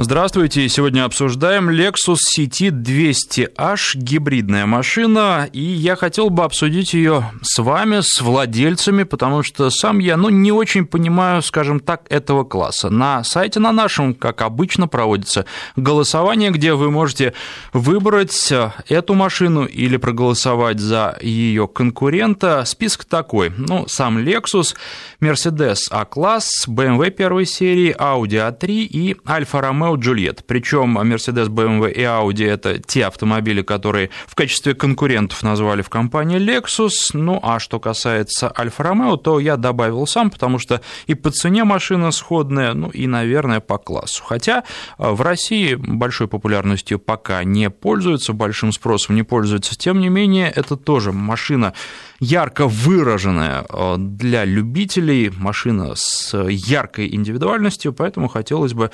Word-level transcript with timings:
Здравствуйте, 0.00 0.68
сегодня 0.68 1.04
обсуждаем 1.04 1.70
Lexus 1.70 2.18
CT 2.32 2.70
200H, 2.70 3.96
гибридная 3.96 4.64
машина, 4.64 5.48
и 5.52 5.60
я 5.60 5.96
хотел 5.96 6.30
бы 6.30 6.44
обсудить 6.44 6.94
ее 6.94 7.32
с 7.42 7.58
вами, 7.58 7.98
с 8.00 8.20
владельцами, 8.20 9.02
потому 9.02 9.42
что 9.42 9.70
сам 9.70 9.98
я, 9.98 10.16
ну, 10.16 10.28
не 10.28 10.52
очень 10.52 10.86
понимаю, 10.86 11.42
скажем 11.42 11.80
так, 11.80 12.02
этого 12.10 12.44
класса. 12.44 12.90
На 12.90 13.24
сайте 13.24 13.58
на 13.58 13.72
нашем, 13.72 14.14
как 14.14 14.42
обычно, 14.42 14.86
проводится 14.86 15.46
голосование, 15.74 16.52
где 16.52 16.74
вы 16.74 16.92
можете 16.92 17.34
выбрать 17.72 18.52
эту 18.88 19.14
машину 19.14 19.64
или 19.64 19.96
проголосовать 19.96 20.78
за 20.78 21.18
ее 21.20 21.66
конкурента. 21.66 22.64
Список 22.66 23.04
такой, 23.04 23.50
ну, 23.50 23.88
сам 23.88 24.18
Lexus, 24.18 24.76
Mercedes 25.20 25.88
A-класс, 25.90 26.68
BMW 26.68 27.10
первой 27.10 27.46
серии, 27.46 27.92
Audi 27.98 28.38
A3 28.48 28.68
и 28.68 29.14
Alfa 29.26 29.60
Romeo 29.60 29.87
Romeo 29.88 29.96
Juliet. 29.96 30.44
Причем 30.46 30.98
Mercedes, 30.98 31.48
BMW 31.48 31.92
и 31.92 32.02
Audi– 32.02 32.46
это 32.48 32.78
те 32.78 33.06
автомобили, 33.06 33.62
которые 33.62 34.10
в 34.26 34.34
качестве 34.34 34.74
конкурентов 34.74 35.42
назвали 35.42 35.82
в 35.82 35.88
компании 35.88 36.38
Lexus. 36.38 37.10
Ну, 37.12 37.40
а 37.42 37.58
что 37.58 37.80
касается 37.80 38.52
Альфа 38.56 38.82
Romeo, 38.82 39.16
то 39.16 39.40
я 39.40 39.56
добавил 39.56 40.06
сам, 40.06 40.30
потому 40.30 40.58
что 40.58 40.80
и 41.06 41.14
по 41.14 41.30
цене 41.30 41.64
машина 41.64 42.10
сходная, 42.10 42.74
ну 42.74 42.88
и, 42.88 43.06
наверное, 43.06 43.60
по 43.60 43.78
классу. 43.78 44.22
Хотя 44.24 44.64
э, 44.98 45.10
в 45.10 45.22
России 45.22 45.74
большой 45.74 46.28
популярностью 46.28 46.98
пока 46.98 47.44
не 47.44 47.70
пользуется, 47.70 48.32
большим 48.32 48.72
спросом 48.72 49.14
не 49.14 49.22
пользуется. 49.22 49.76
Тем 49.76 50.00
не 50.00 50.08
менее, 50.08 50.50
это 50.54 50.76
тоже 50.76 51.12
машина 51.12 51.74
ярко 52.20 52.66
выраженная 52.66 53.64
э, 53.68 53.96
для 53.98 54.44
любителей, 54.44 55.30
машина 55.36 55.92
с 55.94 56.36
яркой 56.48 57.14
индивидуальностью, 57.14 57.92
поэтому 57.92 58.28
хотелось 58.28 58.74
бы 58.74 58.90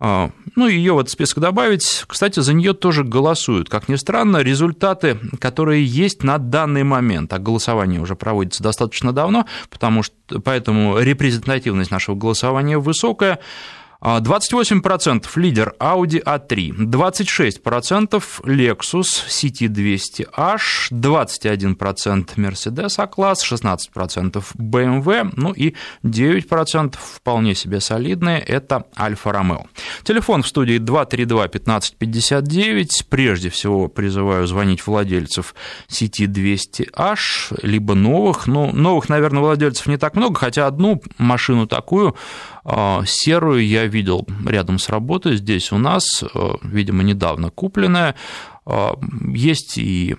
ну, 0.00 0.68
ее 0.68 0.94
в 0.94 0.98
этот 0.98 1.10
список 1.10 1.38
добавить. 1.38 2.04
Кстати, 2.06 2.40
за 2.40 2.52
нее 2.52 2.74
тоже 2.74 3.04
голосуют. 3.04 3.68
Как 3.68 3.88
ни 3.88 3.96
странно, 3.96 4.38
результаты, 4.38 5.18
которые 5.38 5.84
есть 5.84 6.22
на 6.22 6.38
данный 6.38 6.84
момент, 6.84 7.32
а 7.32 7.38
голосование 7.38 8.00
уже 8.00 8.16
проводится 8.16 8.62
достаточно 8.62 9.12
давно, 9.12 9.46
потому 9.70 10.02
что, 10.02 10.40
поэтому 10.44 10.98
репрезентативность 10.98 11.90
нашего 11.90 12.14
голосования 12.14 12.78
высокая, 12.78 13.38
28% 14.04 15.26
лидер 15.36 15.74
Audi 15.80 16.22
A3, 16.22 16.76
26% 16.76 18.22
Lexus 18.44 19.24
CT200H, 19.28 20.90
21% 20.90 22.36
Mercedes 22.36 22.98
A-класс, 22.98 23.50
16% 23.50 24.44
BMW, 24.58 25.32
ну 25.36 25.52
и 25.52 25.74
9% 26.04 26.96
вполне 26.98 27.54
себе 27.54 27.80
солидные– 27.80 28.40
это 28.46 28.84
Alfa 28.96 29.32
Romeo. 29.32 29.66
Телефон 30.02 30.42
в 30.42 30.48
студии 30.48 30.78
232-1559. 30.78 33.06
Прежде 33.08 33.48
всего 33.48 33.88
призываю 33.88 34.46
звонить 34.46 34.86
владельцев 34.86 35.54
CT200H, 35.88 37.60
либо 37.62 37.94
новых. 37.94 38.46
Ну, 38.46 38.70
новых, 38.72 39.08
наверное, 39.08 39.40
владельцев 39.40 39.86
не 39.86 39.96
так 39.96 40.14
много, 40.14 40.38
хотя 40.38 40.66
одну 40.66 41.00
машину 41.16 41.66
такую 41.66 42.08
а, 42.08 42.14
серую 43.06 43.66
я 43.66 43.86
видел 43.86 44.26
рядом 44.46 44.78
с 44.78 44.88
работой 44.88 45.36
здесь 45.36 45.72
у 45.72 45.78
нас, 45.78 46.22
э, 46.22 46.50
видимо, 46.62 47.02
недавно 47.02 47.50
купленная. 47.50 48.14
А, 48.66 48.98
есть 49.34 49.76
и 49.76 50.16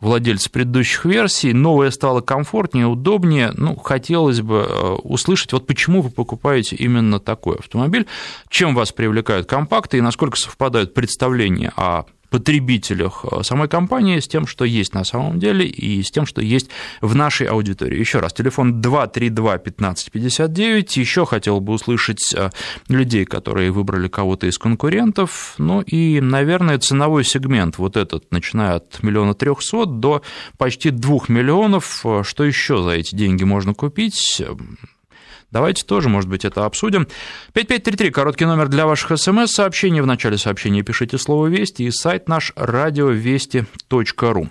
владельцы 0.00 0.50
предыдущих 0.50 1.06
версий, 1.06 1.54
новая 1.54 1.90
стала 1.90 2.20
комфортнее, 2.20 2.86
удобнее. 2.86 3.52
Ну, 3.56 3.76
хотелось 3.76 4.42
бы 4.42 4.66
э, 4.68 4.92
услышать, 5.02 5.52
вот 5.54 5.66
почему 5.66 6.02
вы 6.02 6.10
покупаете 6.10 6.76
именно 6.76 7.20
такой 7.20 7.56
автомобиль, 7.56 8.06
чем 8.50 8.74
вас 8.74 8.92
привлекают 8.92 9.46
компакты 9.46 9.96
и 9.98 10.02
насколько 10.02 10.36
совпадают 10.36 10.92
представления 10.92 11.72
о 11.76 12.04
потребителях 12.34 13.24
э, 13.30 13.44
самой 13.44 13.68
компании 13.68 14.18
с 14.18 14.26
тем, 14.26 14.48
что 14.48 14.64
есть 14.64 14.92
на 14.92 15.04
самом 15.04 15.38
деле, 15.38 15.68
и 15.68 16.02
с 16.02 16.10
тем, 16.10 16.26
что 16.26 16.42
есть 16.42 16.68
в 17.00 17.14
нашей 17.14 17.46
аудитории. 17.46 17.96
Еще 17.96 18.18
раз, 18.18 18.32
телефон 18.32 18.80
232-1559. 18.80 20.98
Еще 20.98 21.26
хотел 21.26 21.60
бы 21.60 21.74
услышать 21.74 22.34
э, 22.34 22.50
людей, 22.88 23.24
которые 23.24 23.70
выбрали 23.70 24.08
кого-то 24.08 24.48
из 24.48 24.58
конкурентов. 24.58 25.54
Ну 25.58 25.80
и, 25.82 26.20
наверное, 26.20 26.78
ценовой 26.78 27.22
сегмент 27.22 27.78
вот 27.78 27.96
этот, 27.96 28.32
начиная 28.32 28.78
от 28.78 29.00
миллиона 29.04 29.34
трехсот 29.34 30.00
до 30.00 30.22
почти 30.58 30.90
двух 30.90 31.28
миллионов. 31.28 32.00
Э, 32.04 32.24
что 32.24 32.42
еще 32.42 32.82
за 32.82 32.90
эти 32.90 33.14
деньги 33.14 33.44
можно 33.44 33.74
купить? 33.74 34.42
Давайте 35.54 35.84
тоже, 35.84 36.08
может 36.08 36.28
быть, 36.28 36.44
это 36.44 36.64
обсудим. 36.64 37.06
5533, 37.52 38.10
короткий 38.10 38.44
номер 38.44 38.66
для 38.66 38.86
ваших 38.86 39.16
смс-сообщений. 39.16 40.00
В 40.00 40.06
начале 40.06 40.36
сообщения 40.36 40.82
пишите 40.82 41.16
слово 41.16 41.46
«Вести» 41.46 41.84
и 41.84 41.92
сайт 41.92 42.28
наш 42.28 42.52
радиовести.ру. 42.56 44.48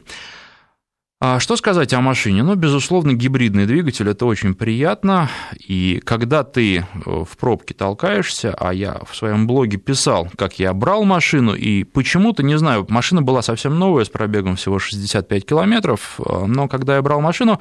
А 1.26 1.40
что 1.40 1.56
сказать 1.56 1.94
о 1.94 2.02
машине? 2.02 2.44
Ну, 2.44 2.56
безусловно, 2.56 3.14
гибридный 3.14 3.66
двигатель– 3.66 4.10
это 4.10 4.26
очень 4.26 4.54
приятно, 4.54 5.30
и 5.58 6.02
когда 6.04 6.44
ты 6.44 6.80
э, 6.80 6.84
в 7.06 7.38
пробке 7.38 7.74
толкаешься, 7.74 8.54
а 8.60 8.74
я 8.74 9.00
в 9.10 9.16
своем 9.16 9.48
блоге 9.48 9.78
писал, 9.78 10.28
как 10.38 10.60
я 10.60 10.74
брал 10.74 11.06
машину, 11.06 11.56
и 11.56 11.86
почему-то, 11.86 12.44
не 12.44 12.58
знаю, 12.58 12.86
машина 12.90 13.22
была 13.22 13.42
совсем 13.42 13.80
новая, 13.80 14.04
с 14.04 14.10
пробегом 14.10 14.58
всего 14.58 14.80
65 14.80 15.46
километров, 15.46 16.20
э, 16.20 16.46
но 16.46 16.68
когда 16.68 16.98
я 16.98 17.02
брал 17.02 17.22
машину, 17.22 17.58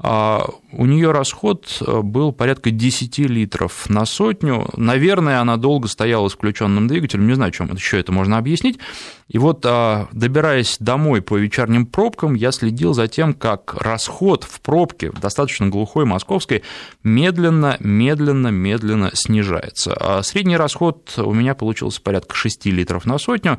а, 0.00 0.46
у 0.70 0.86
нее 0.86 1.10
расход 1.10 1.66
э, 1.80 2.02
был 2.02 2.32
порядка 2.32 2.70
10 2.70 3.18
литров 3.20 3.88
на 3.88 4.04
сотню. 4.04 4.68
Наверное, 4.76 5.40
она 5.40 5.56
долго 5.56 5.88
стояла 5.88 6.28
с 6.28 6.34
включенным 6.34 6.86
двигателем, 6.86 7.26
не 7.26 7.34
знаю, 7.34 7.50
чем 7.50 7.72
еще 7.72 7.98
это 7.98 8.12
можно 8.12 8.38
объяснить. 8.38 8.78
И 9.28 9.36
вот, 9.36 9.64
а, 9.66 10.08
добираясь 10.12 10.78
домой 10.80 11.20
по 11.20 11.36
вечерним 11.36 11.84
пробкам, 11.86 12.34
я 12.34 12.50
следил 12.50 12.94
за 12.94 13.08
тем, 13.08 13.34
как 13.34 13.74
расход 13.74 14.44
в 14.44 14.60
пробке, 14.62 15.12
достаточно 15.12 15.68
глухой 15.68 16.06
московской, 16.06 16.62
медленно, 17.04 17.76
медленно, 17.80 18.48
медленно 18.48 19.10
снижается. 19.12 19.94
А 19.94 20.22
средний 20.22 20.56
расход 20.56 21.12
у 21.18 21.34
меня 21.34 21.54
получился 21.54 22.00
порядка 22.00 22.34
6 22.34 22.66
литров 22.66 23.04
на 23.04 23.18
сотню, 23.18 23.58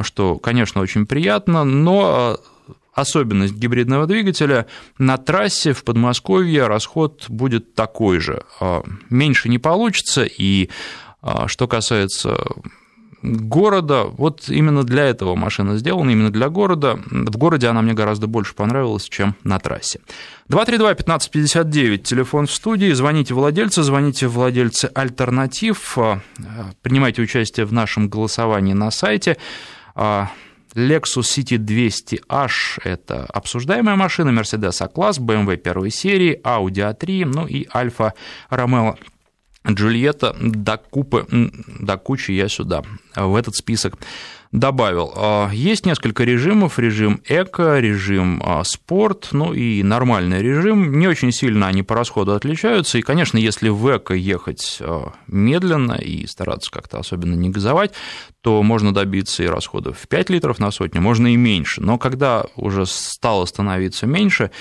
что, 0.00 0.38
конечно, 0.38 0.80
очень 0.80 1.06
приятно, 1.06 1.62
но 1.62 2.40
особенность 2.92 3.54
гибридного 3.54 4.06
двигателя, 4.06 4.66
на 4.98 5.16
трассе 5.16 5.72
в 5.72 5.84
Подмосковье 5.84 6.66
расход 6.66 7.26
будет 7.28 7.74
такой 7.74 8.18
же. 8.18 8.44
А, 8.60 8.82
меньше 9.10 9.48
не 9.48 9.58
получится, 9.58 10.24
и 10.24 10.70
а, 11.20 11.48
что 11.48 11.68
касается 11.68 12.36
города, 13.24 14.04
вот 14.04 14.48
именно 14.48 14.84
для 14.84 15.04
этого 15.04 15.34
машина 15.34 15.78
сделана, 15.78 16.10
именно 16.10 16.30
для 16.30 16.48
города. 16.50 16.98
В 17.10 17.36
городе 17.36 17.68
она 17.68 17.80
мне 17.80 17.94
гораздо 17.94 18.26
больше 18.26 18.54
понравилась, 18.54 19.08
чем 19.08 19.34
на 19.44 19.58
трассе. 19.58 20.00
232-1559, 20.50 21.98
телефон 21.98 22.46
в 22.46 22.52
студии, 22.52 22.92
звоните 22.92 23.32
владельцы, 23.32 23.82
звоните 23.82 24.26
владельцы 24.26 24.90
альтернатив, 24.94 25.96
а, 25.96 26.20
принимайте 26.82 27.22
участие 27.22 27.64
в 27.64 27.72
нашем 27.72 28.08
голосовании 28.08 28.74
на 28.74 28.90
сайте, 28.90 29.38
Lexus 30.74 31.22
City 31.22 31.56
200H– 31.56 32.80
это 32.84 33.26
обсуждаемая 33.26 33.96
машина, 33.96 34.30
Mercedes 34.30 34.82
A-класс, 34.82 35.20
BMW 35.20 35.56
первой 35.56 35.90
серии, 35.90 36.40
Audi 36.42 36.92
A3, 36.92 37.24
ну 37.24 37.46
и 37.46 37.64
Alfa 37.68 38.12
Romeo 38.50 38.98
Джульетта 39.68 40.36
до, 40.40 40.76
купы, 40.76 41.26
до 41.80 41.96
кучи 41.96 42.32
я 42.32 42.48
сюда, 42.48 42.82
в 43.16 43.34
этот 43.34 43.54
список 43.56 43.98
добавил. 44.54 45.12
А, 45.16 45.50
есть 45.52 45.84
несколько 45.84 46.22
режимов. 46.24 46.78
Режим 46.78 47.20
эко, 47.28 47.80
режим 47.80 48.40
а, 48.44 48.62
спорт, 48.64 49.30
ну 49.32 49.52
и 49.52 49.82
нормальный 49.82 50.40
режим. 50.40 50.98
Не 50.98 51.08
очень 51.08 51.32
сильно 51.32 51.66
они 51.66 51.82
по 51.82 51.94
расходу 51.96 52.32
отличаются. 52.32 52.96
И, 52.96 53.02
конечно, 53.02 53.36
если 53.36 53.68
в 53.68 53.96
эко 53.96 54.14
ехать 54.14 54.78
а, 54.80 55.12
медленно 55.26 55.94
и 55.94 56.26
стараться 56.26 56.70
как-то 56.70 56.98
особенно 56.98 57.34
не 57.34 57.50
газовать, 57.50 57.92
то 58.42 58.62
можно 58.62 58.94
добиться 58.94 59.42
и 59.42 59.48
расходов 59.48 59.98
в 59.98 60.08
5 60.08 60.30
литров 60.30 60.58
на 60.60 60.70
сотню, 60.70 61.00
можно 61.00 61.32
и 61.32 61.36
меньше. 61.36 61.80
Но 61.80 61.98
когда 61.98 62.44
уже 62.54 62.86
стало 62.86 63.46
становиться 63.46 64.06
меньше, 64.06 64.52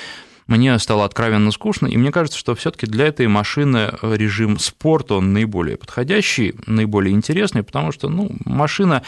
мне 0.47 0.77
стало 0.79 1.05
откровенно 1.05 1.51
скучно, 1.51 1.87
и 1.87 1.97
мне 1.97 2.11
кажется, 2.11 2.37
что 2.37 2.55
все 2.55 2.71
таки 2.71 2.85
для 2.85 3.07
этой 3.07 3.27
машины 3.27 3.93
режим 4.01 4.59
спорт, 4.59 5.11
он 5.11 5.33
наиболее 5.33 5.77
подходящий, 5.77 6.55
наиболее 6.65 7.13
интересный, 7.13 7.63
потому 7.63 7.91
что 7.91 8.09
ну, 8.09 8.29
машина 8.45 9.03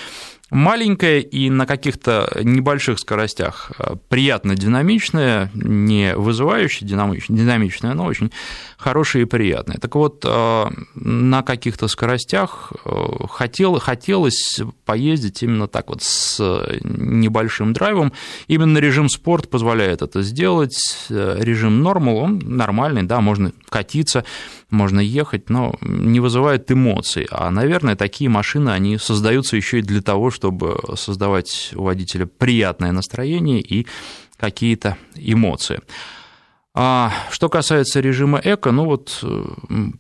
маленькая 0.52 1.20
и 1.20 1.50
на 1.50 1.66
каких-то 1.66 2.32
небольших 2.42 3.00
скоростях 3.00 3.72
э, 3.78 3.96
приятно 4.10 4.56
динамичная, 4.56 5.50
не 5.54 6.16
вызывающая 6.16 6.88
динамичная, 6.88 7.94
но 7.94 8.06
очень 8.06 8.32
хорошая 8.78 9.24
и 9.24 9.26
приятная. 9.26 9.78
Так 9.78 9.96
вот, 9.96 10.24
э, 10.24 10.66
на 10.96 11.42
каких-то 11.42 11.88
скоростях 11.88 12.74
э, 12.86 13.06
хотел, 13.30 13.80
хотелось 13.80 14.60
поездить 14.86 15.42
именно 15.42 15.68
так 15.68 15.90
вот 15.90 16.04
с 16.04 16.40
небольшим 16.84 17.74
драйвом. 17.74 18.14
Именно 18.48 18.78
режим 18.78 19.10
спорт 19.10 19.50
позволяет 19.50 20.02
это 20.04 20.22
сделать. 20.22 21.08
Режим 21.10 21.82
нормал, 21.82 22.18
он 22.18 22.40
нормальный, 22.40 23.04
да, 23.04 23.20
можно 23.20 23.52
катиться, 23.70 24.26
можно 24.70 25.00
ехать, 25.00 25.50
но 25.50 25.76
не 25.82 26.20
вызывает 26.20 26.72
эмоций. 26.72 27.28
А, 27.32 27.50
наверное, 27.52 27.96
такие 27.96 28.30
машины, 28.30 28.70
они 28.70 28.98
создаются 28.98 29.56
еще 29.56 29.80
и 29.80 29.84
для 29.84 30.02
того, 30.02 30.32
чтобы 30.32 30.78
создавать 30.96 31.72
у 31.76 31.84
водителя 31.84 32.26
приятное 32.26 32.92
настроение 32.92 33.62
и 33.62 33.88
какие-то 34.38 34.98
эмоции. 35.16 35.80
А 36.77 37.13
что 37.31 37.48
касается 37.48 38.01
режима 38.01 38.42
эко, 38.44 38.72
ну 38.72 38.83
вот, 38.83 39.24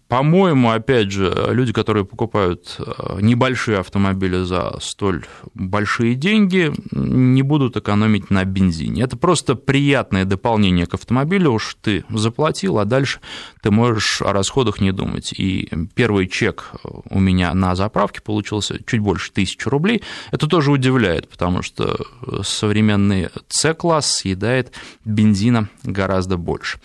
по-моему, 0.09 0.71
опять 0.71 1.09
же, 1.09 1.33
люди, 1.51 1.71
которые 1.71 2.03
покупают 2.03 2.75
э, 2.79 3.19
небольшие 3.21 3.77
автомобили 3.77 4.43
за 4.43 4.75
столь 4.81 5.23
большие 5.53 6.15
деньги, 6.15 6.73
не 6.91 7.43
будут 7.43 7.77
экономить 7.77 8.29
на 8.29 8.43
бензине. 8.43 9.03
Это 9.03 9.15
просто 9.15 9.55
приятное 9.55 10.25
дополнение 10.25 10.85
к 10.85 10.95
автомобилю, 10.95 11.51
уж 11.51 11.77
ты 11.81 12.03
заплатил, 12.09 12.77
а 12.77 12.83
дальше 12.83 13.21
ты 13.61 13.71
можешь 13.71 14.21
о 14.21 14.33
расходах 14.33 14.81
не 14.81 14.91
думать. 14.91 15.31
И 15.31 15.69
первый 15.95 16.27
чек 16.27 16.71
у 17.09 17.21
меня 17.21 17.53
на 17.53 17.75
заправке 17.75 18.19
получился 18.19 18.83
чуть 18.85 18.99
больше 18.99 19.31
тысячи 19.31 19.69
рублей. 19.69 20.03
Это 20.31 20.45
тоже 20.47 20.71
удивляет, 20.71 21.29
потому 21.29 21.61
что 21.61 22.05
современный 22.43 23.29
C-класс 23.47 24.17
съедает 24.17 24.73
бензина 25.05 25.69
гораздо 25.85 26.35
больше 26.35 26.64
больше. 26.65 26.79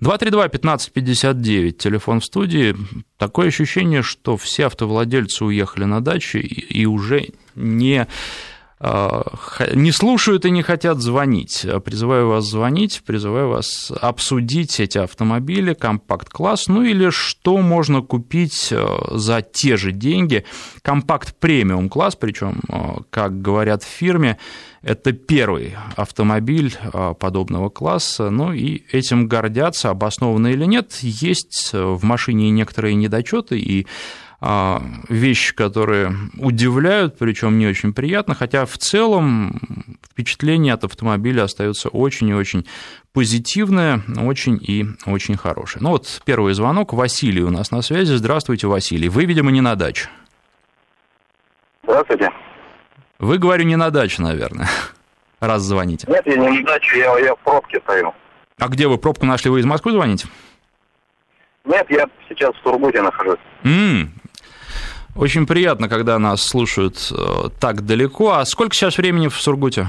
232-1559, 0.00 1.72
телефон 1.72 2.20
в 2.20 2.24
студии. 2.24 2.76
Такое 3.18 3.48
ощущение, 3.48 4.02
что 4.02 4.36
все 4.36 4.66
автовладельцы 4.66 5.44
уехали 5.44 5.84
на 5.84 6.00
дачу 6.00 6.38
и 6.38 6.84
уже 6.86 7.28
не 7.54 8.06
не 8.78 9.90
слушают 9.90 10.44
и 10.44 10.50
не 10.50 10.62
хотят 10.62 11.00
звонить. 11.00 11.66
Призываю 11.84 12.28
вас 12.28 12.44
звонить, 12.44 13.02
призываю 13.06 13.48
вас 13.48 13.90
обсудить 13.90 14.80
эти 14.80 14.98
автомобили, 14.98 15.72
компакт-класс, 15.72 16.68
ну 16.68 16.82
или 16.82 17.08
что 17.08 17.56
можно 17.58 18.02
купить 18.02 18.68
а, 18.72 19.16
за 19.16 19.40
те 19.40 19.78
же 19.78 19.92
деньги. 19.92 20.44
Компакт-премиум-класс, 20.82 22.16
причем, 22.16 22.60
а, 22.68 22.98
как 23.08 23.40
говорят 23.40 23.82
в 23.82 23.86
фирме, 23.86 24.36
это 24.82 25.12
первый 25.12 25.74
автомобиль 25.96 26.76
подобного 27.18 27.70
класса, 27.70 28.30
ну 28.30 28.52
и 28.52 28.82
этим 28.92 29.26
гордятся, 29.26 29.90
обоснованно 29.90 30.48
или 30.48 30.64
нет. 30.64 30.98
Есть 31.00 31.70
в 31.72 32.04
машине 32.04 32.50
некоторые 32.50 32.94
недочеты, 32.94 33.58
и 33.58 33.86
вещи, 34.40 35.54
которые 35.54 36.12
удивляют, 36.38 37.18
причем 37.18 37.58
не 37.58 37.66
очень 37.66 37.94
приятно, 37.94 38.34
хотя 38.34 38.66
в 38.66 38.76
целом 38.76 39.60
впечатление 40.10 40.74
от 40.74 40.84
автомобиля 40.84 41.44
остается 41.44 41.88
очень 41.88 42.28
и 42.28 42.34
очень 42.34 42.66
позитивное, 43.12 44.02
очень 44.18 44.58
и 44.60 44.86
очень 45.06 45.36
хорошее. 45.36 45.82
Ну 45.82 45.90
вот 45.90 46.20
первый 46.26 46.52
звонок, 46.52 46.92
Василий 46.92 47.42
у 47.42 47.50
нас 47.50 47.70
на 47.70 47.80
связи. 47.80 48.14
Здравствуйте, 48.14 48.66
Василий. 48.66 49.08
Вы, 49.08 49.24
видимо, 49.24 49.50
не 49.50 49.62
на 49.62 49.74
даче. 49.74 50.08
Здравствуйте. 51.82 52.30
Вы, 53.18 53.38
говорю, 53.38 53.64
не 53.64 53.76
на 53.76 53.90
даче, 53.90 54.20
наверное, 54.20 54.68
раз 55.40 55.62
звоните. 55.62 56.06
Нет, 56.10 56.22
я 56.26 56.36
не 56.36 56.60
на 56.60 56.66
даче, 56.66 56.98
я, 56.98 57.18
я 57.20 57.34
в 57.34 57.38
пробке 57.38 57.80
стою. 57.80 58.12
А 58.58 58.68
где 58.68 58.86
вы 58.86 58.98
пробку 58.98 59.24
нашли? 59.24 59.50
Вы 59.50 59.60
из 59.60 59.64
Москвы 59.64 59.92
звоните? 59.92 60.28
Нет, 61.64 61.86
я 61.90 62.06
сейчас 62.28 62.54
в 62.54 62.62
Сургуте 62.62 63.02
нахожусь. 63.02 63.38
М-м, 63.64 64.12
очень 65.16 65.46
приятно, 65.46 65.88
когда 65.88 66.18
нас 66.18 66.42
слушают 66.42 66.96
э, 67.10 67.48
так 67.60 67.84
далеко. 67.84 68.32
А 68.32 68.44
сколько 68.44 68.74
сейчас 68.74 68.98
времени 68.98 69.28
в 69.28 69.34
Сургуте? 69.40 69.86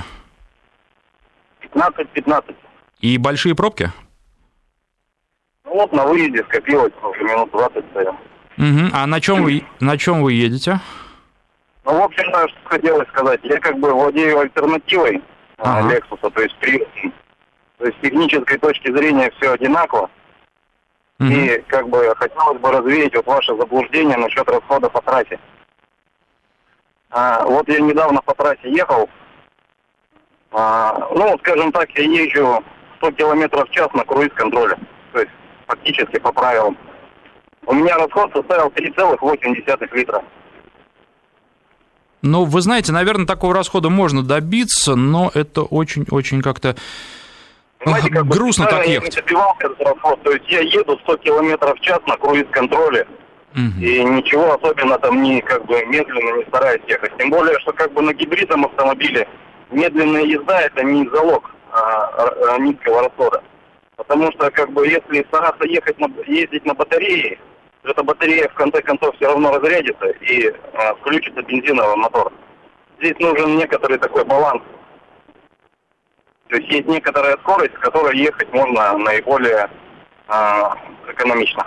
15-15. 1.62 2.56
И 3.02 3.18
большие 3.18 3.56
пробки? 3.56 3.92
Ну 5.66 5.74
вот 5.74 5.92
на 5.92 6.06
выезде 6.06 6.44
скопилось, 6.44 6.94
уже 7.04 7.24
минут 7.24 7.52
20 7.52 7.86
стоим. 7.92 8.16
Угу. 8.58 8.90
А 8.94 9.06
на 9.06 9.22
чем 9.22 9.44
вы, 9.44 9.64
на 9.80 9.98
чем 9.98 10.24
вы 10.24 10.34
едете? 10.34 10.80
Ну, 11.86 12.00
в 12.00 12.04
общем, 12.04 12.24
что 12.26 12.50
хотелось 12.66 13.08
сказать. 13.10 13.40
Я 13.44 13.60
как 13.60 13.78
бы 13.80 13.94
владею 13.94 14.40
альтернативой 14.40 15.22
а, 15.58 15.80
ага. 15.80 15.96
Lexus, 15.96 16.32
то 16.32 16.42
есть 16.42 16.56
при... 16.60 16.80
То 17.78 17.86
есть 17.86 17.98
с 17.98 18.02
технической 18.02 18.58
точки 18.58 18.92
зрения 18.92 19.32
все 19.38 19.54
одинаково. 19.54 20.10
Угу. 21.20 21.30
И 21.30 21.62
как 21.68 21.90
бы 21.90 22.14
хотелось 22.16 22.60
бы 22.60 22.72
развеять 22.72 23.16
вот 23.16 23.26
ваше 23.26 23.56
заблуждение 23.56 24.18
насчет 24.18 24.48
расхода 24.50 24.90
по 24.90 25.02
трассе. 25.02 25.40
А, 27.10 27.44
вот 27.46 27.68
я 27.68 27.80
недавно 27.80 28.22
по 28.22 28.36
трассе 28.36 28.70
ехал. 28.72 29.10
А, 30.52 31.10
ну, 31.14 31.38
скажем 31.40 31.72
так, 31.72 31.90
я 31.92 32.04
езжу 32.04 32.64
100 32.98 33.12
километров 33.12 33.68
в 33.70 33.72
час 33.72 33.88
на 33.94 34.04
круиз-контроле. 34.04 34.78
То 35.14 35.20
есть 35.20 35.32
фактически 35.66 36.20
по 36.20 36.32
правилам. 36.32 36.78
У 37.66 37.74
меня 37.74 37.98
расход 37.98 38.32
составил 38.34 38.68
3,8 38.68 39.96
литра. 39.96 40.24
Ну, 42.22 42.46
вы 42.46 42.62
знаете, 42.62 42.92
наверное, 42.92 43.26
такого 43.26 43.54
расхода 43.54 43.90
можно 43.90 44.24
добиться, 44.24 44.96
но 44.96 45.32
это 45.34 45.64
очень-очень 45.64 46.42
как-то 46.42 46.76
Понимаете, 47.80 48.10
как 48.10 48.28
грустно 48.28 48.66
бы, 48.66 48.72
так 48.72 48.88
я 48.88 48.94
ехать. 48.94 49.16
не 49.16 49.22
добивался 49.22 49.68
этот. 49.68 50.24
То 50.24 50.32
есть 50.32 50.50
я 50.50 50.62
еду 50.62 50.98
100 51.04 51.18
километров 51.18 51.78
в 51.78 51.82
час 51.82 52.00
на 52.08 52.18
круиз-контроле. 52.18 53.08
Угу. 53.54 53.82
И 53.82 54.04
ничего 54.04 54.54
особенно 54.54 54.98
там 55.00 55.22
не 55.22 55.42
как 55.42 55.66
бы 55.66 55.84
медленно 55.86 56.38
не 56.38 56.46
стараюсь 56.46 56.82
ехать. 56.88 57.16
Тем 57.18 57.30
более, 57.30 57.58
что 57.60 57.74
как 57.74 57.92
бы 57.94 58.02
на 58.02 58.14
гибридном 58.14 58.66
автомобиле 58.66 59.28
медленная 59.72 60.24
езда 60.24 60.62
это 60.62 60.84
не 60.84 61.08
залог 61.10 61.50
а, 61.72 62.10
а, 62.52 62.58
низкого 62.60 63.04
расхода. 63.04 63.44
Потому 63.96 64.32
что 64.34 64.52
как 64.52 64.72
бы 64.72 64.88
если 64.88 65.24
стараться 65.24 65.66
ехать 65.66 66.00
на, 66.00 66.08
ездить 66.28 66.66
на 66.66 66.74
батарее, 66.74 67.40
то 67.84 67.92
эта 67.92 68.04
батарея 68.04 68.48
в 68.50 68.54
конце 68.54 68.82
концов 68.82 69.16
все 69.16 69.28
равно 69.28 69.52
разрядится 69.58 70.08
и 70.22 70.54
а, 70.74 70.94
включится 70.96 71.42
бензиновый 71.42 71.96
мотор. 71.96 72.32
Здесь 73.00 73.18
нужен 73.20 73.58
некоторый 73.58 73.98
такой 73.98 74.24
баланс 74.26 74.62
то 76.50 76.56
есть 76.56 76.72
есть 76.72 76.88
некоторая 76.88 77.38
скорость, 77.38 77.74
с 77.76 77.80
которой 77.80 78.18
ехать 78.18 78.52
можно 78.54 78.98
наиболее 78.98 79.70
э, 80.30 80.64
экономично. 81.10 81.66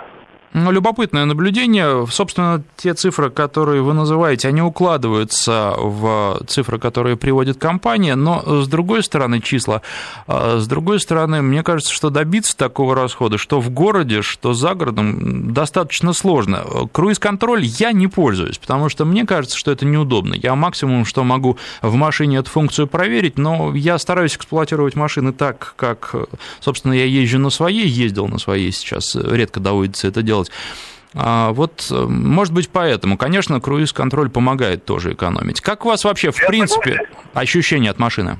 Ну, 0.53 0.71
любопытное 0.71 1.23
наблюдение. 1.23 2.05
Собственно, 2.07 2.61
те 2.75 2.93
цифры, 2.93 3.29
которые 3.29 3.81
вы 3.81 3.93
называете, 3.93 4.49
они 4.49 4.61
укладываются 4.61 5.75
в 5.77 6.41
цифры, 6.45 6.77
которые 6.77 7.15
приводит 7.15 7.57
компания, 7.57 8.15
но 8.15 8.63
с 8.63 8.67
другой 8.67 9.01
стороны 9.01 9.39
числа, 9.39 9.81
а, 10.27 10.59
с 10.59 10.67
другой 10.67 10.99
стороны, 10.99 11.41
мне 11.41 11.63
кажется, 11.63 11.93
что 11.93 12.09
добиться 12.09 12.57
такого 12.57 12.95
расхода, 12.95 13.37
что 13.37 13.61
в 13.61 13.69
городе, 13.69 14.21
что 14.21 14.53
за 14.53 14.73
городом, 14.73 15.53
достаточно 15.53 16.11
сложно. 16.11 16.65
Круиз-контроль 16.91 17.63
я 17.63 17.93
не 17.93 18.07
пользуюсь, 18.07 18.57
потому 18.57 18.89
что 18.89 19.05
мне 19.05 19.25
кажется, 19.25 19.57
что 19.57 19.71
это 19.71 19.85
неудобно. 19.85 20.33
Я 20.33 20.55
максимум, 20.55 21.05
что 21.05 21.23
могу 21.23 21.57
в 21.81 21.95
машине 21.95 22.37
эту 22.37 22.49
функцию 22.49 22.87
проверить, 22.87 23.37
но 23.37 23.73
я 23.73 23.97
стараюсь 23.97 24.35
эксплуатировать 24.35 24.95
машины 24.95 25.31
так, 25.31 25.75
как, 25.77 26.13
собственно, 26.59 26.91
я 26.91 27.05
езжу 27.05 27.39
на 27.39 27.49
своей, 27.51 27.87
ездил 27.87 28.27
на 28.27 28.37
своей 28.37 28.73
сейчас, 28.73 29.15
редко 29.15 29.61
доводится 29.61 30.09
это 30.09 30.21
делать, 30.21 30.40
делать. 30.41 30.51
А 31.13 31.51
вот, 31.51 31.87
э, 31.91 31.93
может 31.93 32.53
быть, 32.53 32.69
поэтому, 32.69 33.17
конечно, 33.17 33.59
круиз-контроль 33.59 34.29
помогает 34.29 34.85
тоже 34.85 35.13
экономить. 35.13 35.59
Как 35.59 35.85
у 35.85 35.89
вас 35.89 36.05
вообще, 36.05 36.31
в 36.31 36.37
принципе, 36.47 37.01
ощущения 37.33 37.89
от 37.89 37.99
машины? 37.99 38.39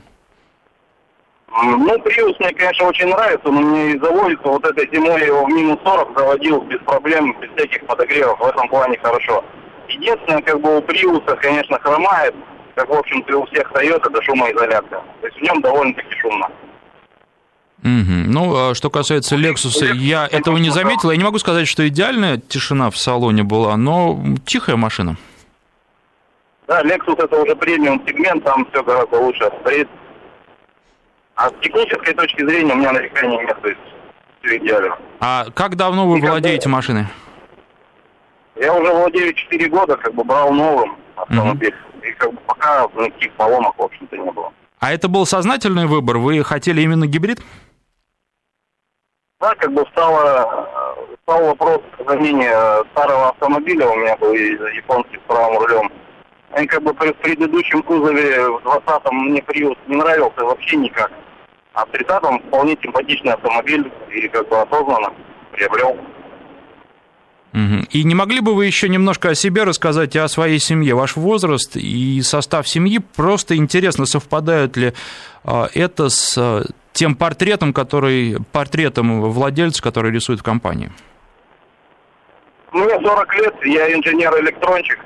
Ну, 1.52 2.00
Приус 2.00 2.40
мне, 2.40 2.54
конечно, 2.54 2.88
очень 2.88 3.08
нравится, 3.08 3.50
но 3.52 3.60
мне 3.60 3.92
и 3.92 4.00
заводится. 4.00 4.48
Вот 4.48 4.66
этой 4.66 4.90
зимой 4.90 5.20
я 5.20 5.28
его 5.28 5.44
в 5.44 5.50
минус 5.50 5.80
40 5.84 6.18
заводил 6.18 6.62
без 6.62 6.80
проблем, 6.80 7.36
без 7.42 7.50
всяких 7.58 7.86
подогревов. 7.86 8.40
В 8.40 8.46
этом 8.46 8.70
плане 8.70 8.98
хорошо. 9.04 9.44
Единственное, 9.90 10.42
как 10.42 10.62
бы 10.62 10.78
у 10.78 10.82
Приуса, 10.82 11.36
конечно, 11.36 11.78
хромает, 11.80 12.34
как, 12.76 12.88
в 12.88 12.94
общем-то, 12.94 13.38
у 13.38 13.46
всех 13.48 13.70
Toyota, 13.74 14.10
это 14.10 14.22
шумоизоляция. 14.22 15.04
То 15.20 15.28
есть 15.28 15.38
в 15.38 15.42
нем 15.42 15.62
довольно-таки 15.62 16.16
шумно. 16.22 16.48
Угу. 17.84 18.28
Ну, 18.28 18.70
а 18.70 18.76
что 18.76 18.90
касается 18.90 19.36
Lexus, 19.36 19.96
я 19.96 20.28
этого 20.28 20.58
не 20.58 20.70
заметил. 20.70 21.12
Я 21.12 21.18
не 21.18 21.24
могу 21.24 21.40
сказать, 21.40 21.68
что 21.68 21.88
идеальная 21.88 22.38
тишина 22.38 22.92
в 22.92 22.98
салоне 22.98 23.44
была, 23.44 23.76
но 23.76 24.20
тихая 24.46 24.76
машина. 24.76 25.18
Да, 26.68 26.84
Lexus 26.84 27.24
это 27.24 27.42
уже 27.42 27.56
премиум 27.56 28.02
сегмент, 28.08 28.44
там 28.44 28.68
все 28.72 28.84
гораздо 28.84 29.20
лучше 29.20 29.50
стоит. 29.62 29.90
А 31.36 31.50
с 31.50 31.54
технической 31.62 32.14
точки 32.14 32.46
зрения 32.46 32.74
у 32.74 32.78
меня 32.78 32.92
нареканий 32.92 33.38
нет, 33.38 33.58
то 33.62 33.68
есть 33.68 33.82
все 34.42 34.58
идеально. 34.58 34.96
А 35.20 35.46
как 35.54 35.76
давно 35.76 36.08
вы 36.08 36.20
И 36.20 36.22
владеете 36.22 36.70
машиной? 36.70 37.08
Я 38.56 38.74
уже 38.74 38.94
владею 38.94 39.34
4 39.34 39.70
года, 39.70 39.98
как 39.98 40.14
бы 40.14 40.24
брал 40.24 40.54
новым 40.54 40.98
автомобиль. 41.16 41.74
Угу. 41.74 42.08
И 42.08 42.12
как 42.14 42.32
бы 42.32 42.40
пока 42.46 42.88
никаких 42.96 43.32
поломок, 43.34 43.74
в 43.78 43.82
общем-то, 43.82 44.18
не 44.18 44.32
было. 44.32 44.54
А 44.80 44.94
это 44.94 45.08
был 45.08 45.26
сознательный 45.26 45.88
выбор? 45.88 46.18
Вы 46.18 46.44
хотели 46.44 46.82
именно 46.82 47.08
гибрид? 47.08 47.42
Да, 49.42 49.56
как 49.56 49.74
бы 49.74 49.84
стало, 49.92 50.70
стал 51.24 51.46
вопрос 51.48 51.82
замене 52.08 52.52
старого 52.92 53.30
автомобиля, 53.30 53.88
у 53.88 53.96
меня 53.96 54.16
был 54.18 54.34
японский 54.34 55.18
с 55.18 55.28
правым 55.28 55.58
рулем. 55.58 55.92
И 56.62 56.66
как 56.68 56.84
бы 56.84 56.94
при 56.94 57.12
предыдущем 57.12 57.82
кузове 57.82 58.48
в 58.48 58.58
20-м 58.58 59.16
мне 59.30 59.40
Prius 59.42 59.78
не 59.88 59.96
нравился 59.96 60.44
вообще 60.44 60.76
никак. 60.76 61.12
А 61.74 61.86
в 61.86 61.90
30-м 61.90 62.40
вполне 62.48 62.78
симпатичный 62.84 63.34
автомобиль 63.34 63.92
и 64.14 64.28
как 64.28 64.48
бы 64.48 64.62
осознанно 64.62 65.12
приобрел. 65.54 65.98
И 67.54 68.04
не 68.04 68.16
могли 68.16 68.40
бы 68.40 68.54
вы 68.54 68.66
еще 68.66 68.88
немножко 68.90 69.30
о 69.30 69.36
себе 69.36 69.64
рассказать 69.64 70.16
и 70.16 70.20
о 70.20 70.28
своей 70.28 70.60
семье, 70.60 70.94
ваш 70.94 71.16
возраст 71.16 71.76
и 71.76 72.22
состав 72.22 72.68
семьи? 72.68 73.00
Просто 73.16 73.58
интересно, 73.58 74.06
совпадают 74.06 74.78
ли 74.78 74.94
а, 75.44 75.68
это 75.74 76.10
с 76.10 76.64
тем 76.94 77.16
портретом, 77.16 77.74
который, 77.74 78.38
портретом 78.52 79.22
владельца, 79.32 79.82
который 79.82 80.12
рисует 80.12 80.40
в 80.40 80.44
компании? 80.44 80.92
Мне 82.72 83.00
40 83.00 83.36
лет, 83.36 83.56
я 83.66 83.94
инженер-электрончик. 83.94 85.00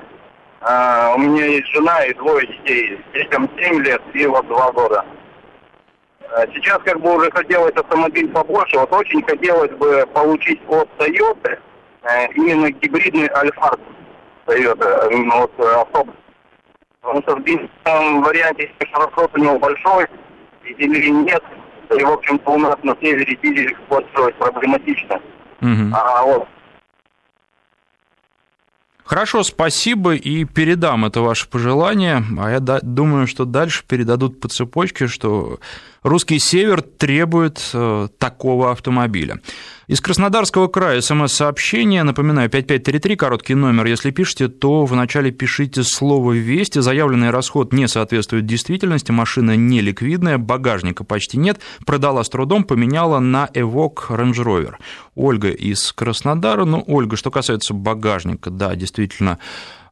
Uh, 0.60 1.14
у 1.14 1.18
меня 1.18 1.44
есть 1.44 1.68
жена 1.68 2.04
и 2.06 2.14
двое 2.14 2.46
детей. 2.46 2.98
Детям 3.12 3.48
7 3.56 3.82
лет 3.84 4.02
и 4.14 4.26
вот 4.26 4.46
2 4.48 4.72
года. 4.72 5.04
Uh, 6.22 6.52
сейчас 6.54 6.78
как 6.84 7.00
бы 7.00 7.14
уже 7.16 7.30
хотелось 7.30 7.74
автомобиль 7.74 8.28
побольше. 8.28 8.78
Вот 8.78 8.92
очень 8.92 9.22
хотелось 9.22 9.70
бы 9.72 10.06
получить 10.12 10.60
от 10.68 10.88
Toyota 10.98 11.58
uh, 12.02 12.32
именно 12.34 12.70
гибридный 12.70 13.28
Альфард 13.28 13.80
Toyota, 14.46 15.12
именно 15.12 15.36
вот 15.36 15.60
автобус. 15.60 16.14
Потому 17.00 17.22
что 17.22 17.36
в 17.36 17.42
бензиновом 17.42 18.22
варианте 18.22 18.70
расход 18.92 19.30
у 19.34 19.38
него 19.38 19.58
большой, 19.58 20.06
или 20.64 21.10
нет. 21.10 21.42
И, 21.90 22.02
в 22.02 22.10
общем-то, 22.10 22.50
у 22.50 22.58
нас 22.58 22.76
на 22.82 22.96
севере 23.00 23.38
дизель 23.42 23.72
эксплуатировать 23.72 24.34
проблематично. 24.36 25.20
Uh-huh. 25.60 25.90
А 25.92 26.22
вот 26.24 26.48
Хорошо, 29.06 29.44
спасибо, 29.44 30.16
и 30.16 30.44
передам 30.44 31.04
это 31.04 31.20
ваше 31.20 31.48
пожелание. 31.48 32.24
А 32.40 32.50
я 32.50 32.58
думаю, 32.58 33.28
что 33.28 33.44
дальше 33.44 33.84
передадут 33.86 34.40
по 34.40 34.48
цепочке, 34.48 35.06
что 35.06 35.60
русский 36.06 36.38
север 36.38 36.82
требует 36.82 37.60
э, 37.72 38.08
такого 38.18 38.70
автомобиля. 38.72 39.40
Из 39.88 40.00
Краснодарского 40.00 40.66
края 40.66 41.00
смс-сообщение, 41.00 42.02
напоминаю, 42.02 42.50
5533, 42.50 43.16
короткий 43.16 43.54
номер, 43.54 43.86
если 43.86 44.10
пишете, 44.10 44.48
то 44.48 44.84
вначале 44.84 45.30
пишите 45.30 45.84
слово 45.84 46.32
«Вести», 46.32 46.80
заявленный 46.80 47.30
расход 47.30 47.72
не 47.72 47.86
соответствует 47.86 48.46
действительности, 48.46 49.12
машина 49.12 49.54
не 49.54 49.80
ликвидная, 49.80 50.38
багажника 50.38 51.04
почти 51.04 51.38
нет, 51.38 51.60
продала 51.84 52.24
с 52.24 52.28
трудом, 52.28 52.64
поменяла 52.64 53.20
на 53.20 53.48
Evoque 53.54 54.08
Range 54.08 54.32
Rover. 54.32 54.74
Ольга 55.14 55.50
из 55.50 55.92
Краснодара, 55.92 56.64
ну, 56.64 56.82
Ольга, 56.88 57.16
что 57.16 57.30
касается 57.30 57.72
багажника, 57.72 58.50
да, 58.50 58.74
действительно, 58.74 59.38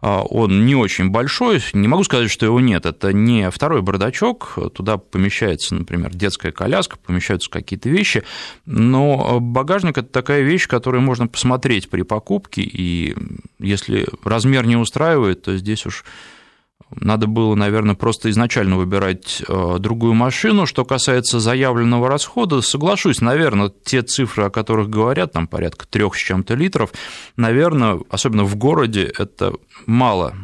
он 0.04 0.66
не 0.66 0.74
очень 0.74 1.08
большой, 1.08 1.62
не 1.72 1.88
могу 1.88 2.04
сказать, 2.04 2.30
что 2.30 2.44
его 2.44 2.60
нет, 2.60 2.84
это 2.84 3.12
не 3.12 3.50
второй 3.50 3.80
бардачок, 3.80 4.58
туда 4.74 4.98
помещается, 4.98 5.74
например, 5.74 6.14
детская 6.14 6.52
коляска, 6.52 6.98
помещаются 6.98 7.48
какие-то 7.48 7.88
вещи, 7.88 8.22
но 8.66 9.38
багажник– 9.40 9.96
это 9.98 10.08
такая 10.08 10.42
вещь, 10.42 10.68
которую 10.68 11.00
можно 11.00 11.26
посмотреть 11.26 11.88
при 11.88 12.02
покупке, 12.02 12.60
и 12.62 13.16
если 13.58 14.06
размер 14.22 14.66
не 14.66 14.76
устраивает, 14.76 15.42
то 15.42 15.56
здесь 15.56 15.86
уж 15.86 16.04
надо 16.90 17.26
было, 17.26 17.54
наверное, 17.54 17.94
просто 17.94 18.30
изначально 18.30 18.76
выбирать 18.76 19.42
э, 19.46 19.76
другую 19.78 20.14
машину. 20.14 20.66
Что 20.66 20.84
касается 20.84 21.40
заявленного 21.40 22.08
расхода, 22.08 22.60
соглашусь, 22.60 23.20
наверное, 23.20 23.72
те 23.84 24.02
цифры, 24.02 24.44
о 24.44 24.50
которых 24.50 24.90
говорят, 24.90 25.32
там 25.32 25.46
порядка 25.46 25.86
трех 25.88 26.14
с 26.14 26.18
чем-то 26.18 26.54
литров, 26.54 26.92
наверное, 27.36 28.00
особенно 28.10 28.44
в 28.44 28.56
городе, 28.56 29.12
это 29.18 29.54
мало 29.86 30.34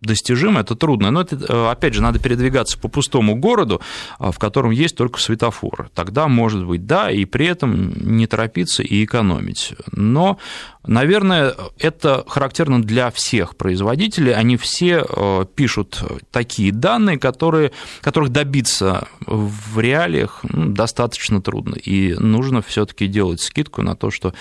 достижимо, 0.00 0.60
это 0.60 0.74
трудно. 0.74 1.10
Но, 1.10 1.22
это, 1.22 1.36
э, 1.36 1.70
опять 1.70 1.94
же, 1.94 2.02
надо 2.02 2.18
передвигаться 2.18 2.78
по 2.78 2.88
пустому 2.88 3.36
городу, 3.36 3.80
а, 4.18 4.32
в 4.32 4.38
котором 4.38 4.70
есть 4.70 4.96
только 4.96 5.20
светофор. 5.20 5.90
Тогда, 5.94 6.28
может 6.28 6.64
быть, 6.64 6.86
да, 6.86 7.10
и 7.10 7.24
при 7.24 7.46
этом 7.46 7.92
не 7.94 8.26
торопиться 8.26 8.82
и 8.82 9.04
экономить. 9.04 9.74
Но, 9.92 10.38
наверное, 10.86 11.54
это 11.78 12.24
характерно 12.26 12.82
для 12.82 13.10
всех 13.10 13.56
производителей. 13.56 14.32
Они 14.32 14.56
все 14.56 15.04
э, 15.06 15.44
пишут 15.54 16.02
такие 16.30 16.72
данные, 16.72 17.18
которые, 17.18 17.72
которых 18.00 18.30
добиться 18.30 19.06
в 19.26 19.78
реалиях 19.78 20.40
ну, 20.42 20.72
достаточно 20.72 21.42
трудно. 21.42 21.74
И 21.74 22.14
нужно 22.14 22.62
все-таки 22.62 23.06
делать 23.06 23.40
скидку 23.40 23.82
на 23.82 23.96
то, 23.96 24.10
что 24.10 24.34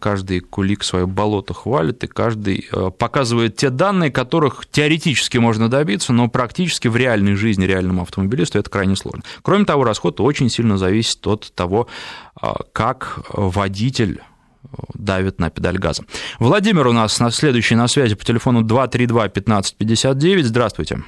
каждый 0.00 0.40
кулик 0.40 0.82
свое 0.82 1.06
болото 1.06 1.54
хвалит, 1.54 2.04
и 2.04 2.06
каждый 2.06 2.68
э, 2.70 2.90
показывает 2.90 3.56
те 3.56 3.70
данные, 3.70 4.10
которых 4.10 4.66
теоретически 4.66 5.38
можно 5.38 5.68
добиться, 5.68 6.12
но 6.12 6.28
практически 6.28 6.88
в 6.88 6.96
реальной 6.96 7.36
жизни 7.36 7.64
реальному 7.64 8.02
автомобилисту 8.02 8.58
это 8.58 8.68
крайне 8.68 8.96
сложно. 8.96 9.22
Кроме 9.42 9.64
того, 9.64 9.84
расход 9.84 10.20
очень 10.20 10.50
сильно 10.50 10.76
зависит 10.78 11.26
от 11.26 11.52
того, 11.54 11.88
а, 12.34 12.56
как 12.72 13.20
водитель 13.32 14.20
э, 14.20 14.66
давит 14.94 15.38
на 15.38 15.48
педаль 15.48 15.78
газа. 15.78 16.04
Владимир 16.38 16.88
у 16.88 16.92
нас 16.92 17.18
на 17.20 17.30
следующий 17.30 17.76
на 17.76 17.88
связи 17.88 18.14
по 18.14 18.24
телефону 18.24 18.62
232-1559. 18.62 20.42
Здравствуйте. 20.42 20.98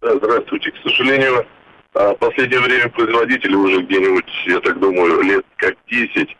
Здравствуйте. 0.00 0.70
К 0.70 0.88
сожалению, 0.88 1.44
а, 1.94 2.14
в 2.14 2.18
последнее 2.18 2.60
время 2.60 2.88
производители 2.88 3.54
уже 3.54 3.82
где-нибудь, 3.82 4.30
я 4.46 4.60
так 4.60 4.78
думаю, 4.78 5.22
лет 5.22 5.44
как 5.56 5.74
10 5.90 6.36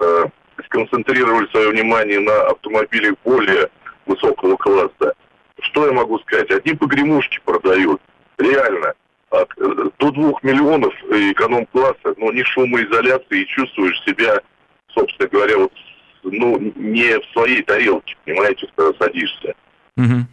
э, 0.00 0.24
сконцентрировали 0.66 1.46
свое 1.48 1.70
внимание 1.70 2.20
на 2.20 2.48
автомобилях 2.48 3.14
более 3.24 3.68
высокого 4.06 4.56
класса. 4.56 5.14
Что 5.60 5.86
я 5.86 5.92
могу 5.92 6.18
сказать? 6.20 6.50
Одни 6.50 6.74
погремушки 6.74 7.40
продают. 7.44 8.00
Реально. 8.38 8.94
От, 9.30 9.50
э, 9.58 9.90
до 9.98 10.10
двух 10.10 10.42
миллионов 10.42 10.94
эконом-класса, 11.10 12.14
но 12.16 12.32
не 12.32 12.44
шумоизоляции, 12.44 13.42
и 13.42 13.46
чувствуешь 13.46 14.02
себя, 14.04 14.40
собственно 14.88 15.28
говоря, 15.28 15.58
вот, 15.58 15.72
ну, 16.22 16.58
не 16.76 17.18
в 17.18 17.24
своей 17.32 17.62
тарелке, 17.62 18.16
понимаете, 18.24 18.68
когда 18.74 19.04
садишься. 19.04 19.54
Угу. 19.96 20.26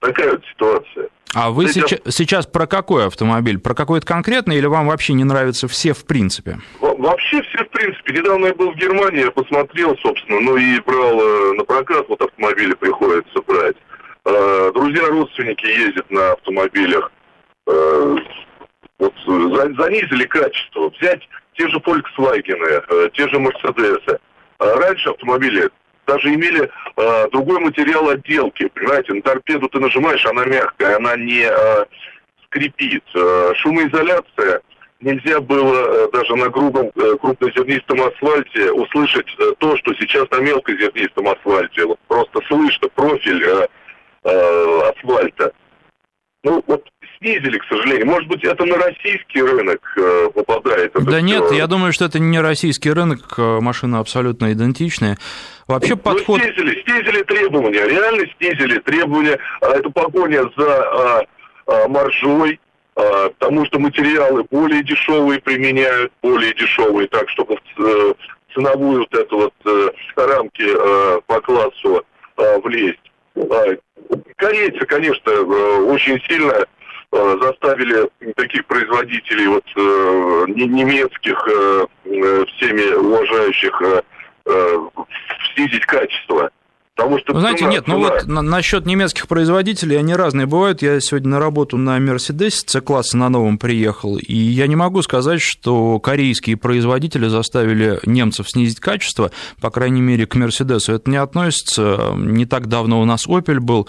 Такая 0.00 0.32
вот 0.32 0.44
ситуация. 0.46 1.08
А 1.32 1.50
вы 1.50 1.68
сейчас, 1.68 2.00
сейчас 2.08 2.46
про 2.46 2.66
какой 2.66 3.06
автомобиль? 3.06 3.58
Про 3.58 3.74
какой-то 3.74 4.04
конкретный 4.04 4.56
или 4.56 4.66
вам 4.66 4.88
вообще 4.88 5.12
не 5.12 5.24
нравятся 5.24 5.68
все 5.68 5.92
в 5.92 6.04
принципе? 6.04 6.58
Вообще 6.80 7.42
все 7.42 7.64
в 7.64 7.68
принципе. 7.68 8.14
Недавно 8.14 8.46
я 8.46 8.54
был 8.54 8.72
в 8.72 8.76
Германии, 8.76 9.24
я 9.24 9.30
посмотрел, 9.30 9.96
собственно, 9.98 10.40
ну 10.40 10.56
и 10.56 10.80
брал 10.80 11.20
э, 11.20 11.52
на 11.54 11.64
прокат, 11.64 12.08
вот 12.08 12.20
автомобили 12.20 12.74
приходится 12.74 13.40
брать. 13.46 13.76
Э, 14.24 14.72
друзья, 14.74 15.06
родственники 15.06 15.66
ездят 15.66 16.10
на 16.10 16.32
автомобилях. 16.32 17.12
Э, 17.68 18.16
вот 18.98 19.14
занизили 19.26 20.24
качество. 20.24 20.90
Взять 20.98 21.22
те 21.54 21.68
же 21.68 21.76
Volkswagen, 21.78 23.10
те 23.12 23.28
же 23.28 23.36
Mercedes. 23.36 24.18
Раньше 24.58 25.10
автомобили 25.10 25.70
даже 26.10 26.34
имели 26.34 26.68
э, 26.96 27.28
другой 27.30 27.60
материал 27.60 28.08
отделки. 28.08 28.68
Понимаете, 28.74 29.14
на 29.14 29.22
торпеду 29.22 29.68
ты 29.68 29.78
нажимаешь, 29.78 30.26
она 30.26 30.44
мягкая, 30.44 30.96
она 30.96 31.16
не 31.16 31.46
э, 31.48 31.84
скрипит. 32.46 33.04
Э, 33.14 33.52
шумоизоляция 33.56 34.60
нельзя 35.00 35.40
было 35.40 35.74
э, 35.74 36.08
даже 36.12 36.34
на 36.36 36.48
грубом 36.48 36.90
э, 36.94 37.16
крупнозернистом 37.20 38.02
асфальте 38.02 38.72
услышать 38.72 39.28
э, 39.38 39.52
то, 39.58 39.76
что 39.76 39.94
сейчас 39.94 40.28
на 40.30 40.40
мелкозернистом 40.40 41.28
асфальте. 41.28 41.86
Вот 41.86 41.98
просто 42.08 42.40
слышно 42.48 42.88
профиль 42.88 43.44
э, 43.44 43.66
э, 44.24 44.80
асфальта. 44.90 45.52
Ну, 46.42 46.64
вот 46.66 46.88
снизили, 47.18 47.58
к 47.58 47.64
сожалению. 47.64 48.06
Может 48.06 48.28
быть, 48.28 48.42
это 48.44 48.64
на 48.64 48.76
российский 48.78 49.42
рынок 49.42 49.80
э, 49.96 50.28
попадает. 50.34 50.92
Да 50.94 51.02
все. 51.02 51.20
нет, 51.20 51.52
я 51.52 51.66
думаю, 51.66 51.92
что 51.92 52.06
это 52.06 52.18
не 52.18 52.40
российский 52.40 52.90
рынок, 52.90 53.36
машины 53.36 53.96
абсолютно 53.96 54.52
идентичные. 54.52 55.18
Вообще 55.70 55.94
ну, 55.94 55.98
подход... 55.98 56.40
Ну, 56.40 56.52
снизили, 56.52 56.82
снизили 56.82 57.22
требования, 57.22 57.86
реально 57.86 58.26
снизили 58.36 58.78
требования. 58.80 59.38
А, 59.60 59.68
это 59.68 59.88
погоня 59.90 60.42
за 60.56 60.82
а, 60.82 61.22
а, 61.66 61.88
маржой, 61.88 62.58
потому 62.94 63.64
что 63.66 63.78
материалы 63.78 64.44
более 64.50 64.82
дешевые 64.82 65.40
применяют, 65.40 66.12
более 66.22 66.52
дешевые, 66.54 67.06
так, 67.06 67.30
чтобы 67.30 67.56
в 67.76 67.86
э, 67.86 68.14
ценовую 68.52 69.00
вот 69.00 69.14
эту 69.14 69.36
вот 69.36 69.54
э, 69.64 69.90
рамки 70.16 70.66
э, 70.66 71.20
по 71.26 71.40
классу 71.40 72.04
влезть. 72.36 73.12
Корейцы, 74.36 74.84
конечно, 74.86 75.32
очень 75.84 76.20
сильно 76.28 76.66
заставили 77.12 78.08
таких 78.34 78.66
производителей 78.66 79.46
вот 79.46 79.64
немецких 80.56 81.38
всеми 82.04 82.94
уважающих 82.94 84.02
снизить 85.54 85.86
качество. 85.86 86.50
Потому 87.00 87.18
что 87.18 87.32
Вы 87.32 87.40
знаете, 87.40 87.64
нет, 87.64 87.86
ну 87.86 87.98
вот 87.98 88.26
насчет 88.26 88.84
немецких 88.84 89.26
производителей, 89.26 89.98
они 89.98 90.14
разные 90.14 90.46
бывают. 90.46 90.82
Я 90.82 91.00
сегодня 91.00 91.30
на 91.30 91.40
работу 91.40 91.78
на 91.78 91.98
Мерседесе 91.98 92.62
C-класса 92.66 93.16
на 93.16 93.30
новом 93.30 93.56
приехал, 93.56 94.18
и 94.18 94.34
я 94.34 94.66
не 94.66 94.76
могу 94.76 95.00
сказать, 95.00 95.40
что 95.40 95.98
корейские 95.98 96.58
производители 96.58 97.26
заставили 97.28 98.00
немцев 98.04 98.50
снизить 98.50 98.80
качество, 98.80 99.30
по 99.62 99.70
крайней 99.70 100.02
мере, 100.02 100.26
к 100.26 100.34
Мерседесу 100.34 100.92
это 100.92 101.10
не 101.10 101.16
относится. 101.16 102.12
Не 102.16 102.44
так 102.44 102.66
давно 102.66 103.00
у 103.00 103.06
нас 103.06 103.26
Opel 103.26 103.60
был, 103.60 103.88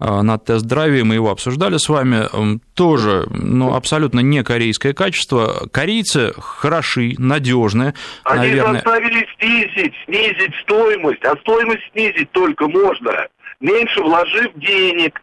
на 0.00 0.38
тест-драйве, 0.38 1.04
мы 1.04 1.14
его 1.14 1.30
обсуждали 1.30 1.76
с 1.76 1.88
вами, 1.88 2.28
тоже 2.74 3.26
ну, 3.30 3.74
абсолютно 3.74 4.20
не 4.20 4.42
корейское 4.42 4.94
качество. 4.94 5.68
Корейцы 5.70 6.32
хороши, 6.38 7.14
надежные. 7.18 7.94
Они 8.24 8.48
наверное... 8.48 8.74
заставили 8.74 9.26
снизить, 9.38 9.94
снизить 10.06 10.54
стоимость, 10.62 11.24
а 11.24 11.36
стоимость 11.36 11.82
снизить 11.92 12.30
только 12.32 12.66
можно, 12.68 13.28
меньше 13.60 14.02
вложив 14.02 14.50
денег 14.56 15.20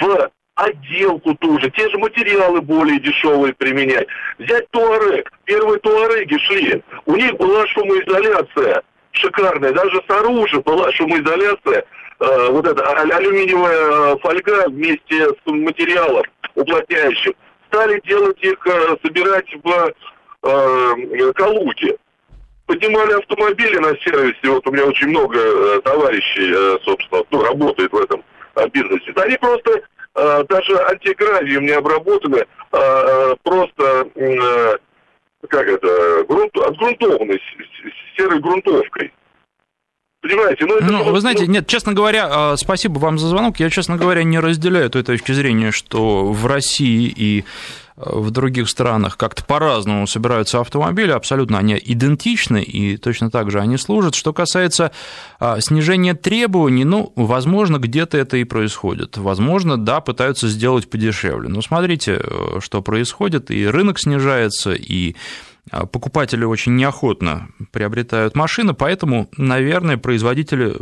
в 0.00 0.30
отделку 0.54 1.34
ту 1.34 1.60
же, 1.60 1.70
те 1.70 1.88
же 1.88 1.98
материалы 1.98 2.60
более 2.60 2.98
дешевые 3.00 3.54
применять. 3.54 4.08
Взять 4.38 4.68
туарек. 4.70 5.30
Первые 5.44 5.78
туареги 5.78 6.36
шли. 6.38 6.82
У 7.06 7.14
них 7.14 7.36
была 7.36 7.66
шумоизоляция 7.68 8.82
шикарная. 9.12 9.72
Даже 9.72 10.02
снаружи 10.06 10.60
была 10.60 10.90
шумоизоляция. 10.92 11.84
Э, 12.20 12.50
вот 12.50 12.66
эта 12.66 12.82
а, 12.84 13.02
алюминиевая 13.02 14.14
э, 14.14 14.18
фольга 14.18 14.68
вместе 14.68 15.28
с 15.28 15.36
материалом 15.46 16.24
уплотняющим. 16.54 17.34
Стали 17.68 18.00
делать 18.06 18.42
их, 18.42 18.58
э, 18.66 18.96
собирать 19.02 19.48
в 19.62 19.92
э, 20.42 21.32
Калуге. 21.34 21.96
Поднимали 22.66 23.12
автомобили 23.12 23.78
на 23.78 23.96
сервисе. 23.98 24.38
Вот 24.44 24.66
у 24.66 24.72
меня 24.72 24.84
очень 24.84 25.08
много 25.08 25.80
товарищей, 25.82 26.78
собственно, 26.84 27.22
ну, 27.30 27.42
работает 27.42 27.92
в 27.92 27.96
этом 27.96 28.22
э, 28.56 28.68
бизнесе. 28.68 29.12
Они 29.16 29.36
просто 29.36 29.82
Э, 30.18 30.42
даже 30.48 30.76
антигравием 30.90 31.64
не 31.64 31.72
обработаны, 31.72 32.44
э, 32.72 33.36
просто, 33.44 34.08
э, 34.16 34.76
как 35.48 35.68
это, 35.68 36.24
грунт, 36.24 36.56
отгрунтованной, 36.56 37.40
серой 38.16 38.40
грунтовкой. 38.40 39.12
Понимаете, 40.20 40.66
ну, 40.66 40.76
это 40.76 40.86
ну 40.86 41.12
вы 41.12 41.20
знаете, 41.20 41.46
нет, 41.46 41.68
честно 41.68 41.92
говоря, 41.92 42.56
спасибо 42.56 42.98
вам 42.98 43.18
за 43.18 43.28
звонок. 43.28 43.60
Я, 43.60 43.70
честно 43.70 43.96
говоря, 43.96 44.24
не 44.24 44.40
разделяю 44.40 44.90
той 44.90 45.04
точки 45.04 45.30
зрения, 45.30 45.70
что 45.70 46.32
в 46.32 46.46
России 46.46 47.12
и 47.14 47.44
в 47.98 48.30
других 48.30 48.68
странах 48.68 49.16
как-то 49.16 49.44
по-разному 49.44 50.06
собираются 50.06 50.60
автомобили, 50.60 51.10
абсолютно 51.10 51.58
они 51.58 51.80
идентичны, 51.84 52.62
и 52.62 52.96
точно 52.96 53.30
так 53.30 53.50
же 53.50 53.60
они 53.60 53.76
служат. 53.76 54.14
Что 54.14 54.32
касается 54.32 54.92
а, 55.40 55.60
снижения 55.60 56.14
требований, 56.14 56.84
ну, 56.84 57.12
возможно, 57.16 57.78
где-то 57.78 58.16
это 58.16 58.36
и 58.36 58.44
происходит. 58.44 59.16
Возможно, 59.16 59.76
да, 59.76 60.00
пытаются 60.00 60.46
сделать 60.48 60.88
подешевле. 60.88 61.48
Но 61.48 61.60
смотрите, 61.60 62.20
э, 62.22 62.60
что 62.60 62.82
происходит, 62.82 63.50
и 63.50 63.66
рынок 63.66 63.98
снижается, 63.98 64.72
и 64.74 65.14
а 65.14 65.14
покупатели 65.92 66.44
очень 66.44 66.76
неохотно 66.76 67.48
приобретают 67.72 68.34
машины, 68.34 68.74
поэтому, 68.74 69.28
наверное, 69.36 69.96
производители 69.96 70.76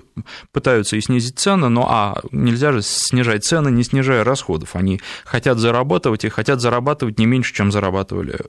пытаются 0.53 0.97
и 0.97 1.01
снизить 1.01 1.39
цены, 1.39 1.69
но 1.69 1.87
а 1.91 2.21
нельзя 2.31 2.73
же 2.73 2.83
снижать 2.83 3.45
цены, 3.45 3.71
не 3.71 3.83
снижая 3.83 4.25
расходов. 4.25 4.77
Они 4.77 5.01
хотят 5.25 5.59
зарабатывать 5.59 6.25
и 6.25 6.29
хотят 6.29 6.61
зарабатывать 6.61 7.19
не 7.19 7.27
меньше, 7.27 7.55
чем 7.55 7.73
зарабатывали 7.73 8.41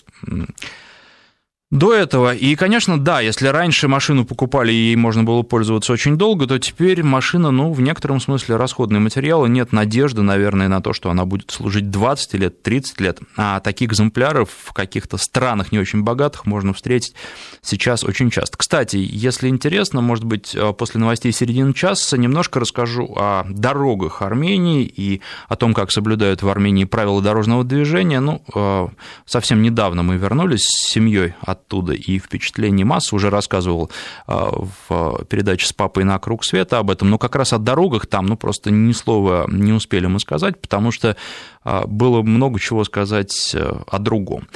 до 1.69 1.93
этого. 1.93 2.33
И, 2.33 2.55
конечно, 2.55 2.97
да, 2.97 3.19
если 3.19 3.47
раньше 3.47 3.89
машину 3.89 4.25
покупали 4.25 4.71
и 4.71 4.75
ей 4.75 4.95
можно 4.95 5.25
было 5.25 5.41
пользоваться 5.41 5.91
очень 5.91 6.17
долго, 6.17 6.47
то 6.47 6.57
теперь 6.59 7.03
машина, 7.03 7.51
ну, 7.51 7.74
в 7.74 7.81
некотором 7.81 8.21
смысле 8.21 8.55
расходный 8.55 9.01
материал, 9.01 9.45
и 9.45 9.50
нет 9.50 9.74
надежды, 9.74 10.21
наверное, 10.21 10.69
на 10.69 10.81
то, 10.81 10.93
что 10.93 11.09
она 11.09 11.25
будет 11.25 11.51
служить 11.51 11.89
20 11.89 12.33
лет, 12.36 12.63
30 12.63 13.01
лет. 13.01 13.19
А 13.36 13.59
таких 13.59 13.89
экземпляров 13.89 14.50
в 14.50 14.71
каких-то 14.71 15.17
странах 15.17 15.74
не 15.74 15.79
очень 15.79 16.03
богатых 16.03 16.45
можно 16.45 16.74
встретить 16.74 17.15
сейчас 17.62 18.05
очень 18.05 18.29
часто. 18.31 18.57
Кстати, 18.57 18.97
если 18.97 19.50
интересно, 19.50 20.00
может 20.00 20.24
быть, 20.24 20.55
э, 20.55 20.71
после 20.71 21.01
новостей 21.01 21.33
середины 21.33 21.74
часа 21.74 22.17
немножко 22.17 22.62
расскажу 22.62 23.13
о 23.17 23.43
дорогах 23.50 24.21
Армении 24.21 24.83
и 24.83 25.21
о 25.50 25.57
том, 25.57 25.74
как 25.74 25.91
соблюдают 25.91 26.43
в 26.43 26.50
Армении 26.50 26.86
правила 26.86 27.21
дорожного 27.21 27.65
движения. 27.65 28.21
Ну, 28.21 28.41
э, 28.55 28.88
совсем 29.25 29.62
недавно 29.62 30.03
мы 30.03 30.15
вернулись 30.15 30.63
с 30.63 30.91
семьей 30.91 31.33
от 31.41 31.56
оттуда, 31.57 31.93
и 31.93 32.19
впечатление 32.19 32.85
масса, 32.85 33.15
уже 33.15 33.29
рассказывал 33.29 33.91
а, 34.25 34.51
в 34.87 35.25
передаче 35.25 35.67
с 35.67 35.73
папой 35.73 36.03
на 36.03 36.19
круг 36.19 36.45
света 36.45 36.79
об 36.79 36.91
этом, 36.91 37.09
но 37.09 37.17
как 37.17 37.35
раз 37.35 37.53
о 37.53 37.57
дорогах 37.57 38.05
там, 38.07 38.25
ну, 38.27 38.37
просто 38.37 38.71
ни 38.71 38.93
слова 38.93 39.45
не 39.47 39.73
успели 39.73 40.07
мы 40.07 40.19
сказать, 40.19 40.59
потому 40.61 40.91
что 40.91 41.17
а, 41.63 41.85
было 41.87 42.21
много 42.21 42.59
чего 42.59 42.83
сказать 42.83 43.51
э, 43.53 43.81
о 43.87 44.00
другом. 44.00 44.48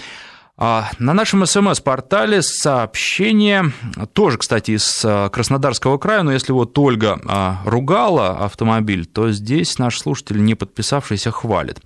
А, 0.57 0.91
на 0.99 1.13
нашем 1.13 1.45
СМС-портале 1.45 2.41
сообщение, 2.41 3.71
тоже, 4.13 4.37
кстати, 4.37 4.71
из 4.71 5.03
э, 5.03 5.29
Краснодарского 5.31 5.97
края, 5.97 6.23
но 6.23 6.31
если 6.31 6.51
вот 6.51 6.77
Ольга 6.77 7.19
ругала 7.65 8.45
автомобиль, 8.45 9.05
то 9.05 9.31
здесь 9.31 9.79
наш 9.79 9.99
слушатель, 9.99 10.43
не 10.43 10.55
подписавшийся, 10.55 11.31
хвалит. 11.31 11.81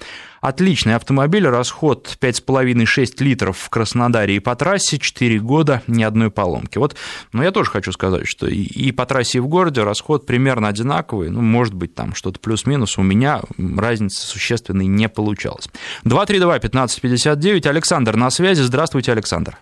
Отличный 0.45 0.93
автомобиль, 0.93 1.47
расход 1.47 2.19
5,5-6 2.21 3.23
литров 3.23 3.58
в 3.58 3.67
Краснодаре 3.71 4.36
и 4.36 4.39
по 4.39 4.55
трассе, 4.55 4.99
4 4.99 5.39
года, 5.39 5.81
ни 5.88 6.03
одной 6.03 6.29
поломки. 6.29 6.77
Вот, 6.77 6.95
но 7.34 7.43
я 7.43 7.49
тоже 7.49 7.71
хочу 7.71 7.91
сказать, 7.91 8.27
что 8.27 8.45
и, 8.45 8.62
и 8.62 8.91
по 8.91 9.08
трассе, 9.08 9.39
и 9.39 9.41
в 9.41 9.47
городе 9.47 9.81
расход 9.81 10.27
примерно 10.27 10.67
одинаковый, 10.67 11.31
ну, 11.31 11.41
может 11.41 11.73
быть, 11.73 11.95
там 11.95 12.13
что-то 12.13 12.39
плюс-минус, 12.39 12.99
у 12.99 13.01
меня 13.01 13.41
разницы 13.58 14.21
существенной 14.21 14.86
не 14.86 15.10
получалось. 15.10 15.67
232-1559, 16.05 17.67
Александр 17.67 18.15
на 18.15 18.29
связи, 18.29 18.62
здравствуйте, 18.62 19.13
Александр. 19.13 19.58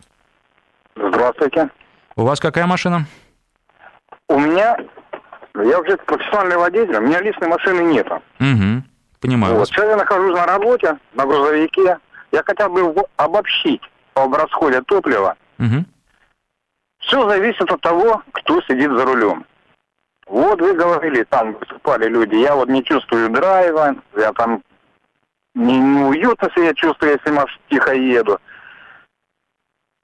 Здравствуйте. 0.98 1.70
У 2.18 2.24
вас 2.24 2.42
какая 2.42 2.66
машина? 2.66 3.06
У 4.28 4.38
меня, 4.38 4.76
я 5.56 5.80
уже 5.80 5.96
профессиональный 5.96 6.58
водитель, 6.58 6.98
у 6.98 7.02
меня 7.04 7.22
личной 7.22 7.48
машины 7.48 7.84
нету. 7.84 8.22
Угу. 8.42 8.84
Понимаю. 9.24 9.56
Вот. 9.56 9.70
Сейчас 9.70 9.86
я 9.86 9.96
нахожусь 9.96 10.36
на 10.36 10.46
работе, 10.46 11.00
на 11.14 11.26
грузовике. 11.26 11.98
Я 12.34 12.44
хотел 12.44 12.70
бы 12.70 12.94
обобщить 13.16 13.82
об 14.16 14.36
расходе 14.36 14.82
топлива. 14.82 15.38
Угу. 15.60 15.86
Все 17.00 17.30
зависит 17.30 17.72
от 17.72 17.80
того, 17.80 18.22
кто 18.34 18.62
сидит 18.64 18.92
за 18.92 19.06
рулем. 19.06 19.46
Вот 20.28 20.60
вы 20.60 20.74
говорили, 20.74 21.24
там 21.24 21.54
выступали 21.54 22.10
люди, 22.10 22.36
я 22.36 22.56
вот 22.56 22.68
не 22.68 22.84
чувствую 22.84 23.30
драйва, 23.30 23.96
я 24.18 24.34
там 24.34 24.62
не, 25.56 25.78
неуютно 25.80 26.50
себя 26.54 26.74
чувствую, 26.74 27.14
если 27.14 27.30
маш 27.32 27.58
тихо 27.70 27.94
еду. 27.94 28.40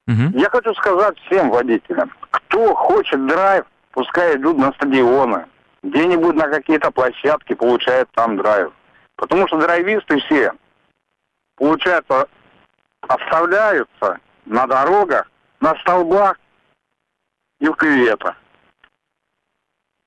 Угу. 0.08 0.38
Я 0.38 0.48
хочу 0.48 0.72
сказать 0.74 1.18
всем 1.26 1.50
водителям, 1.50 2.10
кто 2.30 2.74
хочет 2.74 3.26
драйв, 3.26 3.66
пускай 3.92 4.36
идут 4.36 4.56
на 4.56 4.72
стадионы, 4.72 5.44
где-нибудь 5.82 6.36
на 6.36 6.48
какие-то 6.48 6.90
площадки 6.90 7.52
получают 7.54 8.08
там 8.12 8.38
драйв. 8.38 8.72
Потому 9.20 9.46
что 9.46 9.58
драйвисты 9.58 10.18
все, 10.20 10.50
получается, 11.56 12.26
оставляются 13.02 14.18
на 14.46 14.66
дорогах, 14.66 15.30
на 15.60 15.74
столбах 15.80 16.38
и 17.60 17.68
в 17.68 17.74
кюветах. 17.74 18.34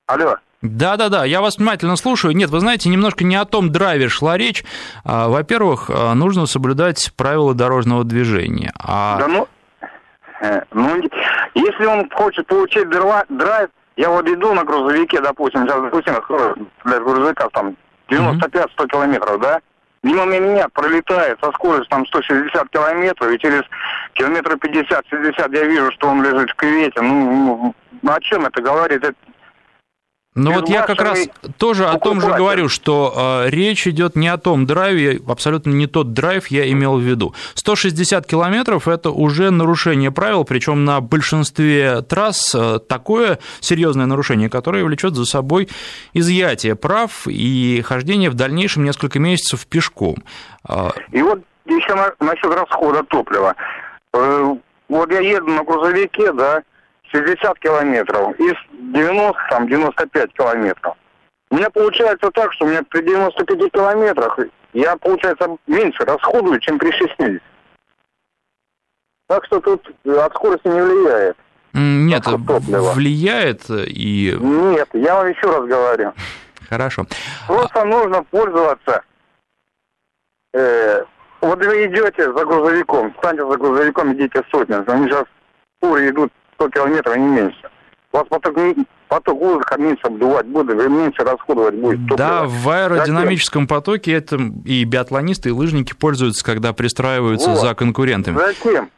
Алло. 0.08 0.36
Да-да-да, 0.62 1.24
я 1.24 1.40
вас 1.40 1.58
внимательно 1.58 1.94
слушаю. 1.94 2.34
Нет, 2.34 2.50
вы 2.50 2.58
знаете, 2.58 2.88
немножко 2.88 3.22
не 3.22 3.36
о 3.36 3.44
том 3.44 3.70
драйве 3.70 4.08
шла 4.08 4.36
речь. 4.36 4.64
А, 5.04 5.28
во-первых, 5.28 5.90
а, 5.90 6.14
нужно 6.14 6.46
соблюдать 6.46 7.12
правила 7.16 7.54
дорожного 7.54 8.02
движения. 8.02 8.72
А... 8.76 9.18
Да 9.18 9.28
ну, 9.28 9.48
э, 10.40 10.62
ну, 10.72 11.00
если 11.54 11.86
он 11.86 12.10
хочет 12.10 12.48
получить 12.48 12.88
драйв, 12.88 13.70
я 13.96 14.10
вот 14.10 14.28
иду 14.28 14.54
на 14.54 14.64
грузовике, 14.64 15.20
допустим, 15.20 15.68
сейчас, 15.68 15.80
допустим, 15.82 16.68
для 16.84 16.98
грузовиков 16.98 17.52
там 17.52 17.76
95-100 18.08 18.88
километров, 18.88 19.40
да? 19.40 19.60
Мимо 20.02 20.26
меня 20.26 20.68
пролетает 20.68 21.38
со 21.40 21.50
скоростью 21.52 21.88
там 21.88 22.06
160 22.06 22.68
километров, 22.68 23.30
и 23.30 23.38
через 23.38 23.62
километров 24.12 24.58
50-60 24.58 25.56
я 25.56 25.64
вижу, 25.64 25.90
что 25.92 26.08
он 26.08 26.22
лежит 26.22 26.50
в 26.50 26.54
кювете. 26.56 27.00
Ну, 27.00 27.74
ну 28.02 28.12
о 28.12 28.20
чем 28.20 28.44
это 28.44 28.60
говорит? 28.60 29.02
Это 29.02 29.14
ну 30.34 30.52
вот 30.52 30.68
я 30.68 30.82
как 30.82 31.00
раз 31.00 31.28
тоже 31.58 31.86
о 31.86 31.98
том 31.98 32.20
же 32.20 32.28
говорю, 32.28 32.68
что 32.68 33.44
э, 33.46 33.50
речь 33.50 33.86
идет 33.86 34.16
не 34.16 34.28
о 34.28 34.36
том 34.36 34.66
драйве, 34.66 35.20
абсолютно 35.28 35.70
не 35.70 35.86
тот 35.86 36.12
драйв 36.12 36.48
я 36.48 36.68
имел 36.70 36.98
в 36.98 37.02
виду. 37.02 37.34
160 37.54 38.26
километров– 38.26 38.88
это 38.88 39.10
уже 39.10 39.50
нарушение 39.50 40.10
правил, 40.10 40.44
причем 40.44 40.84
на 40.84 41.00
большинстве 41.00 42.02
трасс 42.02 42.52
э, 42.54 42.80
такое 42.80 43.38
серьезное 43.60 44.06
нарушение, 44.06 44.50
которое 44.50 44.84
влечет 44.84 45.14
за 45.14 45.24
собой 45.24 45.68
изъятие 46.14 46.74
прав 46.74 47.28
и 47.28 47.82
хождение 47.86 48.28
в 48.28 48.34
дальнейшем 48.34 48.82
несколько 48.82 49.20
месяцев 49.20 49.66
пешком. 49.66 50.16
Э, 50.68 50.90
и 51.12 51.22
вот 51.22 51.42
еще 51.64 51.94
насчет 52.18 52.52
расхода 52.52 53.04
топлива. 53.04 53.54
Э, 54.12 54.54
вот 54.88 55.12
я 55.12 55.20
еду 55.20 55.46
на 55.46 55.62
грузовике, 55.62 56.32
да, 56.32 56.62
60 57.14 57.58
километров, 57.60 58.38
из 58.40 58.54
90, 58.72 59.34
там, 59.50 59.68
95 59.68 60.32
километров. 60.32 60.96
У 61.50 61.56
меня 61.56 61.70
получается 61.70 62.30
так, 62.32 62.52
что 62.52 62.64
у 62.64 62.68
меня 62.68 62.82
при 62.82 63.02
95 63.02 63.72
километрах 63.72 64.38
я, 64.72 64.96
получается, 64.96 65.56
меньше 65.68 66.04
расходую, 66.04 66.58
чем 66.60 66.78
при 66.78 66.90
60. 66.90 67.40
Так 69.28 69.44
что 69.44 69.60
тут 69.60 69.88
от 70.04 70.34
скорости 70.34 70.66
не 70.66 70.82
влияет. 70.82 71.36
Нет, 71.72 72.24
влияет 72.26 73.62
и... 73.68 74.36
Нет, 74.40 74.88
я 74.92 75.14
вам 75.16 75.28
еще 75.28 75.46
раз 75.46 75.64
говорю. 75.66 76.12
Хорошо. 76.68 77.06
Просто 77.46 77.84
нужно 77.84 78.22
пользоваться. 78.24 79.02
Э, 80.52 81.04
вот 81.40 81.64
вы 81.64 81.86
идете 81.86 82.32
за 82.32 82.44
грузовиком, 82.44 83.14
станьте 83.18 83.46
за 83.46 83.56
грузовиком, 83.56 84.14
идите 84.14 84.42
сотни. 84.50 84.74
Они 84.90 85.08
сейчас 85.08 85.24
фуры 85.80 86.08
идут 86.08 86.32
100 86.54 86.68
километров, 86.70 87.16
не 87.16 87.28
меньше. 87.28 87.70
У 88.12 88.16
вас 88.16 88.26
поток, 88.28 88.56
поток 89.08 89.40
воздуха 89.40 89.76
меньше 89.76 90.02
обдувать 90.04 90.46
будет, 90.46 90.76
вы 90.76 90.88
меньше 90.88 91.22
расходовать 91.22 91.74
будет. 91.74 92.00
Топливо. 92.08 92.16
Да, 92.16 92.44
в 92.44 92.68
аэродинамическом 92.68 93.66
потоке 93.66 94.12
это 94.12 94.38
и 94.64 94.84
биатлонисты, 94.84 95.48
и 95.48 95.52
лыжники 95.52 95.94
пользуются, 95.94 96.44
когда 96.44 96.72
пристраиваются 96.72 97.50
вот. 97.50 97.60
за 97.60 97.74
конкурентами. 97.74 98.38
Зачем? 98.38 98.90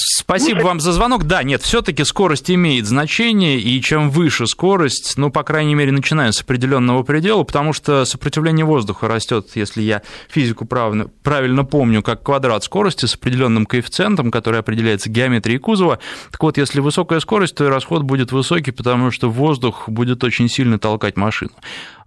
Спасибо 0.00 0.60
вам 0.60 0.80
за 0.80 0.92
звонок. 0.92 1.24
Да, 1.24 1.42
нет, 1.42 1.62
все-таки 1.62 2.04
скорость 2.04 2.50
имеет 2.50 2.86
значение, 2.86 3.58
и 3.58 3.80
чем 3.80 4.10
выше 4.10 4.46
скорость, 4.46 5.14
ну, 5.16 5.30
по 5.30 5.42
крайней 5.42 5.74
мере, 5.74 5.90
начиная 5.90 6.32
с 6.32 6.40
определенного 6.40 7.02
предела, 7.02 7.42
потому 7.42 7.72
что 7.72 8.04
сопротивление 8.04 8.64
воздуха 8.64 9.08
растет, 9.08 9.48
если 9.54 9.82
я 9.82 10.02
физику 10.28 10.66
правильно, 10.66 11.08
правильно 11.22 11.64
помню, 11.64 12.02
как 12.02 12.22
квадрат 12.22 12.62
скорости 12.62 13.06
с 13.06 13.14
определенным 13.14 13.66
коэффициентом, 13.66 14.30
который 14.30 14.60
определяется 14.60 15.10
геометрией 15.10 15.58
кузова. 15.58 15.98
Так 16.30 16.42
вот, 16.42 16.58
если 16.58 16.80
высокая 16.80 17.20
скорость, 17.20 17.56
то 17.56 17.64
и 17.64 17.68
расход 17.68 18.02
будет 18.02 18.30
высокий, 18.30 18.70
потому 18.70 19.10
что 19.10 19.28
воздух 19.30 19.88
будет 19.88 20.22
очень 20.22 20.48
сильно 20.48 20.78
толкать 20.78 21.16
машину. 21.16 21.52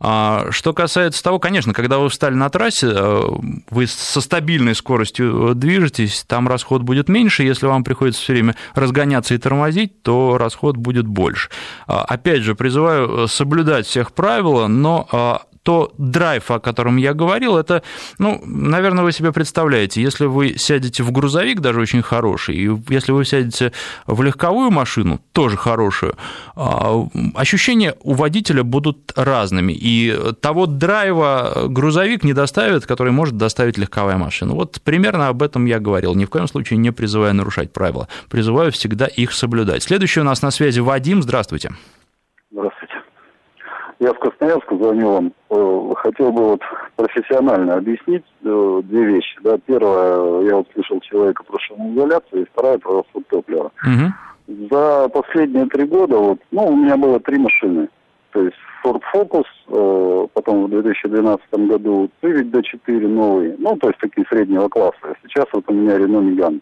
А, 0.03 0.47
что 0.49 0.73
касается 0.73 1.23
того, 1.23 1.37
конечно, 1.37 1.73
когда 1.73 1.99
вы 1.99 2.09
встали 2.09 2.33
на 2.33 2.49
трассе, 2.49 2.87
э, 2.91 3.21
вы 3.69 3.85
со 3.85 4.19
стабильной 4.19 4.73
скоростью 4.73 5.53
движетесь, 5.53 6.23
там 6.27 6.47
расход 6.47 6.81
будет 6.81 7.07
меньше. 7.07 7.43
Если 7.43 7.67
вам 7.67 7.83
приходится 7.83 8.21
все 8.21 8.33
время 8.33 8.55
разгоняться 8.73 9.35
и 9.35 9.37
тормозить, 9.37 10.01
то 10.01 10.39
расход 10.39 10.75
будет 10.75 11.05
больше. 11.05 11.49
А, 11.85 12.03
опять 12.03 12.41
же, 12.41 12.55
призываю 12.55 13.27
соблюдать 13.27 13.85
всех 13.85 14.11
правил, 14.13 14.67
но 14.67 15.07
а, 15.11 15.41
то 15.63 15.91
драйв, 15.97 16.49
о 16.49 16.59
котором 16.59 16.97
я 16.97 17.13
говорил, 17.13 17.57
это, 17.57 17.83
ну, 18.17 18.41
наверное, 18.45 19.03
вы 19.03 19.11
себе 19.11 19.31
представляете, 19.31 20.01
если 20.01 20.25
вы 20.25 20.57
сядете 20.57 21.03
в 21.03 21.11
грузовик, 21.11 21.59
даже 21.59 21.79
очень 21.79 22.01
хороший, 22.01 22.55
и 22.55 22.69
если 22.89 23.11
вы 23.11 23.25
сядете 23.25 23.71
в 24.07 24.21
легковую 24.23 24.71
машину, 24.71 25.19
тоже 25.33 25.57
хорошую, 25.57 26.15
а, 26.55 27.07
ощущения 27.35 27.95
у 28.01 28.13
водителя 28.13 28.63
будут 28.63 29.13
разными, 29.15 29.73
и 29.73 30.17
того 30.41 30.65
драйва 30.65 31.67
грузовик 31.67 32.23
не 32.23 32.33
доставит, 32.33 32.85
который 32.85 33.11
может 33.11 33.37
доставить 33.37 33.77
легковая 33.77 34.17
машина. 34.17 34.53
Вот 34.53 34.81
примерно 34.81 35.27
об 35.27 35.43
этом 35.43 35.65
я 35.65 35.79
говорил, 35.79 36.15
ни 36.15 36.25
в 36.25 36.29
коем 36.29 36.47
случае 36.47 36.77
не 36.77 36.91
призываю 36.91 37.35
нарушать 37.35 37.71
правила, 37.71 38.07
призываю 38.29 38.71
всегда 38.71 39.05
их 39.05 39.31
соблюдать. 39.31 39.83
Следующий 39.83 40.21
у 40.21 40.23
нас 40.23 40.41
на 40.41 40.51
связи 40.51 40.79
Вадим, 40.79 41.21
здравствуйте. 41.21 41.71
Здравствуйте. 42.51 42.90
Я 44.01 44.13
в 44.13 44.17
Красноярск 44.17 44.65
звоню 44.71 45.11
вам. 45.11 45.33
Э, 45.51 45.93
хотел 45.97 46.31
бы 46.31 46.43
вот 46.43 46.61
профессионально 46.95 47.75
объяснить 47.75 48.23
э, 48.43 48.81
две 48.85 49.05
вещи. 49.05 49.37
Да, 49.43 49.59
первое, 49.63 50.41
я 50.41 50.55
вот 50.55 50.67
слышал 50.73 50.99
человека 51.01 51.43
про 51.43 51.59
шумоизоляцию, 51.59 52.41
и 52.41 52.45
вторая 52.51 52.79
про 52.79 52.97
расход 52.97 53.27
топлива. 53.27 53.71
Угу. 53.83 54.67
За 54.71 55.07
последние 55.09 55.67
три 55.67 55.85
года, 55.85 56.17
вот, 56.17 56.39
ну, 56.49 56.65
у 56.65 56.75
меня 56.75 56.97
было 56.97 57.19
три 57.19 57.37
машины. 57.37 57.89
То 58.31 58.41
есть 58.41 58.57
Ford 58.83 59.03
Focus, 59.13 59.45
э, 59.67 60.27
потом 60.33 60.65
в 60.65 60.69
2012 60.69 61.45
году 61.67 62.09
Civic 62.23 62.49
D4 62.49 63.07
новый, 63.07 63.55
ну, 63.59 63.77
то 63.77 63.89
есть 63.89 63.99
такие 63.99 64.25
среднего 64.31 64.67
класса. 64.67 65.15
Сейчас 65.27 65.45
вот 65.53 65.65
у 65.67 65.73
меня 65.73 65.97
Renault 65.97 66.27
Megane. 66.27 66.59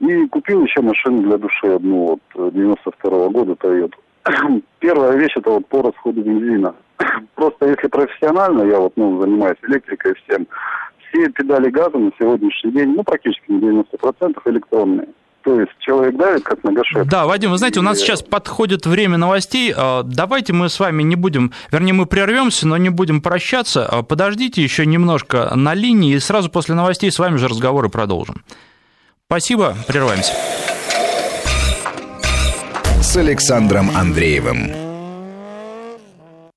И 0.00 0.26
купил 0.26 0.62
еще 0.64 0.82
машину 0.82 1.22
для 1.22 1.38
души 1.38 1.66
одну, 1.68 2.18
вот, 2.34 2.52
92 2.52 3.10
-го 3.10 3.30
года 3.30 3.52
Toyota. 3.52 3.94
Первая 4.78 5.16
вещь 5.16 5.32
это 5.36 5.50
вот 5.50 5.66
по 5.68 5.82
расходу 5.82 6.22
бензина. 6.22 6.74
Просто 7.34 7.66
если 7.66 7.88
профессионально, 7.88 8.62
я 8.62 8.78
вот 8.78 8.92
ну, 8.96 9.20
занимаюсь 9.20 9.58
электрикой 9.62 10.14
всем, 10.14 10.46
все 11.08 11.28
педали 11.30 11.70
газа 11.70 11.98
на 11.98 12.10
сегодняшний 12.18 12.72
день, 12.72 12.94
ну, 12.94 13.02
практически 13.02 13.50
на 13.50 13.58
90% 13.58 14.40
электронные. 14.46 15.08
То 15.42 15.58
есть 15.58 15.72
человек 15.80 16.16
давит 16.16 16.44
как 16.44 16.62
на 16.62 16.72
гашетку. 16.72 17.04
Да, 17.04 17.26
Вадим, 17.26 17.50
вы 17.50 17.58
знаете, 17.58 17.80
у 17.80 17.82
нас 17.82 17.98
сейчас 17.98 18.22
подходит 18.22 18.86
время 18.86 19.18
новостей. 19.18 19.74
А, 19.76 20.04
давайте 20.04 20.52
мы 20.52 20.68
с 20.68 20.78
вами 20.78 21.02
не 21.02 21.16
будем, 21.16 21.52
вернее, 21.72 21.92
мы 21.92 22.06
прервемся, 22.06 22.68
но 22.68 22.76
не 22.76 22.90
будем 22.90 23.20
прощаться. 23.20 23.84
А, 23.84 24.02
подождите 24.04 24.62
еще 24.62 24.86
немножко 24.86 25.52
на 25.56 25.74
линии, 25.74 26.14
и 26.14 26.20
сразу 26.20 26.48
после 26.48 26.76
новостей 26.76 27.10
с 27.10 27.18
вами 27.18 27.38
же 27.38 27.48
разговоры 27.48 27.88
продолжим. 27.88 28.44
Спасибо, 29.26 29.74
прерываемся 29.88 30.32
с 33.12 33.16
Александром 33.18 33.90
Андреевым. 33.94 34.70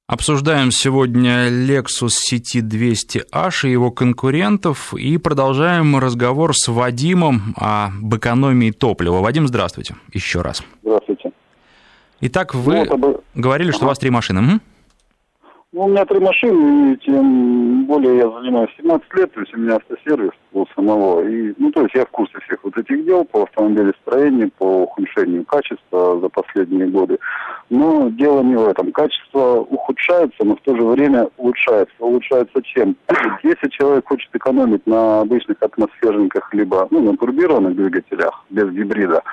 Обсуждаем 0.07 0.71
сегодня 0.71 1.49
Lexus 1.49 2.13
CT200H 2.31 3.67
и 3.67 3.71
его 3.71 3.91
конкурентов 3.91 4.93
и 4.93 5.17
продолжаем 5.17 5.97
разговор 5.97 6.55
с 6.55 6.69
Вадимом 6.69 7.53
об 7.57 8.15
экономии 8.15 8.71
топлива. 8.71 9.17
Вадим, 9.17 9.49
здравствуйте 9.49 9.95
еще 10.13 10.43
раз. 10.43 10.63
Здравствуйте. 10.81 11.31
Итак, 12.21 12.55
вы 12.55 12.85
ну, 12.85 13.21
говорили, 13.33 13.71
что 13.71 13.79
ага. 13.79 13.85
у 13.87 13.89
вас 13.89 13.99
три 13.99 14.09
машины. 14.09 14.39
Угу. 14.39 14.59
Ну, 15.75 15.83
у 15.83 15.88
меня 15.89 16.05
три 16.05 16.21
машины, 16.21 16.93
и 16.93 16.97
тем 17.05 17.83
более 17.83 18.19
я 18.19 18.29
занимаюсь 18.29 18.69
17 18.77 19.13
лет, 19.15 19.33
то 19.33 19.41
есть 19.41 19.53
у 19.53 19.57
меня 19.57 19.75
автосервис 19.75 20.31
был 20.53 20.65
самого. 20.73 21.27
И, 21.27 21.53
ну, 21.57 21.69
то 21.69 21.81
есть 21.81 21.93
я 21.95 22.05
в 22.05 22.11
курсе 22.11 22.39
всех 22.45 22.63
вот 22.63 22.77
этих 22.77 23.03
дел 23.03 23.25
по 23.25 23.43
автомобилестроению, 23.43 24.51
по 24.57 24.83
ухудшению 24.83 25.43
качества 25.43 26.21
за 26.21 26.29
последние 26.29 26.88
годы. 26.88 27.19
Но 27.69 28.07
дело 28.07 28.41
не 28.41 28.55
в 28.55 28.65
этом. 28.65 28.93
Качество 28.93 29.65
ухудшается, 29.69 30.45
но 30.45 30.55
в 30.55 30.61
то 30.61 30.77
же 30.77 30.81
время 30.81 31.27
улучшается. 31.35 31.93
Улучшается 31.99 32.61
чем? 32.63 32.95
Если 33.43 33.67
человек 33.67 34.07
хочет 34.07 34.33
экономить 34.33 34.88
на 34.88 35.19
обычных 35.19 35.61
атмосферниках, 35.61 36.53
либо 36.53 36.88
ну, 36.89 37.01
на 37.01 37.17
турбированных 37.17 37.75
двигателях 37.75 38.45
без 38.49 38.69
гибрида, 38.71 39.23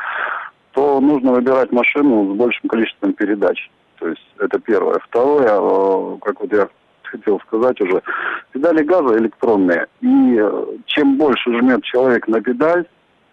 то 0.72 1.00
нужно 1.00 1.34
выбирать 1.34 1.70
машину 1.70 2.34
с 2.34 2.36
большим 2.36 2.68
количеством 2.68 3.12
передач. 3.12 3.70
То 4.02 4.08
есть 4.08 4.34
это 4.40 4.58
первое. 4.58 4.98
Второе, 4.98 5.46
э, 5.46 6.18
как 6.22 6.40
вот 6.40 6.52
я 6.52 6.68
хотел 7.04 7.38
сказать 7.46 7.80
уже, 7.80 8.02
педали 8.50 8.82
газа 8.82 9.16
электронные. 9.16 9.86
И 10.00 10.36
э, 10.40 10.64
чем 10.86 11.16
больше 11.16 11.56
жмет 11.56 11.84
человек 11.84 12.26
на 12.26 12.40
педаль, 12.40 12.84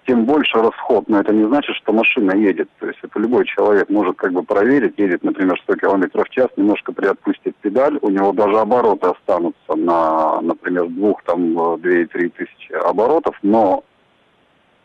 тем 0.06 0.26
больше 0.26 0.60
расход. 0.60 1.10
Но 1.10 1.22
это 1.22 1.34
не 1.34 1.48
значит, 1.48 1.76
что 1.78 1.92
машина 1.92 2.34
едет. 2.34 2.70
То 2.80 2.86
есть 2.86 3.00
это 3.02 3.20
любой 3.20 3.46
человек 3.46 3.90
может 3.90 4.16
как 4.18 4.32
бы 4.32 4.44
проверить, 4.44 4.94
едет, 4.98 5.24
например, 5.24 5.60
100 5.64 5.76
км 5.78 6.24
в 6.24 6.30
час, 6.30 6.50
немножко 6.56 6.92
приотпустит 6.92 7.56
педаль, 7.56 7.98
у 8.04 8.10
него 8.12 8.32
даже 8.32 8.60
обороты 8.60 9.08
останутся 9.08 9.76
на, 9.76 10.40
например, 10.42 10.86
двух, 10.86 11.24
там, 11.24 11.58
2-3 11.58 12.30
тысячи 12.30 12.74
оборотов, 12.74 13.36
но 13.42 13.84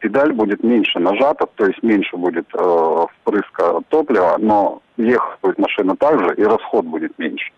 педаль 0.04 0.34
будет 0.34 0.62
меньше 0.62 0.98
нажата, 0.98 1.46
то 1.54 1.64
есть 1.64 1.82
меньше 1.82 2.14
будет 2.18 2.46
э, 2.52 3.06
впрыска 3.14 3.80
топлива, 3.88 4.36
но 4.38 4.82
ехать 4.98 5.40
будет 5.40 5.58
машина 5.58 5.96
также, 5.96 6.34
и 6.34 6.44
расход 6.44 6.84
будет 6.84 7.18
меньше. 7.18 7.50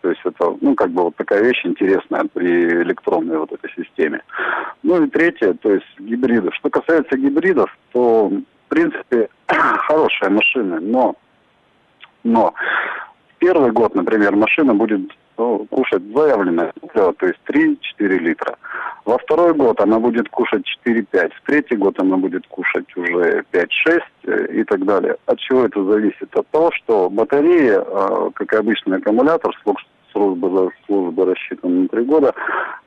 То 0.00 0.08
есть 0.08 0.22
это, 0.24 0.56
ну, 0.62 0.74
как 0.74 0.90
бы 0.90 1.02
вот 1.02 1.16
такая 1.16 1.42
вещь 1.42 1.60
интересная 1.66 2.24
при 2.32 2.82
электронной 2.84 3.36
вот 3.36 3.52
этой 3.52 3.70
системе. 3.76 4.22
Ну 4.82 5.04
и 5.04 5.10
третье, 5.10 5.52
то 5.52 5.74
есть 5.74 6.00
гибриды. 6.00 6.50
Что 6.52 6.70
касается 6.70 7.18
гибридов, 7.18 7.70
то, 7.92 8.28
в 8.28 8.68
принципе, 8.68 9.28
хорошая 9.46 10.30
машина, 10.30 10.80
но, 10.80 11.16
но 12.22 12.54
первый 13.44 13.72
год, 13.72 13.94
например, 13.94 14.34
машина 14.36 14.74
будет 14.74 15.02
ну, 15.36 15.66
кушать 15.70 16.02
заявленное 16.14 16.72
топливо, 16.80 17.12
то 17.12 17.26
есть 17.26 17.38
3-4 17.46 18.18
литра. 18.18 18.56
Во 19.04 19.18
второй 19.18 19.52
год 19.52 19.80
она 19.80 19.98
будет 19.98 20.30
кушать 20.30 20.64
4-5, 20.86 21.32
в 21.34 21.46
третий 21.46 21.76
год 21.76 22.00
она 22.00 22.16
будет 22.16 22.46
кушать 22.46 22.86
уже 22.96 23.44
5-6 23.52 24.00
э, 24.24 24.46
и 24.60 24.64
так 24.64 24.86
далее. 24.86 25.16
От 25.26 25.38
чего 25.40 25.66
это 25.66 25.84
зависит? 25.84 26.34
От 26.34 26.48
того, 26.48 26.70
что 26.72 27.10
батареи, 27.10 27.76
э, 27.76 28.30
как 28.32 28.54
обычный 28.54 28.96
аккумулятор, 28.96 29.54
служба, 30.12 30.70
служба 30.86 31.26
рассчитана 31.26 31.82
на 31.82 31.88
3 31.88 32.04
года, 32.04 32.34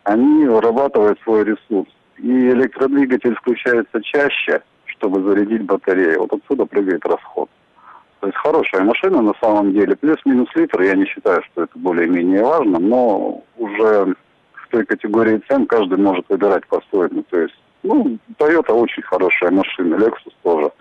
они 0.06 0.46
вырабатывают 0.46 1.20
свой 1.22 1.43
ресурс. 1.43 1.89
И 2.17 2.32
электродвигатель 2.32 3.36
включается 3.36 4.02
чаще, 4.02 4.63
чтобы 4.86 5.22
зарядить 5.22 5.65
батарею. 5.65 6.22
Вот 6.22 6.34
отсюда 6.34 6.65
прыгает 6.65 7.06
расход. 7.06 7.48
То 8.19 8.27
есть 8.27 8.38
хорошая 8.38 8.84
машина 8.84 9.21
на 9.21 9.34
самом 9.41 9.73
деле. 9.73 9.95
Плюс-минус 9.95 10.49
литр, 10.56 10.82
я 10.82 10.95
не 10.95 11.06
считаю, 11.06 11.43
что 11.43 11.63
это 11.63 11.71
более-менее 11.75 12.43
важно, 12.43 12.80
но 12.80 13.43
уже 13.58 14.15
в 14.53 14.67
той 14.69 14.86
категории 14.86 15.41
цен 15.47 15.65
каждый 15.67 15.97
может 15.97 16.25
выбирать 16.30 16.65
по-своему. 16.67 17.23
То 17.30 17.39
есть, 17.39 17.56
ну, 17.84 18.17
Toyota 18.39 18.73
очень 18.73 19.03
хорошая 19.03 19.51
машина, 19.51 19.95
Lexus 19.95 20.34
тоже. 20.43 20.71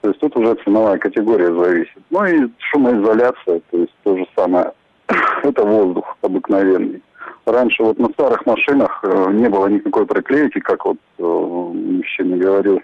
То 0.00 0.08
есть 0.08 0.20
тут 0.20 0.36
уже 0.36 0.54
ценовая 0.64 0.98
категория 0.98 1.54
зависит. 1.54 2.02
Ну 2.10 2.24
и 2.26 2.50
шумоизоляция, 2.58 3.60
то 3.70 3.78
есть 3.78 3.94
то 4.02 4.16
же 4.16 4.26
самое. 4.36 4.72
это 5.42 5.64
воздух 5.64 6.16
обыкновенный. 6.22 7.02
Раньше 7.46 7.82
вот 7.82 7.98
на 7.98 8.08
старых 8.10 8.46
машинах 8.46 9.00
э, 9.02 9.30
не 9.32 9.48
было 9.48 9.66
никакой 9.66 10.06
проклейки, 10.06 10.60
как 10.60 10.84
вот 10.84 10.96
э, 11.18 11.22
мужчина 11.22 12.36
говорил 12.36 12.80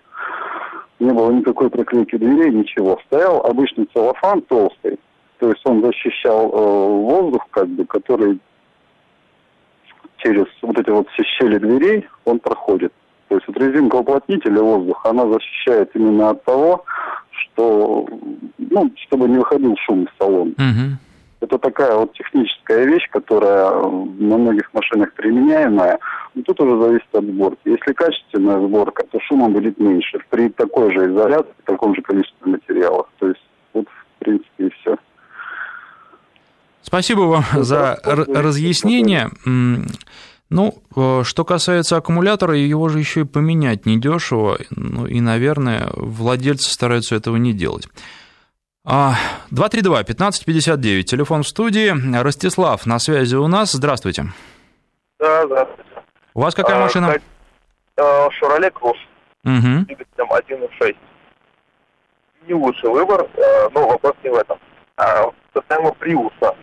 не 1.00 1.12
было 1.12 1.30
никакой 1.32 1.70
проклейки 1.70 2.16
дверей, 2.16 2.52
ничего. 2.52 3.00
Стоял 3.06 3.44
обычный 3.44 3.88
целлофан 3.92 4.42
толстый, 4.42 4.98
то 5.38 5.48
есть 5.48 5.62
он 5.64 5.82
защищал 5.82 6.50
э, 6.50 6.88
воздух, 7.02 7.46
как 7.50 7.68
бы, 7.68 7.84
который 7.86 8.38
через 10.18 10.46
вот 10.62 10.78
эти 10.78 10.90
вот 10.90 11.08
все 11.10 11.22
щели 11.24 11.58
дверей 11.58 12.06
он 12.24 12.38
проходит. 12.38 12.92
То 13.28 13.36
есть 13.36 13.46
вот 13.48 13.56
резинка 13.58 13.96
уплотнителя 13.96 14.60
воздуха, 14.60 15.10
она 15.10 15.26
защищает 15.32 15.90
именно 15.94 16.30
от 16.30 16.44
того, 16.44 16.84
что, 17.30 18.06
ну, 18.58 18.92
чтобы 19.06 19.28
не 19.28 19.38
выходил 19.38 19.76
шум 19.78 20.04
из 20.04 20.08
салона. 20.18 20.50
Угу. 20.50 20.98
Это 21.40 21.58
такая 21.58 21.96
вот 21.96 22.12
техническая 22.12 22.84
вещь, 22.84 23.08
которая 23.10 23.70
на 23.82 24.36
многих 24.36 24.72
машинах 24.74 25.12
применяемая. 25.14 25.98
Но 26.34 26.42
тут 26.42 26.60
уже 26.60 26.82
зависит 26.82 27.08
от 27.12 27.24
сборки. 27.24 27.60
Если 27.64 27.92
качественная 27.92 28.60
сборка, 28.60 29.04
то 29.10 29.18
шума 29.20 29.48
будет 29.48 29.78
меньше. 29.78 30.18
При 30.28 30.50
такой 30.50 30.92
же 30.92 31.10
изоляции, 31.10 31.54
таком 31.64 31.94
же 31.94 32.02
количестве 32.02 32.52
материалов. 32.52 33.06
То 33.18 33.28
есть 33.28 33.40
вот, 33.72 33.86
в 33.88 34.24
принципе, 34.24 34.66
и 34.66 34.70
все. 34.70 34.96
Спасибо 36.82 37.20
вам 37.22 37.44
ну, 37.54 37.62
за 37.62 37.98
разъяснение. 38.04 39.30
Ну, 40.50 40.74
э, 40.96 41.22
что 41.24 41.44
касается 41.44 41.96
аккумулятора, 41.96 42.56
его 42.56 42.88
же 42.88 42.98
еще 42.98 43.20
и 43.20 43.24
поменять 43.24 43.86
недешево, 43.86 44.58
ну 44.70 45.06
и, 45.06 45.20
наверное, 45.20 45.88
владельцы 45.94 46.72
стараются 46.72 47.14
этого 47.14 47.36
не 47.36 47.52
делать. 47.52 47.88
232-1559, 48.90 48.92
а, 48.92 49.14
телефон 51.04 51.44
в 51.44 51.48
студии. 51.48 52.22
Ростислав 52.22 52.86
на 52.86 52.98
связи 52.98 53.36
у 53.36 53.46
нас. 53.46 53.70
Здравствуйте. 53.72 54.24
Да, 55.20 55.46
здравствуйте. 55.46 55.90
У 56.34 56.40
вас 56.40 56.56
какая 56.56 56.78
а, 56.78 56.80
машина? 56.80 57.14
А, 57.96 58.30
Шевроле 58.32 58.68
Круз. 58.70 58.96
Угу. 59.44 59.52
1.6. 59.52 60.96
Не 62.48 62.54
лучший 62.54 62.90
выбор, 62.90 63.22
э, 63.22 63.68
но 63.72 63.86
вопрос 63.86 64.14
не 64.24 64.30
в 64.30 64.34
этом. 64.34 64.58
Касаемо 65.52 65.92
Приуса. 65.92 66.56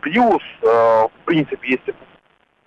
Приус, 0.00 0.42
э, 0.62 0.66
в 0.66 1.10
принципе, 1.24 1.70
если 1.70 1.94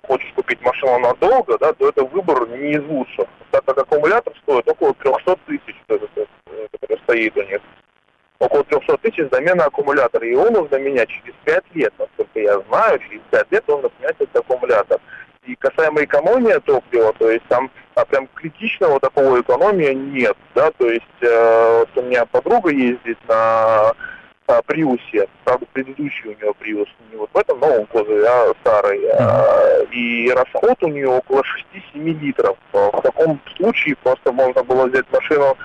хочешь 0.08 0.32
купить 0.36 0.62
машину 0.62 1.00
надолго, 1.00 1.58
да, 1.58 1.74
то 1.74 1.90
это 1.90 2.06
выбор 2.06 2.48
не 2.50 2.72
из 2.72 2.84
лучших. 2.84 3.28
Так 3.52 3.66
как 3.66 3.80
аккумулятор 3.80 4.34
стоит 4.44 4.66
около 4.68 4.94
300 4.94 5.36
тысяч, 5.46 5.76
который 5.88 6.98
стоит 7.04 7.38
у 7.38 7.44
них 7.44 7.60
около 8.40 8.64
300 8.64 8.98
тысяч 8.98 9.30
замена 9.32 9.66
аккумулятора. 9.66 10.26
И 10.26 10.32
его 10.32 10.50
нужно 10.50 10.78
менять 10.78 11.10
через 11.10 11.34
5 11.46 11.64
лет, 11.76 11.94
насколько 12.00 12.40
я 12.40 12.60
знаю, 12.70 13.00
через 13.00 13.22
5 13.32 13.52
лет 13.52 13.68
нужно 13.68 13.90
менять 14.00 14.16
этот 14.20 14.36
аккумулятор. 14.38 15.00
И 15.46 15.56
касаемо 15.56 16.04
экономии 16.04 16.60
топлива, 16.60 17.14
то 17.14 17.30
есть 17.30 17.46
там 17.48 17.70
а 17.96 18.06
прям 18.06 18.28
критичного 18.34 19.00
такого 19.00 19.42
экономии 19.42 19.94
нет, 19.94 20.38
да, 20.56 20.72
то 20.72 20.90
есть 20.90 21.04
э, 21.22 21.80
вот 21.80 21.90
у 21.98 22.08
меня 22.08 22.26
подруга 22.26 22.70
ездит 22.70 23.18
на 23.28 23.94
а, 24.48 24.62
Приусе, 24.66 25.28
правда, 25.44 25.66
предыдущий 25.74 26.30
у 26.30 26.42
нее 26.42 26.54
Приус, 26.60 26.88
не 27.12 27.18
вот 27.18 27.30
в 27.34 27.38
этом 27.38 27.60
новом 27.60 27.86
кузове, 27.88 28.26
а 28.26 28.54
старый, 28.62 29.02
а, 29.12 29.84
и 29.92 30.32
расход 30.32 30.82
у 30.82 30.88
нее 30.88 31.08
около 31.08 31.44
6-7 31.94 32.20
литров. 32.20 32.58
В 32.72 33.02
таком 33.02 33.40
случае 33.58 33.96
просто 33.98 34.32
можно 34.32 34.64
было 34.64 34.88
взять 34.88 35.06
машину 35.12 35.58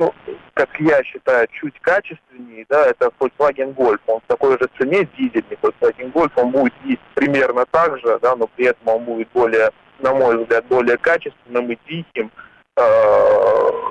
ну, 0.00 0.14
как 0.54 0.68
я 0.80 1.04
считаю, 1.04 1.46
чуть 1.52 1.78
качественнее, 1.80 2.64
да, 2.68 2.86
это 2.86 3.12
Volkswagen 3.20 3.74
Golf. 3.74 4.00
Он 4.06 4.20
в 4.20 4.24
такой 4.26 4.52
же 4.58 4.68
цене 4.78 5.06
дизельный. 5.16 5.58
Volkswagen 5.62 6.10
Golf, 6.12 6.32
он 6.36 6.50
будет 6.50 6.72
есть 6.84 7.02
примерно 7.14 7.66
так 7.66 7.98
же, 8.00 8.18
да, 8.20 8.34
но 8.34 8.46
при 8.46 8.66
этом 8.66 8.88
он 8.88 9.04
будет 9.04 9.28
более, 9.32 9.70
на 9.98 10.14
мой 10.14 10.38
взгляд, 10.38 10.64
более 10.66 10.96
качественным 10.96 11.70
и 11.70 11.76
тихим, 11.86 12.30
э, 12.76 12.82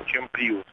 чем 0.06 0.28
Prius. 0.32 0.64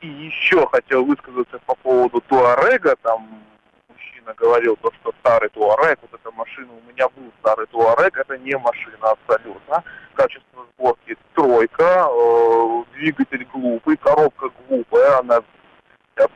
И 0.00 0.06
еще 0.06 0.64
хотел 0.68 1.04
высказаться 1.04 1.58
по 1.66 1.74
поводу 1.74 2.20
Туарега, 2.28 2.94
там 3.02 3.42
мужчина 3.88 4.32
говорил, 4.36 4.76
то, 4.76 4.92
что 5.00 5.12
старый 5.20 5.48
Туарек, 5.48 5.98
вот 6.02 6.20
эта 6.20 6.30
машина, 6.36 6.68
у 6.72 6.92
меня 6.92 7.08
был 7.08 7.32
старый 7.40 7.66
Туарек, 7.66 8.16
это 8.16 8.38
не 8.38 8.56
машина 8.56 9.10
абсолютно. 9.10 9.82
Качество 10.14 10.64
сборки 10.76 11.16
тройка, 11.34 12.06
э, 12.08 12.77
двигатель 12.98 13.46
глупый, 13.52 13.96
коробка 13.96 14.50
глупая, 14.68 15.18
она 15.20 15.40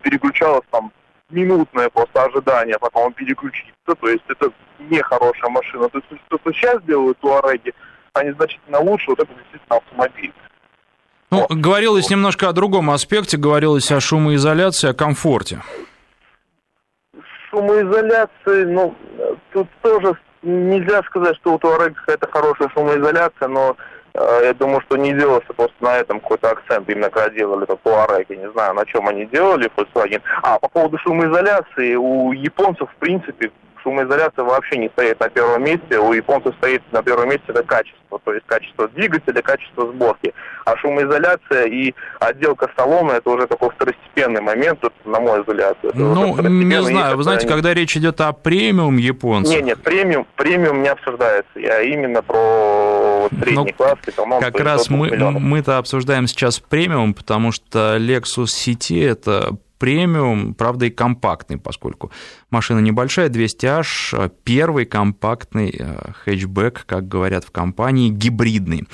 переключалась 0.02 0.64
там 0.70 0.92
минутное 1.30 1.88
просто 1.90 2.24
ожидание, 2.24 2.78
потом 2.78 3.12
переключиться, 3.12 3.94
то 4.00 4.08
есть 4.08 4.24
это 4.28 4.52
не 4.78 5.00
хорошая 5.02 5.50
машина. 5.50 5.88
То 5.88 5.98
есть 5.98 6.22
то, 6.28 6.38
что 6.38 6.52
сейчас 6.52 6.82
делают 6.84 7.18
Туареги, 7.18 7.72
они 8.14 8.32
значительно 8.32 8.80
лучше, 8.80 9.10
вот 9.10 9.20
это 9.20 9.32
действительно 9.34 9.76
автомобиль. 9.78 10.32
Ну, 11.30 11.46
вот. 11.48 11.50
говорилось 11.50 12.10
немножко 12.10 12.48
о 12.48 12.52
другом 12.52 12.90
аспекте, 12.90 13.38
говорилось 13.38 13.90
о 13.90 14.00
шумоизоляции, 14.00 14.90
о 14.90 14.94
комфорте. 14.94 15.62
Шумоизоляции, 17.50 18.64
ну, 18.64 18.94
тут 19.52 19.68
тоже 19.80 20.14
нельзя 20.42 21.02
сказать, 21.04 21.36
что 21.36 21.54
у 21.54 21.58
Туарега 21.58 21.94
какая-то 21.94 22.30
хорошая 22.30 22.68
шумоизоляция, 22.68 23.48
но 23.48 23.76
я 24.14 24.54
думаю, 24.54 24.80
что 24.82 24.96
не 24.96 25.12
делался 25.12 25.52
просто 25.54 25.76
на 25.80 25.98
этом 25.98 26.20
какой-то 26.20 26.50
акцент, 26.50 26.88
именно 26.88 27.10
когда 27.10 27.30
делали 27.30 27.64
это 27.64 27.76
Туарек, 27.76 28.26
я 28.28 28.36
не 28.36 28.50
знаю, 28.52 28.74
на 28.74 28.84
чем 28.84 29.08
они 29.08 29.26
делали 29.26 29.70
Volkswagen. 29.76 30.20
А 30.42 30.58
по 30.58 30.68
поводу 30.68 30.98
шумоизоляции, 30.98 31.94
у 31.94 32.32
японцев, 32.32 32.90
в 32.90 32.96
принципе, 32.96 33.50
шумоизоляция 33.82 34.44
вообще 34.44 34.78
не 34.78 34.88
стоит 34.88 35.18
на 35.20 35.28
первом 35.28 35.64
месте. 35.64 35.98
У 35.98 36.12
японцев 36.12 36.54
стоит 36.56 36.82
на 36.92 37.02
первом 37.02 37.28
месте 37.28 37.44
это 37.48 37.62
качество, 37.62 38.20
то 38.24 38.32
есть 38.32 38.46
качество 38.46 38.88
двигателя, 38.88 39.42
качество 39.42 39.86
сборки. 39.88 40.32
А 40.64 40.76
шумоизоляция 40.76 41.64
и 41.64 41.94
отделка 42.20 42.70
салона 42.76 43.12
это 43.12 43.30
уже 43.30 43.46
такой 43.46 43.70
второстепенный 43.70 44.40
момент, 44.40 44.80
на 45.04 45.20
мой 45.20 45.40
взгляд. 45.40 45.76
Ну, 45.94 46.36
не 46.48 46.82
знаю, 46.82 47.16
вы 47.16 47.22
знаете, 47.22 47.48
когда 47.48 47.74
речь 47.74 47.96
идет 47.96 48.20
о 48.20 48.32
премиум 48.32 48.96
японцев... 48.96 49.54
Нет, 49.54 49.64
нет, 49.64 49.82
премиум, 49.82 50.26
премиум 50.36 50.82
не 50.82 50.88
обсуждается. 50.88 51.58
Я 51.58 51.80
именно 51.82 52.22
про 52.22 52.91
вот, 53.22 53.32
средний 53.40 53.54
ну, 53.54 53.76
класс, 53.76 53.98
там, 54.16 54.40
Как 54.40 54.60
раз 54.60 54.90
мы, 54.90 55.10
мы-то 55.16 55.78
обсуждаем 55.78 56.26
сейчас 56.26 56.60
премиум, 56.60 57.14
потому 57.14 57.52
что 57.52 57.96
Lexus 57.98 58.46
CT 58.46 59.04
это 59.04 59.56
премиум, 59.82 60.54
правда 60.54 60.86
и 60.86 60.90
компактный, 60.90 61.58
поскольку 61.58 62.12
машина 62.50 62.78
небольшая, 62.78 63.28
200H, 63.28 64.30
первый 64.44 64.84
компактный 64.84 65.74
э, 65.76 66.12
хэтчбэк, 66.24 66.84
как 66.86 67.08
говорят 67.08 67.44
в 67.44 67.50
компании, 67.50 68.08
гибридный. 68.08 68.86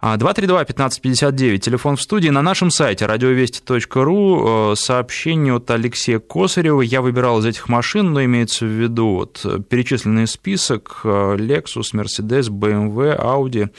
232-1559, 0.00 1.56
а, 1.56 1.58
телефон 1.58 1.96
в 1.96 2.02
студии. 2.02 2.28
На 2.28 2.40
нашем 2.40 2.70
сайте 2.70 3.06
радиовести.ру 3.06 4.72
э, 4.72 4.76
сообщение 4.76 5.54
от 5.54 5.68
Алексея 5.72 6.20
Косарева. 6.20 6.82
Я 6.82 7.02
выбирал 7.02 7.40
из 7.40 7.46
этих 7.46 7.68
машин, 7.68 8.12
но 8.12 8.22
имеется 8.24 8.64
в 8.64 8.68
виду 8.68 9.14
вот 9.14 9.44
перечисленный 9.68 10.28
список 10.28 11.00
э, 11.02 11.08
Lexus, 11.08 11.94
Mercedes, 11.94 12.48
BMW, 12.48 13.20
Audi, 13.20 13.70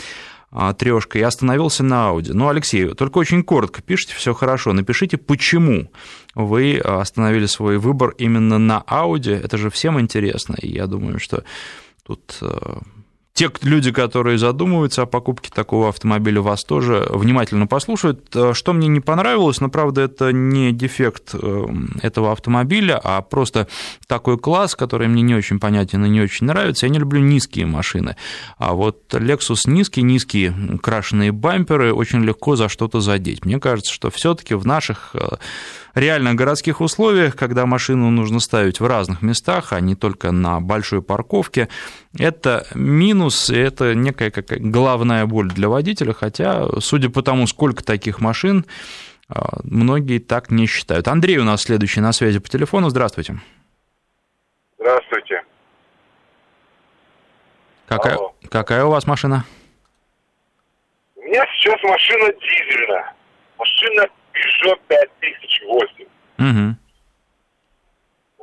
а, 0.51 0.73
трешка 0.73 1.19
и 1.19 1.21
остановился 1.21 1.83
на 1.83 2.09
Audi. 2.09 2.31
Ну, 2.33 2.49
Алексей, 2.49 2.89
только 2.95 3.19
очень 3.19 3.41
коротко 3.41 3.81
пишите, 3.81 4.13
все 4.15 4.33
хорошо. 4.33 4.73
Напишите, 4.73 5.15
почему 5.15 5.89
вы 6.35 6.79
остановили 6.79 7.45
свой 7.45 7.77
выбор 7.77 8.13
именно 8.17 8.57
на 8.57 8.83
Audi. 8.87 9.41
Это 9.41 9.57
же 9.57 9.69
всем 9.69 9.97
интересно. 10.01 10.57
И 10.61 10.67
я 10.67 10.85
думаю, 10.85 11.17
что 11.17 11.45
тут 12.03 12.39
э, 12.41 12.79
те 13.33 13.49
люди, 13.61 13.91
которые 13.91 14.37
задумываются 14.37 15.03
о 15.03 15.05
покупке 15.05 15.49
такого 15.53 15.89
автомобиля, 15.89 16.41
вас 16.41 16.63
тоже 16.63 17.07
внимательно 17.09 17.67
послушают. 17.67 18.35
Э, 18.35 18.53
что 18.53 18.73
мне 18.73 18.87
не 18.87 18.99
понравилось, 18.99 19.61
но, 19.61 19.69
правда, 19.69 20.01
это 20.01 20.33
не 20.33 20.71
дефект 20.73 21.33
э, 21.33 21.65
этого 22.01 22.31
автомобиля, 22.31 22.99
а 23.01 23.21
просто 23.21 23.67
такой 24.07 24.37
класс, 24.37 24.75
который 24.75 25.07
мне 25.07 25.21
не 25.21 25.35
очень 25.35 25.59
понятен 25.59 26.03
и 26.05 26.09
не 26.09 26.21
очень 26.21 26.47
нравится. 26.47 26.85
Я 26.85 26.91
не 26.91 26.99
люблю 26.99 27.21
низкие 27.21 27.65
машины. 27.65 28.17
А 28.57 28.73
вот 28.73 29.13
Lexus 29.13 29.69
низкие, 29.69 30.03
низкие 30.03 30.53
крашеные 30.81 31.31
бамперы 31.31 31.93
очень 31.93 32.23
легко 32.23 32.55
за 32.55 32.67
что-то 32.67 32.99
задеть. 32.99 33.45
Мне 33.45 33.59
кажется, 33.59 33.93
что 33.93 34.09
все 34.09 34.33
таки 34.33 34.53
в 34.55 34.65
наших 34.65 35.11
э, 35.13 35.37
реально 35.99 36.33
городских 36.33 36.81
условиях, 36.81 37.35
когда 37.35 37.65
машину 37.65 38.09
нужно 38.09 38.39
ставить 38.39 38.79
в 38.79 38.87
разных 38.87 39.21
местах, 39.21 39.73
а 39.73 39.79
не 39.79 39.95
только 39.95 40.31
на 40.31 40.59
большой 40.59 41.01
парковке, 41.01 41.69
это 42.17 42.65
минус, 42.73 43.49
это 43.49 43.93
некая 43.93 44.31
какая 44.31 44.59
главная 44.59 45.25
боль 45.25 45.49
для 45.49 45.69
водителя, 45.69 46.13
хотя, 46.13 46.67
судя 46.79 47.09
по 47.09 47.21
тому, 47.21 47.47
сколько 47.47 47.83
таких 47.83 48.19
машин, 48.19 48.65
а, 49.27 49.59
многие 49.63 50.19
так 50.19 50.49
не 50.49 50.65
считают. 50.65 51.07
Андрей 51.07 51.37
у 51.37 51.43
нас 51.43 51.61
следующий 51.61 52.01
на 52.01 52.13
связи 52.13 52.39
по 52.39 52.49
телефону. 52.49 52.89
Здравствуйте. 52.89 53.39
Здравствуйте. 54.79 55.43
Какая, 57.87 58.17
какая 58.49 58.85
у 58.85 58.89
вас 58.89 59.05
машина? 59.05 59.45
У 61.15 61.21
меня 61.21 61.45
сейчас 61.55 61.81
машина 61.83 62.31
дизельная. 62.33 63.13
Машина 63.57 64.07
Peugeot 64.49 64.79
5008. 64.87 66.05
Угу. 66.39 66.75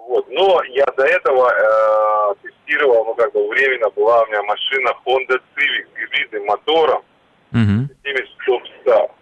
Вот. 0.09 0.29
Но 0.31 0.63
я 0.65 0.87
до 0.97 1.05
этого 1.05 1.51
э, 1.51 2.35
тестировал, 2.43 3.05
ну 3.07 3.15
как 3.15 3.33
бы 3.33 3.49
временно 3.49 3.91
была 3.91 4.23
у 4.23 4.27
меня 4.27 4.43
машина 4.43 4.91
Honda 5.05 5.41
Civic 5.57 5.87
с 5.93 5.99
гибридным 5.99 6.47
мотором, 6.47 7.03
угу. 7.53 7.89
70 8.05 8.29
стоп 8.39 9.13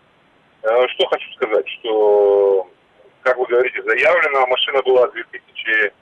э, 0.62 0.88
Что 0.88 1.07
хочу 1.07 1.33
сказать, 1.35 1.68
что, 1.68 2.70
как 3.23 3.38
вы 3.38 3.47
говорите, 3.47 3.83
заявлена 3.83 4.47
машина 4.47 4.83
была 4.83 5.09
2000 5.09 5.92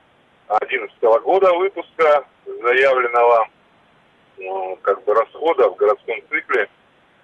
2011 0.61 1.25
года 1.25 1.53
выпуска 1.55 2.25
заявленного 2.62 3.49
ну, 4.38 4.79
как 4.83 5.03
бы 5.05 5.14
расхода 5.14 5.68
в 5.68 5.77
городском 5.77 6.16
цикле. 6.31 6.68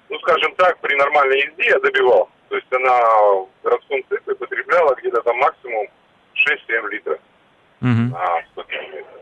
Ну, 0.09 0.19
скажем 0.21 0.55
так, 0.57 0.79
при 0.79 0.95
нормальной 0.95 1.39
езде 1.39 1.67
я 1.67 1.79
добивал. 1.81 2.29
То 2.49 2.57
есть 2.57 2.73
она 2.73 3.01
в 3.01 3.49
городском 3.63 4.03
цикле 4.09 4.35
потребляла 4.35 4.95
где-то 4.95 5.23
там 5.23 5.37
максимум 5.37 5.87
6-7 6.35 6.91
литров 6.91 7.19
угу. 7.81 7.89
на 8.13 8.43
100 8.53 8.63
километров, 8.65 9.21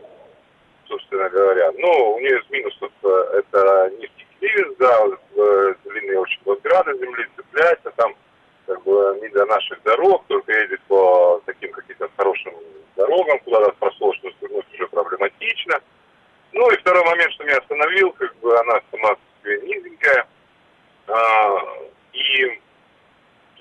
собственно 0.87 1.29
говоря. 1.29 1.71
Ну, 1.77 2.15
у 2.15 2.19
нее 2.19 2.39
из 2.39 2.49
минусов 2.49 2.91
э, 3.03 3.39
это 3.39 3.91
низкий 3.99 4.25
клиренс, 4.39 4.77
да, 4.77 4.99
э, 5.35 5.73
длинные 5.83 6.19
очень 6.19 6.41
возвраты 6.45 6.97
земли 6.97 7.27
цепляется, 7.35 7.91
там 7.95 8.15
как 8.65 8.83
бы 8.83 9.19
не 9.21 9.29
до 9.29 9.45
наших 9.45 9.81
дорог, 9.83 10.25
только 10.27 10.51
едет 10.51 10.81
по 10.87 11.41
таким 11.45 11.71
каким-то 11.71 12.09
хорошим 12.15 12.53
дорогам, 12.95 13.39
куда-то 13.39 13.71
просложно 13.73 14.29
свернуть 14.39 14.65
уже 14.73 14.87
проблематично. 14.87 15.81
Ну 16.53 16.69
и 16.71 16.77
второй 16.77 17.03
момент, 17.03 17.31
что 17.33 17.43
меня 17.43 17.57
остановил, 17.57 18.11
как 18.11 18.35
бы 18.37 18.57
она 18.57 18.81
сама 18.91 19.15
низенькая, 19.43 20.27
а, 21.07 21.57
и 22.13 22.59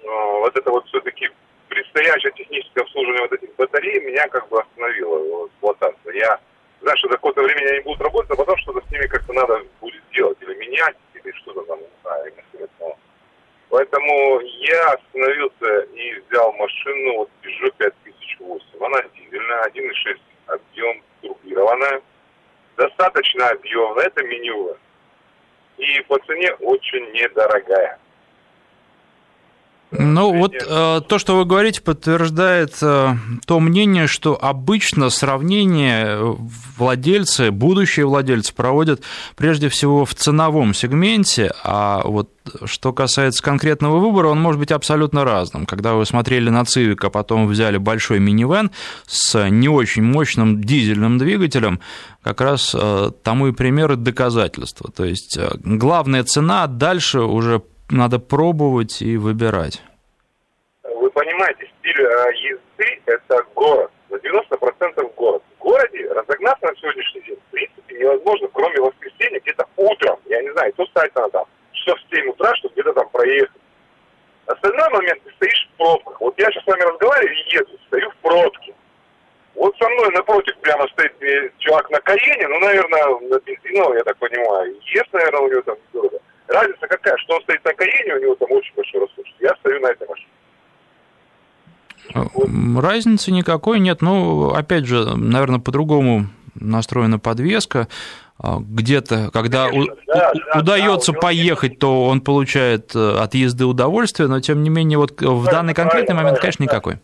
вот 0.07 0.57
это 0.57 0.71
вот 0.71 0.87
все-таки 0.87 1.29
предстоящее 1.69 2.33
техническое 2.33 2.83
обслуживание 2.83 3.23
вот 3.23 3.33
этих 3.33 3.55
батарей 3.57 4.01
меня 4.01 4.29
как 4.29 4.49
бы 4.49 4.61
остановило 4.61 5.19
в 5.19 5.47
эксплуатации. 5.49 6.19
Я 6.19 6.41
знаю, 6.81 6.97
что 6.99 7.09
за 7.09 7.15
какое-то 7.15 7.43
время 7.43 7.71
они 7.71 7.81
будут 7.81 8.01
работать, 8.01 8.31
а 8.31 8.37
потом 8.37 8.57
что-то 8.59 8.87
с 8.87 8.91
ними 8.91 9.07
как-то 9.07 9.33
надо 9.33 9.63
будет 9.81 10.03
делать, 10.13 10.39
или 10.41 10.55
менять, 10.55 10.97
или 11.15 11.33
что-то 11.33 11.63
там, 11.63 11.81
не 11.81 11.87
знаю. 12.03 12.33
Поэтому 13.69 14.41
я 14.41 14.93
остановился 14.93 15.81
и 15.93 16.15
взял 16.21 16.53
машину 16.53 17.17
вот 17.19 17.31
Peugeot 17.43 17.93
5008. 18.05 18.85
Она 18.85 19.03
дизельная, 19.15 19.65
1.6 19.65 20.19
объем, 20.47 21.03
турбированная, 21.21 22.01
достаточно 22.77 23.49
объемная, 23.49 24.07
это 24.07 24.23
меню. 24.23 24.77
И 25.77 26.01
по 26.09 26.19
цене 26.21 26.55
очень 26.61 27.13
недорогая. 27.13 27.99
Ну 29.93 30.37
вот 30.37 30.55
э, 30.55 31.01
то, 31.07 31.19
что 31.19 31.37
вы 31.37 31.45
говорите, 31.45 31.81
подтверждает 31.81 32.77
э, 32.83 33.15
то 33.47 33.61
мнение, 33.61 34.09
что 34.09 34.37
обычно 34.41 35.11
сравнение 35.11 36.37
владельцы, 36.77 37.53
будущие 37.53 38.05
владельцы 38.07 38.53
проводят 38.53 39.03
прежде 39.37 39.69
всего 39.69 40.05
в 40.05 40.13
ценовом 40.15 40.75
сегменте, 40.75 41.53
а 41.63 42.03
вот 42.05 42.31
что 42.65 42.93
касается 42.93 43.43
конкретного 43.43 43.99
выбора, 43.99 44.29
он 44.29 44.41
может 44.41 44.59
быть 44.59 44.73
абсолютно 44.73 45.25
разным. 45.25 45.67
Когда 45.67 45.95
вы 45.95 46.05
смотрели 46.05 46.51
на 46.51 46.63
Civic, 46.63 46.99
а 47.03 47.11
потом 47.11 47.47
взяли 47.47 47.77
большой 47.77 48.19
минивэн 48.19 48.73
с 49.07 49.49
не 49.49 49.69
очень 49.69 50.03
мощным 50.03 50.63
дизельным 50.63 51.19
двигателем, 51.19 51.81
как 52.23 52.41
раз 52.41 52.75
э, 52.77 53.13
тому 53.23 53.49
и 53.49 53.53
примеры 53.53 53.95
доказательства. 53.95 54.91
То 54.91 55.05
есть 55.05 55.37
э, 55.37 55.49
главная 55.63 56.25
цена, 56.25 56.67
дальше 56.67 57.21
уже 57.21 57.63
надо 57.91 58.19
пробовать 58.19 59.03
и 59.03 59.17
выбирать. 59.17 59.83
Вы 60.83 61.11
понимаете, 61.11 61.69
стиль 61.79 62.01
э, 62.01 62.33
езды– 62.35 63.01
это 63.07 63.45
город, 63.55 63.91
на 64.11 64.17
90% 64.17 65.15
город. 65.15 65.43
В 65.57 65.63
городе 65.63 66.09
разогнаться 66.13 66.67
на 66.67 66.77
сегодняшний 66.77 67.23
день, 67.23 67.37
в 67.37 67.51
принципе, 67.53 67.99
невозможно, 67.99 68.49
кроме 68.53 68.81
воскресенья, 68.81 69.41
где-то 69.41 69.67
утром, 69.77 70.19
я 70.27 70.43
не 70.43 70.51
знаю, 70.53 70.73
то 70.75 70.87
ставить 70.87 71.15
надо 71.15 71.31
там, 71.31 71.45
часов 71.73 71.99
в 71.99 72.15
7 72.15 72.29
утра, 72.29 72.55
чтобы 72.57 72.75
где-то 72.75 72.93
там 72.95 73.09
проехать. 73.11 73.61
Остальной 74.47 74.89
момент, 74.91 75.23
ты 75.25 75.33
стоишь 75.33 75.69
в 75.73 75.77
пробках. 75.77 76.21
Вот 76.21 76.39
я 76.39 76.51
сейчас 76.51 76.63
с 76.65 76.67
вами 76.67 76.83
разговариваю 76.83 77.35
и 77.35 77.55
еду, 77.55 77.79
стою 77.87 78.11
в 78.11 78.17
пробке. 78.17 78.75
Вот 79.57 79.75
со 79.79 79.89
мной 79.89 80.11
напротив 80.13 80.55
прямо 80.61 80.87
стоит 80.89 81.13
чувак 81.59 81.91
на 81.91 81.99
Каене, 82.01 82.47
ну, 82.47 82.61
наверное, 82.61 83.19
на 83.21 83.39
бензиновом, 83.41 83.97
я 83.97 84.05
так 84.05 84.17
понимаю. 84.19 84.77
Есть, 84.83 85.13
наверное, 85.13 85.41
у 85.41 85.49
него 85.49 85.63
там 85.63 85.77
дорого. 85.93 86.19
Разница 86.49 86.87
какая, 86.87 87.17
что 87.19 87.35
он 87.35 87.43
стоит 87.43 87.65
на 87.65 87.75
Каене, 87.75 88.15
у 88.15 88.23
него 88.23 88.35
там 88.37 88.51
очень 88.53 88.75
большой 88.75 89.01
расход. 89.01 89.25
Я 89.41 89.55
стою 89.57 89.81
на 89.81 89.89
этой 89.89 90.07
машине. 90.07 90.29
Разницы 92.81 93.33
никакой 93.33 93.81
нет. 93.81 94.01
Ну, 94.01 94.51
опять 94.51 94.87
же, 94.87 95.17
наверное, 95.17 95.59
по-другому 95.59 96.27
настроена 96.55 97.19
подвеска. 97.19 97.89
А, 98.39 98.59
где-то, 98.61 99.31
когда 99.33 99.69
Конечно, 99.69 99.95
у, 99.95 100.07
да, 100.07 100.33
у, 100.55 100.59
удается 100.59 101.13
да, 101.13 101.19
поехать, 101.19 101.79
то 101.79 102.05
он 102.05 102.21
получает 102.21 102.95
э, 102.95 103.19
от 103.19 103.35
езды 103.35 103.65
удовольствие, 103.65 104.29
но 104.29 104.41
тем 104.41 104.63
не 104.63 104.69
менее, 104.69 104.99
вот 104.99 105.21
в 105.21 105.45
данный 105.47 105.73
конкретный 105.73 106.15
момент, 106.15 106.39
конечно, 106.39 106.63
никакой. 106.63 106.97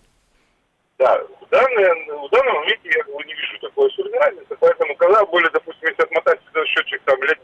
Да, 0.98 1.18
в, 1.40 1.48
данный, 1.50 1.84
в 2.26 2.30
данном 2.30 2.54
моменте 2.56 2.84
я 2.84 3.24
не 3.24 3.32
вижу 3.32 3.58
такой 3.62 3.88
особенной 3.88 4.18
разницы, 4.18 4.56
поэтому 4.60 4.94
когда 4.96 5.24
были, 5.24 5.48
допустим, 5.54 5.88
если 5.88 6.02
отмотать 6.02 6.38
счетчик 6.66 7.00
там 7.06 7.22
лет 7.22 7.38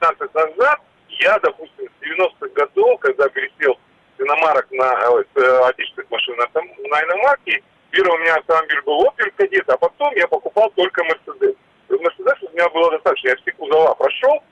10-15 0.00 0.30
назад, 0.32 0.80
я, 1.24 1.38
допустим, 1.38 1.88
с 1.88 2.06
90-х 2.06 2.48
годов, 2.54 3.00
когда 3.00 3.28
пересел 3.30 3.78
с 4.16 4.20
иномарок 4.20 4.70
на 4.70 4.92
э, 4.92 5.24
с 5.34 5.42
э, 5.42 5.68
отечественных 5.68 6.10
машин 6.10 6.36
на, 6.36 6.46
на 6.54 7.02
иномарки, 7.02 7.62
первый 7.90 8.14
у 8.14 8.18
меня 8.18 8.34
автомобиль 8.34 8.82
был 8.82 9.06
Opel 9.06 9.32
Kadett, 9.38 9.64
а 9.68 9.76
потом 9.78 10.14
я 10.16 10.28
покупал 10.28 10.70
только 10.76 11.02
Mercedes. 11.02 11.56
Мерседес 11.88 12.42
у 12.42 12.52
меня 12.52 12.68
было 12.68 12.90
достаточно, 12.90 13.28
я 13.28 13.36
все 13.36 13.52
кузова 13.52 13.94
прошел, 13.94 14.42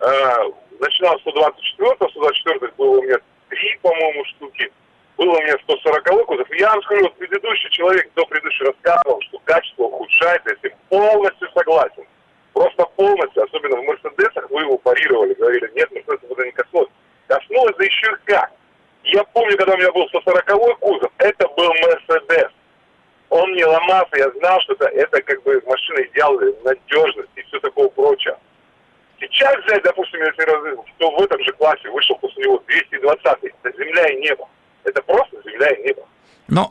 э, 0.00 0.52
начинал 0.80 1.16
с 1.18 1.20
124 1.22 2.10
124 2.10 2.72
было 2.76 2.98
у 2.98 3.02
меня 3.02 3.18
три, 3.48 3.78
по-моему, 3.82 4.24
штуки, 4.24 4.72
было 5.16 5.32
у 5.36 5.42
меня 5.42 5.56
140 5.64 6.26
кузов. 6.26 6.48
Я 6.54 6.70
вам 6.70 6.82
скажу, 6.82 7.02
вот 7.02 7.14
предыдущий 7.14 7.70
человек, 7.70 8.10
кто 8.12 8.26
предыдущий 8.26 8.66
рассказывал, 8.66 9.20
что 9.22 9.38
качество 9.44 9.84
ухудшается, 9.84 10.56
я 10.62 10.70
с 10.70 10.72
полностью 10.88 11.48
согласен. 11.54 12.04
Просто 12.52 12.84
полностью, 12.96 13.44
особенно 13.44 13.76
в 13.76 13.84
Мерседесах, 13.84 14.50
вы 14.50 14.62
его 14.62 14.78
парировали, 14.78 15.34
говорили, 15.34 15.70
нет, 15.74 15.90
Мерседес 15.92 16.30
это 16.30 16.44
не 16.44 16.52
коснулось. 16.52 16.90
Коснулось, 17.28 17.76
да 17.76 17.84
еще 17.84 18.06
и 18.06 18.16
как. 18.24 18.50
Я 19.04 19.22
помню, 19.24 19.56
когда 19.68 19.74
у 19.74 19.78
меня 19.78 19.92
был 19.92 20.08
140 20.08 20.78
кузов, 20.78 21.12
это 21.18 21.48
был 21.48 21.68
Мерседес. 21.68 22.50
Он 23.28 23.52
не 23.52 23.64
ломался, 23.64 24.16
я 24.16 24.30
знал, 24.38 24.58
что 24.62 24.72
это, 24.74 24.86
это 24.86 25.20
как 25.20 25.42
бы 25.42 25.62
машина 25.66 26.00
идеал 26.04 26.38
надежности 26.64 27.30
и 27.36 27.42
все 27.42 27.60
такое 27.60 27.88
прочее. 27.88 28.36
Сейчас 29.20 29.54
взять, 29.64 29.82
допустим, 29.82 30.20
если 30.20 30.44
кто 30.94 31.10
в 31.10 31.20
этом 31.20 31.42
же 31.44 31.52
классе 31.52 31.90
вышел 31.90 32.16
после 32.16 32.44
него 32.44 32.62
220 32.66 33.24
это 33.26 33.76
земля 33.76 34.08
и 34.08 34.20
небо. 34.20 34.48
Это 34.84 35.02
просто 35.02 35.36
земля 35.44 35.68
и 35.70 35.82
небо. 35.82 36.02
Но 36.48 36.70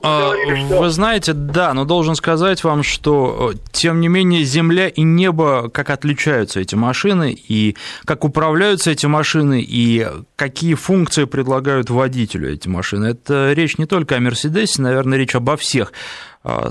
вы 0.69 0.89
знаете, 0.89 1.33
да, 1.33 1.73
но 1.73 1.85
должен 1.85 2.15
сказать 2.15 2.63
вам, 2.63 2.83
что 2.83 3.53
э, 3.53 3.57
тем 3.71 4.01
не 4.01 4.07
менее 4.07 4.43
земля 4.43 4.87
и 4.89 5.01
небо, 5.01 5.69
как 5.69 5.89
отличаются 5.89 6.59
эти 6.59 6.75
машины, 6.75 7.37
и 7.47 7.75
как 8.05 8.25
управляются 8.25 8.91
эти 8.91 9.05
машины, 9.05 9.65
и 9.65 10.07
какие 10.35 10.73
функции 10.73 11.25
предлагают 11.25 11.89
водителю 11.89 12.51
эти 12.51 12.67
машины. 12.67 13.05
Это 13.05 13.53
речь 13.53 13.77
не 13.77 13.85
только 13.85 14.15
о 14.15 14.19
Мерседесе, 14.19 14.81
наверное, 14.81 15.17
речь 15.17 15.35
обо 15.35 15.57
всех 15.57 15.93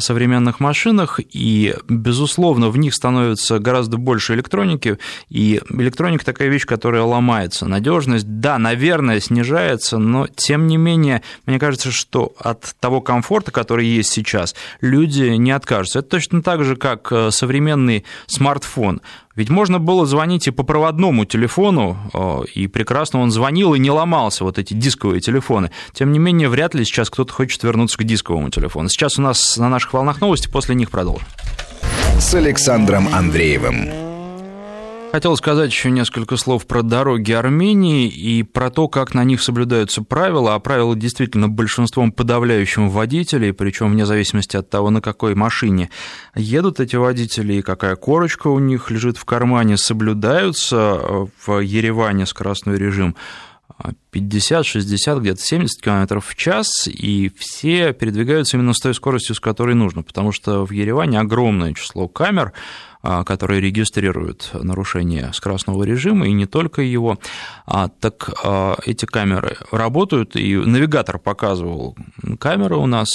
современных 0.01 0.61
машинах, 0.61 1.21
и, 1.33 1.75
безусловно, 1.89 2.71
в 2.71 2.79
них 2.79 2.95
становится 2.95 3.59
гораздо 3.59 3.97
больше 3.97 4.35
электроники, 4.35 4.99
и 5.29 5.61
электроника 5.71 6.25
такая 6.25 6.49
вещь, 6.49 6.67
которая 6.67 7.03
ломается. 7.03 7.67
Надежность, 7.67 8.27
да, 8.41 8.59
наверное, 8.59 9.21
снижается, 9.21 9.99
но, 9.99 10.27
тем 10.29 10.67
не 10.67 10.77
менее, 10.77 11.23
мне 11.47 11.59
кажется, 11.59 11.91
что 11.91 12.35
от 12.39 12.75
того 12.81 13.01
комфорта, 13.01 13.51
который 13.51 13.87
есть 13.87 14.11
сейчас, 14.11 14.55
люди 14.81 15.25
не 15.37 15.51
откажутся. 15.51 16.01
Это 16.01 16.09
точно 16.09 16.43
так 16.43 16.65
же, 16.65 16.77
как 16.77 17.11
э, 17.11 17.31
современный 17.31 18.05
смартфон. 18.27 19.01
Ведь 19.37 19.51
можно 19.51 19.79
было 19.79 20.07
звонить 20.07 20.49
и 20.49 20.51
по 20.51 20.62
проводному 20.62 21.27
телефону, 21.27 21.96
э, 22.12 22.44
и 22.55 22.66
прекрасно 22.66 23.20
он 23.20 23.31
звонил 23.31 23.75
и 23.75 23.79
не 23.79 23.90
ломался, 23.90 24.44
вот 24.44 24.59
эти 24.59 24.75
дисковые 24.75 25.20
телефоны. 25.20 25.70
Тем 25.92 26.11
не 26.11 26.18
менее, 26.18 26.49
вряд 26.49 26.75
ли 26.75 26.85
сейчас 26.85 27.11
кто-то 27.11 27.33
хочет 27.33 27.62
вернуться 27.62 27.99
к 27.99 28.05
дисковому 28.05 28.51
телефону. 28.51 28.88
Сейчас 28.88 29.18
у 29.18 29.22
нас 29.22 29.57
на 29.59 29.68
наших 29.68 29.92
волнах 29.92 30.20
новости, 30.20 30.49
после 30.49 30.75
них 30.75 30.90
продолжим. 30.90 31.27
С 32.18 32.35
Александром 32.35 33.09
Андреевым. 33.14 34.06
Хотел 35.16 35.35
сказать 35.38 35.70
еще 35.70 35.90
несколько 35.90 36.37
слов 36.37 36.66
про 36.66 36.83
дороги 36.83 37.33
Армении 37.33 38.07
и 38.07 38.42
про 38.42 38.68
то, 38.68 38.87
как 38.87 39.14
на 39.14 39.24
них 39.24 39.40
соблюдаются 39.40 40.02
правила, 40.02 40.55
а 40.55 40.59
правила 40.59 40.94
действительно 40.94 41.48
большинством 41.48 42.12
подавляющим 42.12 42.90
водителей, 42.90 43.54
причем 43.54 43.92
вне 43.92 44.04
зависимости 44.04 44.58
от 44.58 44.69
того, 44.69 44.90
на 44.90 45.00
какой 45.00 45.35
машине 45.35 45.88
едут 46.35 46.81
эти 46.81 46.96
водители 46.96 47.54
и 47.54 47.62
какая 47.62 47.96
корочка 47.96 48.48
у 48.48 48.58
них 48.58 48.90
лежит 48.90 49.17
в 49.17 49.25
кармане, 49.25 49.79
соблюдаются 49.79 51.00
в 51.46 51.60
Ереване 51.60 52.27
скоростной 52.27 52.77
режим 52.77 53.17
50, 54.10 54.64
60, 54.64 55.19
где-то 55.19 55.40
70 55.40 55.83
км 55.83 56.21
в 56.21 56.37
час, 56.37 56.88
и 56.88 57.31
все 57.37 57.92
передвигаются 57.92 58.56
именно 58.56 58.73
с 58.73 58.81
той 58.81 58.94
скоростью, 58.94 59.35
с 59.35 59.40
которой 59.40 59.75
нужно, 59.75 60.02
потому 60.02 60.33
что 60.33 60.64
в 60.64 60.73
Ереване 60.73 61.21
огромное 61.21 61.75
число 61.75 62.08
камер, 62.08 62.52
которые 63.25 63.61
регистрируют 63.61 64.50
нарушение 64.52 65.31
скоростного 65.33 65.85
режима, 65.85 66.27
и 66.27 66.33
не 66.33 66.46
только 66.46 66.83
его. 66.83 67.19
А, 67.67 67.88
так 67.88 68.31
эти 68.85 69.04
камеры 69.07 69.57
работают, 69.71 70.37
и 70.37 70.57
навигатор 70.57 71.19
показывал 71.19 71.96
камеры 72.38 72.77
у 72.77 72.87
нас, 72.87 73.09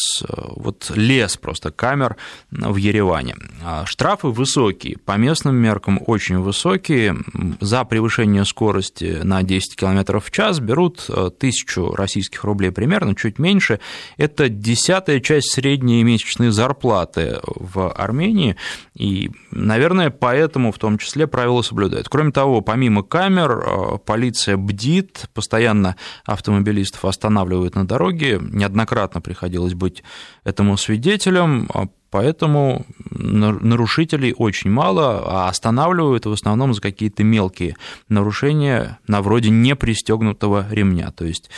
вот 0.56 0.92
лес 0.96 1.38
просто 1.38 1.72
камер 1.72 2.16
в 2.52 2.76
Ереване. 2.76 3.36
Штрафы 3.86 4.28
высокие, 4.28 4.98
по 4.98 5.18
местным 5.18 5.56
меркам 5.56 6.00
очень 6.06 6.40
высокие. 6.40 7.16
За 7.60 7.84
превышение 7.84 8.46
скорости 8.46 9.20
на 9.24 9.44
10 9.44 9.76
км 9.76 10.20
в 10.20 10.32
час 10.32 10.60
берут 10.60 11.10
тысячу 11.40 11.94
российских 11.94 12.44
рублей 12.44 12.72
примерно, 12.72 13.16
чуть 13.16 13.40
меньше. 13.40 13.80
Это 14.18 14.50
десятая 14.50 15.20
часть 15.20 15.52
средней 15.52 16.04
месячной 16.04 16.50
зарплаты 16.52 17.40
в 17.44 17.92
Армении, 17.92 18.56
и, 18.96 19.32
наверное, 19.52 19.81
поэтому 20.12 20.72
в 20.72 20.78
том 20.78 20.98
числе 20.98 21.28
правила 21.28 21.62
соблюдают. 21.62 22.10
Кроме 22.10 22.32
того, 22.32 22.62
помимо 22.62 23.04
камер, 23.04 23.52
э, 23.52 23.98
полиция 24.06 24.58
бдит, 24.58 25.30
постоянно 25.34 25.96
автомобилистов 26.26 27.06
останавливают 27.06 27.76
на 27.76 27.88
дороге, 27.88 28.40
неоднократно 28.42 29.22
приходилось 29.22 29.74
быть 29.74 30.04
этому 30.44 30.78
свидетелем, 30.78 31.70
а 31.74 31.88
Поэтому 32.12 32.86
нарушителей 33.10 34.36
очень 34.38 34.70
мало, 34.70 35.24
а 35.26 35.48
останавливают 35.48 36.26
в 36.26 36.32
основном 36.34 36.74
за 36.74 36.82
какие-то 36.82 37.24
мелкие 37.24 37.78
нарушения 38.10 39.00
на 39.08 39.22
вроде 39.22 39.50
непристегнутого 39.50 40.68
ремня. 40.70 41.12
То 41.12 41.24
есть 41.24 41.50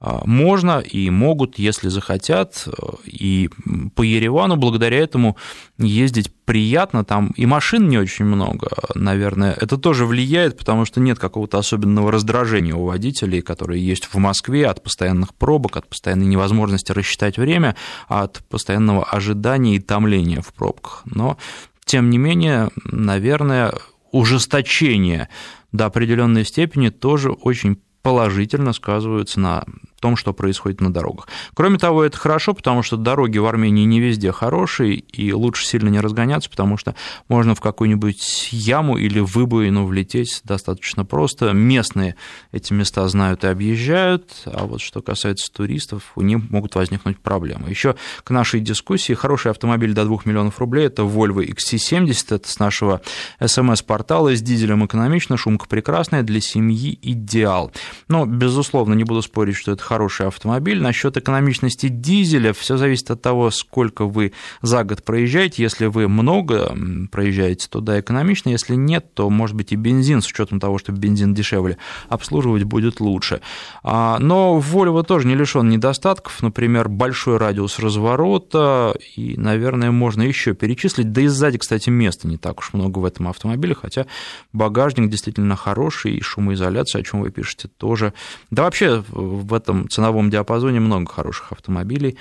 можно 0.00 0.78
и 0.78 1.10
могут, 1.10 1.58
если 1.58 1.88
захотят, 1.88 2.68
и 3.04 3.50
по 3.96 4.02
Еревану 4.02 4.56
благодаря 4.56 4.98
этому 4.98 5.36
ездить 5.76 6.32
приятно, 6.44 7.04
там 7.04 7.32
и 7.36 7.46
машин 7.46 7.88
не 7.88 7.98
очень 7.98 8.24
много, 8.24 8.68
наверное, 8.94 9.52
это 9.52 9.76
тоже 9.76 10.06
влияет, 10.06 10.56
потому 10.56 10.84
что 10.84 11.00
нет 11.00 11.18
какого-то 11.18 11.58
особенного 11.58 12.12
раздражения 12.12 12.74
у 12.74 12.84
водителей, 12.84 13.42
которые 13.42 13.84
есть 13.84 14.06
в 14.06 14.16
Москве 14.18 14.68
от 14.68 14.82
постоянных 14.82 15.34
пробок, 15.34 15.76
от 15.76 15.88
постоянной 15.88 16.26
невозможности 16.26 16.92
рассчитать 16.92 17.36
время, 17.36 17.74
от 18.06 18.44
постоянного 18.48 19.04
ожидания 19.04 19.76
и 19.76 19.80
томления 19.80 20.40
в 20.40 20.54
пробках. 20.54 21.02
Но, 21.06 21.38
тем 21.84 22.08
не 22.08 22.18
менее, 22.18 22.70
наверное, 22.84 23.74
ужесточение 24.12 25.28
до 25.72 25.86
определенной 25.86 26.44
степени 26.44 26.88
тоже 26.90 27.30
очень 27.30 27.78
положительно 28.02 28.72
сказываются 28.72 29.40
на 29.40 29.64
том, 30.00 30.16
что 30.16 30.32
происходит 30.32 30.80
на 30.80 30.92
дорогах. 30.92 31.28
Кроме 31.54 31.78
того, 31.78 32.04
это 32.04 32.16
хорошо, 32.16 32.54
потому 32.54 32.82
что 32.82 32.96
дороги 32.96 33.38
в 33.38 33.46
Армении 33.46 33.84
не 33.84 34.00
везде 34.00 34.32
хорошие, 34.32 34.96
и 34.96 35.32
лучше 35.32 35.66
сильно 35.66 35.88
не 35.88 36.00
разгоняться, 36.00 36.50
потому 36.50 36.76
что 36.76 36.94
можно 37.28 37.54
в 37.54 37.60
какую-нибудь 37.60 38.48
яму 38.52 38.96
или 38.96 39.20
выбоину 39.20 39.86
влететь 39.86 40.40
достаточно 40.44 41.04
просто. 41.04 41.52
Местные 41.52 42.16
эти 42.52 42.72
места 42.72 43.06
знают 43.08 43.44
и 43.44 43.48
объезжают, 43.48 44.42
а 44.46 44.66
вот 44.66 44.80
что 44.80 45.02
касается 45.02 45.52
туристов, 45.52 46.12
у 46.14 46.22
них 46.22 46.50
могут 46.50 46.74
возникнуть 46.74 47.18
проблемы. 47.18 47.68
Еще 47.68 47.96
к 48.24 48.30
нашей 48.30 48.60
дискуссии 48.60 49.12
хороший 49.12 49.50
автомобиль 49.50 49.92
до 49.92 50.04
2 50.04 50.18
миллионов 50.24 50.58
рублей– 50.58 50.86
это 50.88 51.02
Volvo 51.02 51.44
XC70, 51.44 52.36
это 52.36 52.48
с 52.48 52.58
нашего 52.58 53.00
смс-портала, 53.44 54.34
с 54.34 54.42
дизелем 54.42 54.86
экономично, 54.86 55.36
шумка 55.36 55.66
прекрасная, 55.66 56.22
для 56.22 56.40
семьи 56.40 56.98
идеал. 57.02 57.72
Но, 58.08 58.26
безусловно, 58.26 58.94
не 58.94 59.04
буду 59.04 59.22
спорить, 59.22 59.56
что 59.56 59.72
это 59.72 59.82
хороший 59.88 60.26
автомобиль. 60.26 60.82
Насчет 60.82 61.16
экономичности 61.16 61.88
дизеля 61.88 62.52
все 62.52 62.76
зависит 62.76 63.10
от 63.10 63.22
того, 63.22 63.50
сколько 63.50 64.04
вы 64.04 64.32
за 64.60 64.84
год 64.84 65.02
проезжаете. 65.02 65.62
Если 65.62 65.86
вы 65.86 66.08
много 66.08 66.76
проезжаете, 67.10 67.68
то 67.70 67.80
да, 67.80 67.98
экономично. 67.98 68.50
Если 68.50 68.74
нет, 68.74 69.14
то, 69.14 69.30
может 69.30 69.56
быть, 69.56 69.72
и 69.72 69.76
бензин, 69.76 70.20
с 70.20 70.26
учетом 70.26 70.60
того, 70.60 70.76
что 70.76 70.92
бензин 70.92 71.32
дешевле, 71.32 71.78
обслуживать 72.10 72.64
будет 72.64 73.00
лучше. 73.00 73.40
А, 73.82 74.18
но 74.18 74.58
Volvo 74.58 75.02
тоже 75.02 75.26
не 75.26 75.34
лишен 75.34 75.70
недостатков. 75.70 76.42
Например, 76.42 76.90
большой 76.90 77.38
радиус 77.38 77.78
разворота. 77.78 78.94
И, 79.16 79.38
наверное, 79.38 79.90
можно 79.90 80.20
еще 80.20 80.52
перечислить. 80.52 81.12
Да 81.12 81.22
и 81.22 81.28
сзади, 81.28 81.56
кстати, 81.56 81.88
места 81.88 82.28
не 82.28 82.36
так 82.36 82.58
уж 82.58 82.74
много 82.74 82.98
в 82.98 83.06
этом 83.06 83.28
автомобиле, 83.28 83.74
хотя 83.74 84.06
багажник 84.52 85.08
действительно 85.08 85.56
хороший, 85.56 86.12
и 86.12 86.20
шумоизоляция, 86.20 87.00
о 87.00 87.04
чем 87.04 87.22
вы 87.22 87.30
пишете, 87.30 87.68
тоже. 87.68 88.12
Да 88.50 88.64
вообще 88.64 89.02
в 89.08 89.54
этом 89.54 89.77
этом 89.78 89.88
ценовом 89.88 90.30
диапазоне 90.30 90.80
много 90.80 91.10
хороших 91.10 91.52
автомобилей. 91.52 92.16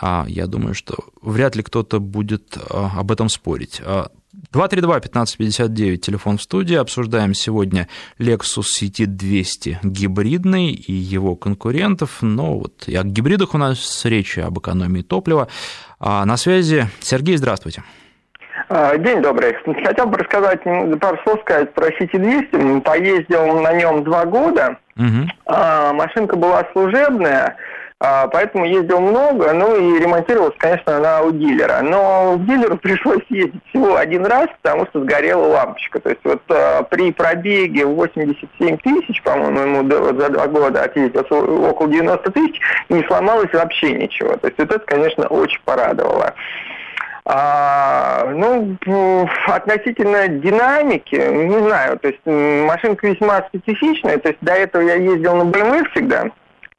А 0.00 0.26
я 0.28 0.46
думаю, 0.46 0.74
что 0.74 0.96
вряд 1.22 1.56
ли 1.56 1.62
кто-то 1.62 2.00
будет 2.00 2.58
а, 2.70 2.92
об 2.96 3.12
этом 3.12 3.28
спорить. 3.28 3.80
232-1559, 4.52 5.94
а, 5.94 5.96
телефон 5.96 6.38
в 6.38 6.42
студии. 6.42 6.74
Обсуждаем 6.74 7.32
сегодня 7.32 7.88
Lexus 8.18 8.64
CT200 8.80 9.78
гибридный 9.84 10.72
и 10.72 10.92
его 10.92 11.36
конкурентов. 11.36 12.18
Но 12.22 12.58
вот 12.58 12.88
и 12.88 12.96
о 12.96 13.04
гибридах 13.04 13.54
у 13.54 13.58
нас 13.58 14.04
речь, 14.04 14.38
об 14.38 14.58
экономии 14.58 15.02
топлива. 15.02 15.48
А 16.00 16.24
на 16.24 16.36
связи 16.36 16.90
Сергей, 17.00 17.36
здравствуйте. 17.36 17.84
День 18.98 19.22
добрый. 19.22 19.56
Хотел 19.84 20.06
бы 20.06 20.18
рассказать, 20.18 20.62
пару 21.00 21.18
слов 21.24 21.40
сказать 21.40 21.72
про 21.74 21.88
CT200. 21.88 22.80
Поездил 22.82 23.60
на 23.60 23.72
нем 23.72 24.04
два 24.04 24.24
года. 24.24 24.76
Угу. 24.98 25.30
А, 25.46 25.92
машинка 25.92 26.36
была 26.36 26.66
служебная, 26.72 27.56
а, 28.00 28.26
поэтому 28.26 28.64
ездил 28.64 29.00
много, 29.00 29.52
ну 29.52 29.76
и 29.76 30.00
ремонтировалась, 30.00 30.56
конечно, 30.58 30.96
она 30.96 31.22
у 31.22 31.30
дилера. 31.30 31.80
Но 31.82 32.34
в 32.34 32.46
дилеру 32.46 32.76
пришлось 32.82 33.22
ездить 33.28 33.62
всего 33.68 33.96
один 33.96 34.26
раз, 34.26 34.48
потому 34.60 34.86
что 34.86 35.02
сгорела 35.02 35.46
лампочка. 35.46 36.00
То 36.00 36.10
есть 36.10 36.20
вот 36.24 36.42
а, 36.48 36.82
при 36.82 37.12
пробеге 37.12 37.86
87 37.86 38.76
тысяч, 38.78 39.22
по-моему, 39.22 39.60
ему 39.60 40.18
за 40.20 40.28
два 40.30 40.48
года 40.48 40.82
отъездился 40.82 41.34
около 41.34 41.88
90 41.88 42.30
тысяч, 42.32 42.60
не 42.88 43.04
сломалось 43.04 43.52
вообще 43.52 43.92
ничего. 43.92 44.36
То 44.36 44.48
есть 44.48 44.58
вот 44.58 44.70
это, 44.70 44.84
конечно, 44.84 45.28
очень 45.28 45.60
порадовало. 45.64 46.34
А, 47.30 48.24
ну, 48.24 48.78
относительно 49.48 50.28
динамики, 50.28 51.14
не 51.14 51.58
знаю, 51.58 51.98
то 51.98 52.08
есть 52.08 52.24
машинка 52.24 53.06
весьма 53.06 53.42
специфичная, 53.48 54.16
то 54.16 54.28
есть 54.28 54.38
до 54.40 54.54
этого 54.54 54.80
я 54.80 54.94
ездил 54.94 55.36
на 55.36 55.42
BMW 55.42 55.86
всегда, 55.90 56.30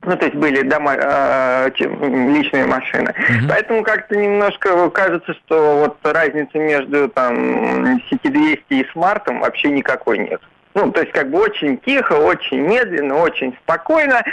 ну, 0.01 0.17
то 0.17 0.25
есть 0.25 0.35
были 0.35 0.63
дома, 0.63 0.95
э, 0.95 1.69
личные 1.77 2.65
машины. 2.65 3.11
Угу. 3.11 3.47
Поэтому 3.47 3.83
как-то 3.83 4.15
немножко 4.15 4.89
кажется, 4.89 5.35
что 5.35 5.81
вот 5.81 5.97
разницы 6.01 6.57
между 6.57 7.09
там 7.09 7.99
CT200 8.09 8.61
и 8.69 8.87
смартом 8.91 9.41
вообще 9.41 9.69
никакой 9.69 10.17
нет. 10.17 10.41
Ну, 10.75 10.91
то 10.91 11.01
есть 11.01 11.11
как 11.11 11.29
бы 11.31 11.39
очень 11.39 11.77
тихо, 11.79 12.13
очень 12.13 12.59
медленно, 12.59 13.17
очень 13.17 13.55
спокойно. 13.63 14.23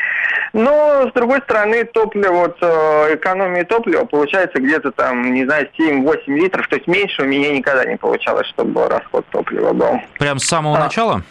Но, 0.53 1.09
с 1.09 1.13
другой 1.13 1.41
стороны, 1.43 1.85
топливо, 1.85 2.33
вот 2.33 2.59
э, 2.61 3.15
экономия 3.15 3.65
топлива 3.65 4.05
получается 4.05 4.61
где-то 4.61 4.93
там, 4.93 5.33
не 5.33 5.45
знаю, 5.45 5.69
7-8 5.79 6.19
литров. 6.27 6.69
То 6.69 6.77
есть 6.77 6.87
меньше 6.87 7.23
у 7.23 7.27
меня 7.27 7.53
никогда 7.53 7.85
не 7.85 7.97
получалось, 7.97 8.47
чтобы 8.49 8.89
расход 8.89 9.27
топлива 9.31 9.73
был. 9.73 10.01
Прям 10.19 10.39
с 10.39 10.47
самого 10.47 10.77
а. 10.77 10.81
начала? 10.81 11.23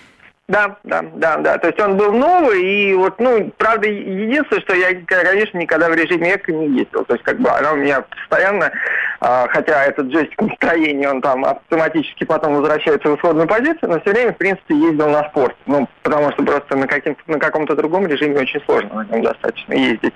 Да, 0.48 0.78
да, 0.84 1.02
да, 1.16 1.38
да. 1.38 1.58
То 1.58 1.68
есть 1.68 1.80
он 1.80 1.98
был 1.98 2.14
новый, 2.14 2.62
и 2.62 2.94
вот, 2.94 3.20
ну, 3.20 3.52
правда, 3.58 3.88
единственное, 3.88 4.62
что 4.62 4.76
я, 4.76 4.94
конечно, 5.06 5.58
никогда 5.58 5.90
в 5.90 5.96
режиме 5.96 6.36
эко 6.36 6.52
не 6.52 6.68
ездил. 6.78 7.04
То 7.06 7.16
есть, 7.16 7.24
как 7.24 7.40
бы, 7.40 7.50
она 7.50 7.74
у 7.74 7.78
меня 7.78 8.02
постоянно, 8.02 8.72
а, 9.22 9.48
хотя 9.48 9.86
этот 9.86 10.06
джойстик 10.06 10.40
настроения, 10.40 11.10
он 11.10 11.22
там 11.22 11.44
автоматически 11.46 12.26
потом 12.26 12.58
возвращается 12.58 13.10
в 13.10 13.16
исходную 13.16 13.48
позицию, 13.48 13.90
но 13.90 14.00
все 14.02 14.12
время, 14.12 14.34
в 14.34 14.38
принципе, 14.38 14.76
ездил 14.76 15.10
на 15.10 15.28
спорт. 15.30 15.56
Ну, 15.66 15.90
потому 16.04 16.32
что 16.34 16.44
просто 16.44 16.76
на, 16.76 16.86
каким 16.86 17.18
на 17.26 17.40
каком-то 17.40 17.76
другом 17.76 18.06
режиме 18.06 18.42
очень 18.42 18.62
сложно 18.66 18.94
на 18.94 19.04
нем 19.12 19.24
достаточно 19.24 19.74
ездить. 19.74 20.14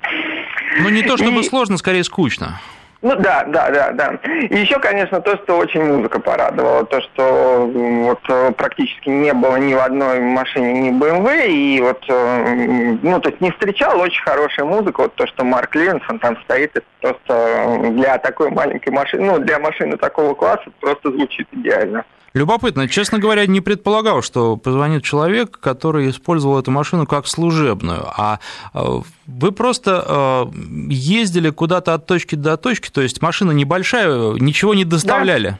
Ну, 0.78 0.90
не 0.90 1.02
то 1.02 1.16
чтобы 1.16 1.40
и... 1.40 1.42
сложно, 1.42 1.76
скорее 1.76 2.04
скучно. 2.04 2.60
Ну 3.02 3.16
да, 3.16 3.44
да, 3.44 3.70
да, 3.70 3.92
да. 3.92 4.18
И 4.24 4.58
еще, 4.58 4.78
конечно, 4.78 5.22
то, 5.22 5.34
что 5.38 5.56
очень 5.56 5.82
музыка 5.82 6.20
порадовала, 6.20 6.84
то, 6.84 7.00
что 7.00 7.66
вот 7.72 8.20
э, 8.28 8.52
практически 8.52 9.08
не 9.08 9.32
было 9.32 9.56
ни 9.56 9.72
в 9.72 9.78
одной 9.78 10.20
машине 10.20 10.90
ни 10.90 10.90
BMW, 10.90 11.48
и 11.48 11.80
вот, 11.80 12.04
э, 12.08 12.96
ну, 13.02 13.18
то 13.20 13.30
есть 13.30 13.40
не 13.40 13.52
встречал 13.52 13.98
очень 14.00 14.22
хорошая 14.22 14.66
музыка, 14.66 15.00
вот 15.02 15.14
то, 15.14 15.26
что 15.26 15.44
Марк 15.44 15.74
Ливенсон 15.76 16.18
там 16.18 16.36
стоит, 16.42 16.76
это 16.76 16.86
просто 17.00 17.90
для 17.92 18.18
такой 18.18 18.50
маленькой 18.50 18.90
машины, 18.90 19.24
ну, 19.24 19.38
для 19.38 19.58
машины 19.58 19.96
такого 19.96 20.34
класса 20.34 20.70
просто 20.80 21.10
звучит 21.10 21.48
идеально. 21.52 22.04
Любопытно. 22.32 22.88
Честно 22.88 23.18
говоря, 23.18 23.46
не 23.46 23.60
предполагал, 23.60 24.22
что 24.22 24.56
позвонит 24.56 25.02
человек, 25.02 25.58
который 25.58 26.10
использовал 26.10 26.60
эту 26.60 26.70
машину 26.70 27.06
как 27.06 27.26
служебную. 27.26 28.04
А 28.16 28.38
э, 28.72 29.00
вы 29.26 29.52
просто 29.52 30.04
э, 30.06 30.92
ездили 30.92 31.50
куда-то 31.50 31.94
от 31.94 32.06
точки 32.06 32.36
до 32.36 32.56
точки, 32.56 32.88
то 32.90 33.00
есть 33.00 33.20
машина 33.20 33.50
небольшая, 33.50 34.34
ничего 34.34 34.74
не 34.74 34.84
доставляли? 34.84 35.58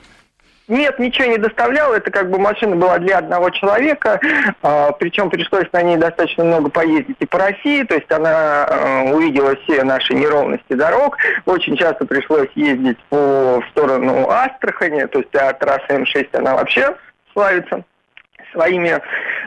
Нет, 0.71 1.01
ничего 1.01 1.27
не 1.27 1.37
доставлял. 1.37 1.93
Это 1.93 2.13
как 2.13 2.31
бы 2.31 2.39
машина 2.39 2.77
была 2.77 2.99
для 2.99 3.19
одного 3.19 3.51
человека. 3.51 4.21
А, 4.63 4.93
причем 4.93 5.29
пришлось 5.29 5.67
на 5.73 5.83
ней 5.83 5.97
достаточно 5.97 6.45
много 6.45 6.71
поездить 6.71 7.17
и 7.19 7.27
по 7.27 7.39
России. 7.39 7.83
То 7.83 7.97
есть 7.97 8.11
она 8.13 8.67
а, 8.67 9.03
увидела 9.13 9.57
все 9.65 9.83
наши 9.83 10.15
неровности 10.15 10.73
дорог. 10.75 11.19
Очень 11.45 11.77
часто 11.77 12.07
пришлось 12.07 12.51
ездить 12.55 12.99
по 13.09 13.61
в 13.61 13.65
сторону 13.71 14.31
Астрахани. 14.31 15.07
То 15.07 15.19
есть 15.19 15.35
а 15.35 15.53
трасса 15.55 15.87
М6 15.89 16.29
она 16.35 16.55
вообще 16.55 16.95
славится 17.33 17.83
своими, 18.53 19.01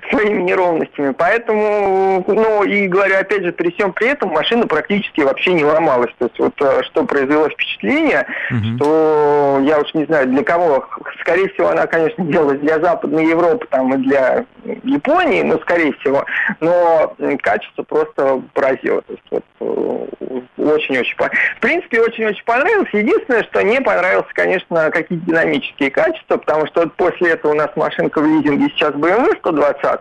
своими 0.10 0.42
неровностями. 0.42 1.14
Поэтому, 1.18 2.24
ну 2.28 2.64
и 2.64 2.88
говорю, 2.88 3.18
опять 3.18 3.44
же, 3.44 3.52
при 3.52 3.72
всем 3.72 3.94
при 3.94 4.10
этом 4.10 4.30
машина 4.30 4.68
практически 4.68 5.22
вообще 5.22 5.54
не 5.54 5.64
ломалась. 5.64 6.12
То 6.18 6.26
есть 6.26 6.40
вот 6.40 6.54
э, 6.62 6.84
что 6.84 7.04
произвело 7.06 7.50
впечатление, 7.50 8.26
угу. 8.50 8.76
что 8.76 9.62
я 9.64 9.80
уж 9.80 9.94
не 9.94 10.06
знаю 10.06 10.28
для 10.28 10.44
кого, 10.44 10.88
скорее 11.22 11.50
всего, 11.50 11.70
она, 11.70 11.88
конечно, 11.88 12.24
делалась 12.26 12.60
для 12.60 12.80
Западной 12.80 13.28
Европы 13.28 13.68
там 13.70 13.94
и 13.94 13.98
для 13.98 14.46
Японии, 14.84 15.42
ну, 15.42 15.60
скорее 15.60 15.94
всего, 15.94 16.26
но 16.60 17.16
качество 17.42 17.84
просто 17.84 18.42
поразило. 18.54 19.02
То 19.02 19.14
есть 19.14 19.24
вот 19.30 19.44
э, 19.60 20.34
очень-очень 20.58 21.16
В 21.18 21.60
принципе, 21.60 22.02
очень-очень 22.02 22.44
понравилось. 22.46 22.90
Единственное, 22.94 23.44
что 23.44 23.62
не 23.62 23.82
понравилось, 23.82 24.28
конечно, 24.34 24.90
какие-то 24.92 25.26
динамические 25.26 25.92
качества, 25.92 26.38
потому 26.38 26.66
что 26.68 26.82
вот 26.82 26.94
после 26.96 27.32
этого 27.32 27.52
у 27.52 27.56
нас 27.56 27.70
машинка 27.76 28.20
в 28.20 28.26
лизинге 28.26 28.70
сейчас 28.70 28.93
сейчас 28.94 29.00
BMW 29.00 29.38
120, 29.40 30.00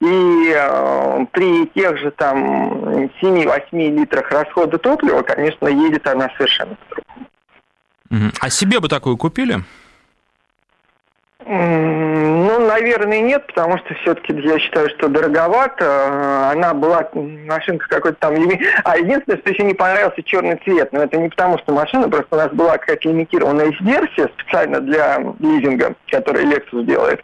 и 0.00 0.52
э, 0.54 1.26
при 1.32 1.66
тех 1.68 1.98
же 1.98 2.10
там 2.12 3.10
7-8 3.22 3.60
литрах 3.72 4.30
расхода 4.30 4.78
топлива, 4.78 5.22
конечно, 5.22 5.68
едет 5.68 6.06
она 6.06 6.28
совершенно. 6.36 6.76
А 8.40 8.50
себе 8.50 8.78
бы 8.80 8.88
такую 8.88 9.16
купили? 9.16 9.60
Ну, 11.46 12.66
наверное, 12.66 13.20
нет, 13.20 13.46
потому 13.46 13.76
что 13.78 13.94
все-таки 13.94 14.32
я 14.32 14.58
считаю, 14.58 14.88
что 14.90 15.08
дороговато. 15.08 16.50
Она 16.50 16.72
была 16.72 17.08
машинка 17.12 17.86
какой-то 17.88 18.16
там... 18.18 18.34
А 18.84 18.96
единственное, 18.96 19.38
что 19.38 19.50
еще 19.50 19.62
не 19.64 19.74
понравился 19.74 20.22
черный 20.22 20.58
цвет. 20.64 20.92
Но 20.92 21.02
это 21.02 21.18
не 21.18 21.28
потому, 21.28 21.58
что 21.58 21.72
машина, 21.72 22.08
просто 22.08 22.34
у 22.34 22.38
нас 22.38 22.50
была 22.52 22.78
какая-то 22.78 23.08
лимитированная 23.08 23.72
версия 23.80 24.30
специально 24.38 24.80
для 24.80 25.18
лизинга, 25.38 25.94
которую 26.10 26.46
Lexus 26.46 26.84
делает. 26.84 27.20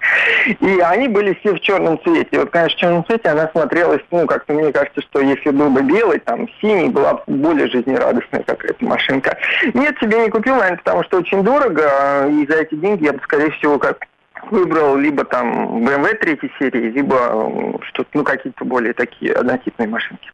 И 0.60 0.80
они 0.80 1.08
были 1.08 1.34
все 1.40 1.54
в 1.54 1.60
черном 1.60 1.98
цвете. 2.02 2.40
Вот, 2.40 2.50
конечно, 2.50 2.76
в 2.76 2.80
черном 2.80 3.06
цвете 3.06 3.30
она 3.30 3.48
смотрелась, 3.48 4.02
ну, 4.10 4.26
как-то 4.26 4.52
мне 4.52 4.70
кажется, 4.72 5.00
что 5.02 5.20
если 5.20 5.50
был 5.50 5.70
бы 5.70 5.80
белый, 5.82 6.18
там, 6.18 6.46
синий, 6.60 6.90
была 6.90 7.14
бы 7.14 7.22
более 7.26 7.68
жизнерадостная 7.68 8.42
какая-то 8.42 8.84
машинка. 8.84 9.38
Нет, 9.72 9.96
себе 9.98 10.18
не 10.18 10.28
купил, 10.28 10.56
наверное, 10.56 10.78
потому 10.78 11.04
что 11.04 11.18
очень 11.18 11.42
дорого, 11.42 12.28
и 12.28 12.46
за 12.46 12.60
эти 12.60 12.74
деньги 12.74 13.04
я 13.04 13.12
бы, 13.12 13.20
скорее 13.22 13.50
всего, 13.52 13.78
как 13.78 14.09
выбрал 14.50 14.96
либо 14.96 15.24
там 15.24 15.84
BMW 15.84 16.14
третьей 16.16 16.52
серии, 16.58 16.90
либо 16.90 17.78
что-то, 17.88 18.08
ну, 18.14 18.24
какие-то 18.24 18.64
более 18.64 18.92
такие 18.92 19.32
однотипные 19.32 19.88
машинки. 19.88 20.30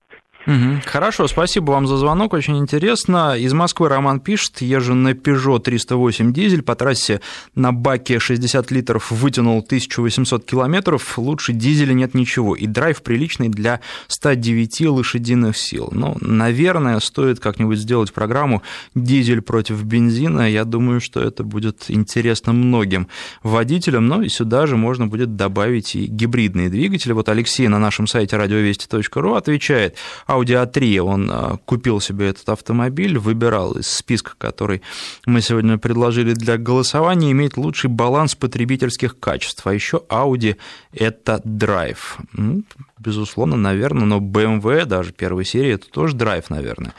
Хорошо, 0.84 1.26
спасибо 1.26 1.72
вам 1.72 1.86
за 1.86 1.96
звонок, 1.96 2.32
очень 2.32 2.56
интересно. 2.58 3.36
Из 3.36 3.52
Москвы 3.52 3.88
Роман 3.88 4.20
пишет, 4.20 4.60
езжу 4.60 4.94
на 4.94 5.12
Peugeot 5.12 5.60
308 5.60 6.32
дизель, 6.32 6.62
по 6.62 6.76
трассе 6.76 7.20
на 7.54 7.72
баке 7.72 8.20
60 8.20 8.70
литров 8.70 9.10
вытянул 9.10 9.58
1800 9.58 10.44
километров, 10.44 11.18
лучше 11.18 11.52
дизеля 11.52 11.94
нет 11.94 12.14
ничего, 12.14 12.54
и 12.54 12.66
драйв 12.66 13.02
приличный 13.02 13.48
для 13.48 13.80
109 14.06 14.82
лошадиных 14.82 15.56
сил. 15.56 15.88
Ну, 15.90 16.16
наверное, 16.20 17.00
стоит 17.00 17.40
как-нибудь 17.40 17.78
сделать 17.78 18.12
программу 18.12 18.62
«Дизель 18.94 19.42
против 19.42 19.82
бензина», 19.82 20.50
я 20.50 20.64
думаю, 20.64 21.00
что 21.00 21.20
это 21.20 21.42
будет 21.42 21.86
интересно 21.88 22.52
многим 22.52 23.08
водителям, 23.42 24.06
но 24.06 24.22
и 24.22 24.28
сюда 24.28 24.66
же 24.66 24.76
можно 24.76 25.06
будет 25.06 25.34
добавить 25.36 25.96
и 25.96 26.06
гибридные 26.06 26.68
двигатели. 26.68 27.12
Вот 27.12 27.28
Алексей 27.28 27.66
на 27.68 27.78
нашем 27.78 28.06
сайте 28.06 28.36
радиовести.ру 28.36 29.34
отвечает, 29.34 29.96
а 30.26 30.35
Audi 30.36 30.54
A3 30.54 30.98
он 30.98 31.30
а, 31.30 31.58
купил 31.64 32.00
себе 32.00 32.28
этот 32.28 32.48
автомобиль, 32.48 33.18
выбирал 33.18 33.72
из 33.72 33.88
списка, 33.88 34.32
который 34.38 34.82
мы 35.26 35.40
сегодня 35.40 35.78
предложили 35.78 36.32
для 36.32 36.58
голосования, 36.58 37.32
имеет 37.32 37.56
лучший 37.56 37.88
баланс 37.88 38.34
потребительских 38.34 39.18
качеств. 39.18 39.66
А 39.66 39.74
еще 39.74 40.02
Audi– 40.08 40.56
это 40.92 41.40
драйв. 41.44 42.18
Ну, 42.32 42.62
безусловно, 42.98 43.56
наверное, 43.56 44.04
но 44.04 44.18
BMW, 44.18 44.84
даже 44.84 45.12
первой 45.12 45.44
серии, 45.44 45.74
это 45.74 45.88
тоже 45.88 46.14
драйв, 46.14 46.50
наверное. 46.50 46.94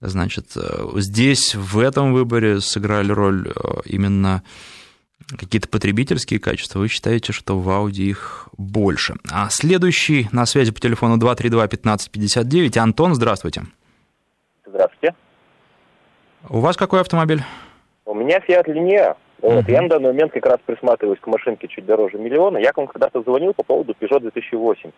Значит, 0.00 0.52
э, 0.56 0.88
здесь, 0.96 1.54
в 1.54 1.78
этом 1.78 2.12
выборе 2.12 2.60
сыграли 2.60 3.12
роль 3.12 3.48
э, 3.48 3.80
именно 3.86 4.42
какие-то 5.38 5.68
потребительские 5.68 6.40
качества, 6.40 6.78
вы 6.78 6.88
считаете, 6.88 7.32
что 7.32 7.58
в 7.58 7.68
Audi 7.68 8.02
их 8.02 8.48
больше. 8.56 9.14
А 9.32 9.48
следующий 9.50 10.28
на 10.32 10.46
связи 10.46 10.72
по 10.72 10.80
телефону 10.80 11.18
232-1559. 11.18 12.78
Антон, 12.78 13.14
здравствуйте. 13.14 13.62
Здравствуйте. 14.64 15.14
У 16.48 16.60
вас 16.60 16.76
какой 16.76 17.00
автомобиль? 17.00 17.42
У 18.04 18.14
меня 18.14 18.38
Fiat 18.38 18.66
Linea. 18.66 19.16
Вот, 19.42 19.64
uh-huh. 19.64 19.70
Я 19.70 19.82
на 19.82 19.88
данный 19.88 20.12
момент 20.12 20.32
как 20.32 20.46
раз 20.46 20.58
присматриваюсь 20.64 21.20
к 21.20 21.26
машинке 21.26 21.68
чуть 21.68 21.84
дороже 21.84 22.18
миллиона. 22.18 22.58
Я 22.58 22.72
к 22.72 22.76
вам 22.76 22.86
когда-то 22.86 23.22
звонил 23.22 23.52
по 23.52 23.62
поводу 23.62 23.94
Peugeot 23.98 24.20
2008. 24.20 24.90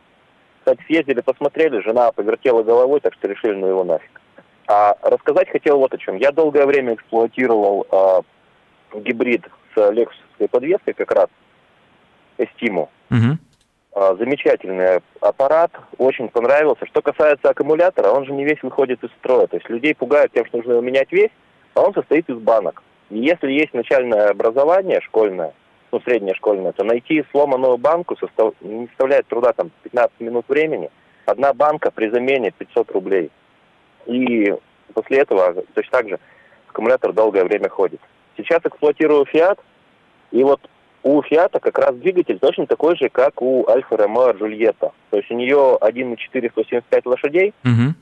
Кстати, 0.61 0.81
съездили, 0.87 1.21
посмотрели, 1.21 1.81
жена 1.81 2.12
повертела 2.12 2.62
головой, 2.62 3.01
так 3.01 3.14
что 3.14 3.27
решили, 3.27 3.55
ну 3.55 3.66
его 3.66 3.85
нафиг. 3.85 4.21
А 4.69 4.95
рассказать 5.03 5.51
хотел 5.51 5.79
вот 5.79 5.95
о 5.95 5.99
чем. 5.99 6.16
Я 6.16 6.31
долгое 6.31 6.66
время 6.66 6.95
эксплуатировал 6.95 7.87
а, 7.91 8.21
гибрид 8.95 9.45
лексусской 9.91 10.49
подвеской 10.49 10.95
как 10.95 11.12
раз, 11.12 11.29
Эстиму. 12.39 12.91
Угу. 13.11 14.16
Замечательный 14.18 15.01
аппарат, 15.20 15.72
очень 15.97 16.29
понравился. 16.29 16.87
Что 16.87 17.03
касается 17.03 17.51
аккумулятора, 17.51 18.11
он 18.11 18.26
же 18.26 18.33
не 18.33 18.45
весь 18.45 18.62
выходит 18.62 19.03
из 19.03 19.11
строя. 19.18 19.47
То 19.49 19.57
есть 19.57 19.68
людей 19.68 19.95
пугают 19.95 20.33
тем, 20.33 20.47
что 20.47 20.59
нужно 20.59 20.72
его 20.72 20.83
менять 20.83 21.11
весь, 21.11 21.33
а 21.74 21.81
он 21.81 21.95
состоит 21.95 22.29
из 22.29 22.37
банок. 22.37 22.83
И 23.11 23.18
если 23.18 23.51
есть 23.51 23.74
начальное 23.74 24.29
образование 24.29 25.01
школьное, 25.01 25.53
ну, 25.91 26.01
среднее 26.03 26.35
школьное, 26.35 26.72
то 26.72 26.85
найти 26.85 27.24
сломанную 27.31 27.79
банку 27.79 28.16
состав... 28.16 28.55
не 28.61 28.87
составляет 28.89 29.26
труда 29.26 29.53
там 29.53 29.70
15 29.85 30.20
минут 30.20 30.45
времени. 30.49 30.91
Одна 31.24 31.53
банка 31.53 31.91
при 31.91 32.09
замене 32.11 32.51
500 32.51 32.91
рублей. 32.93 33.31
И 34.07 34.55
после 34.95 35.18
этого 35.20 35.64
точно 35.74 35.91
так 35.91 36.09
же 36.09 36.18
аккумулятор 36.68 37.12
долгое 37.12 37.45
время 37.45 37.68
ходит. 37.68 38.01
Сейчас 38.37 38.61
эксплуатирую 38.64 39.24
Fiat, 39.24 39.59
и 40.31 40.43
вот 40.45 40.61
у 41.03 41.22
Фиата 41.22 41.61
как 41.61 41.79
раз 41.79 41.95
двигатель 41.97 42.39
точно 42.39 42.66
такой 42.66 42.97
же, 42.97 43.09
как 43.09 43.41
у 43.41 43.68
Альфа 43.68 43.97
Ромео 43.97 44.33
Джульетта. 44.33 44.93
То 45.11 45.16
есть 45.16 45.31
у 45.31 45.35
нее 45.35 45.79
1.4 45.81 46.51
175 46.51 47.07
лошадей, 47.07 47.55
угу. 47.64 47.95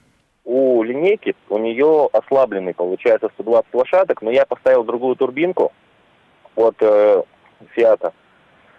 у 0.45 0.83
линейки 0.83 1.37
у 1.49 1.59
нее 1.59 2.09
ослабленный, 2.13 2.75
получается, 2.75 3.31
120 3.35 3.75
лошадок, 3.75 4.23
но 4.23 4.31
я 4.31 4.47
поставил 4.47 4.85
другую 4.85 5.17
турбинку 5.17 5.73
от 6.57 6.77
э, 6.81 7.23
Фиата, 7.73 8.13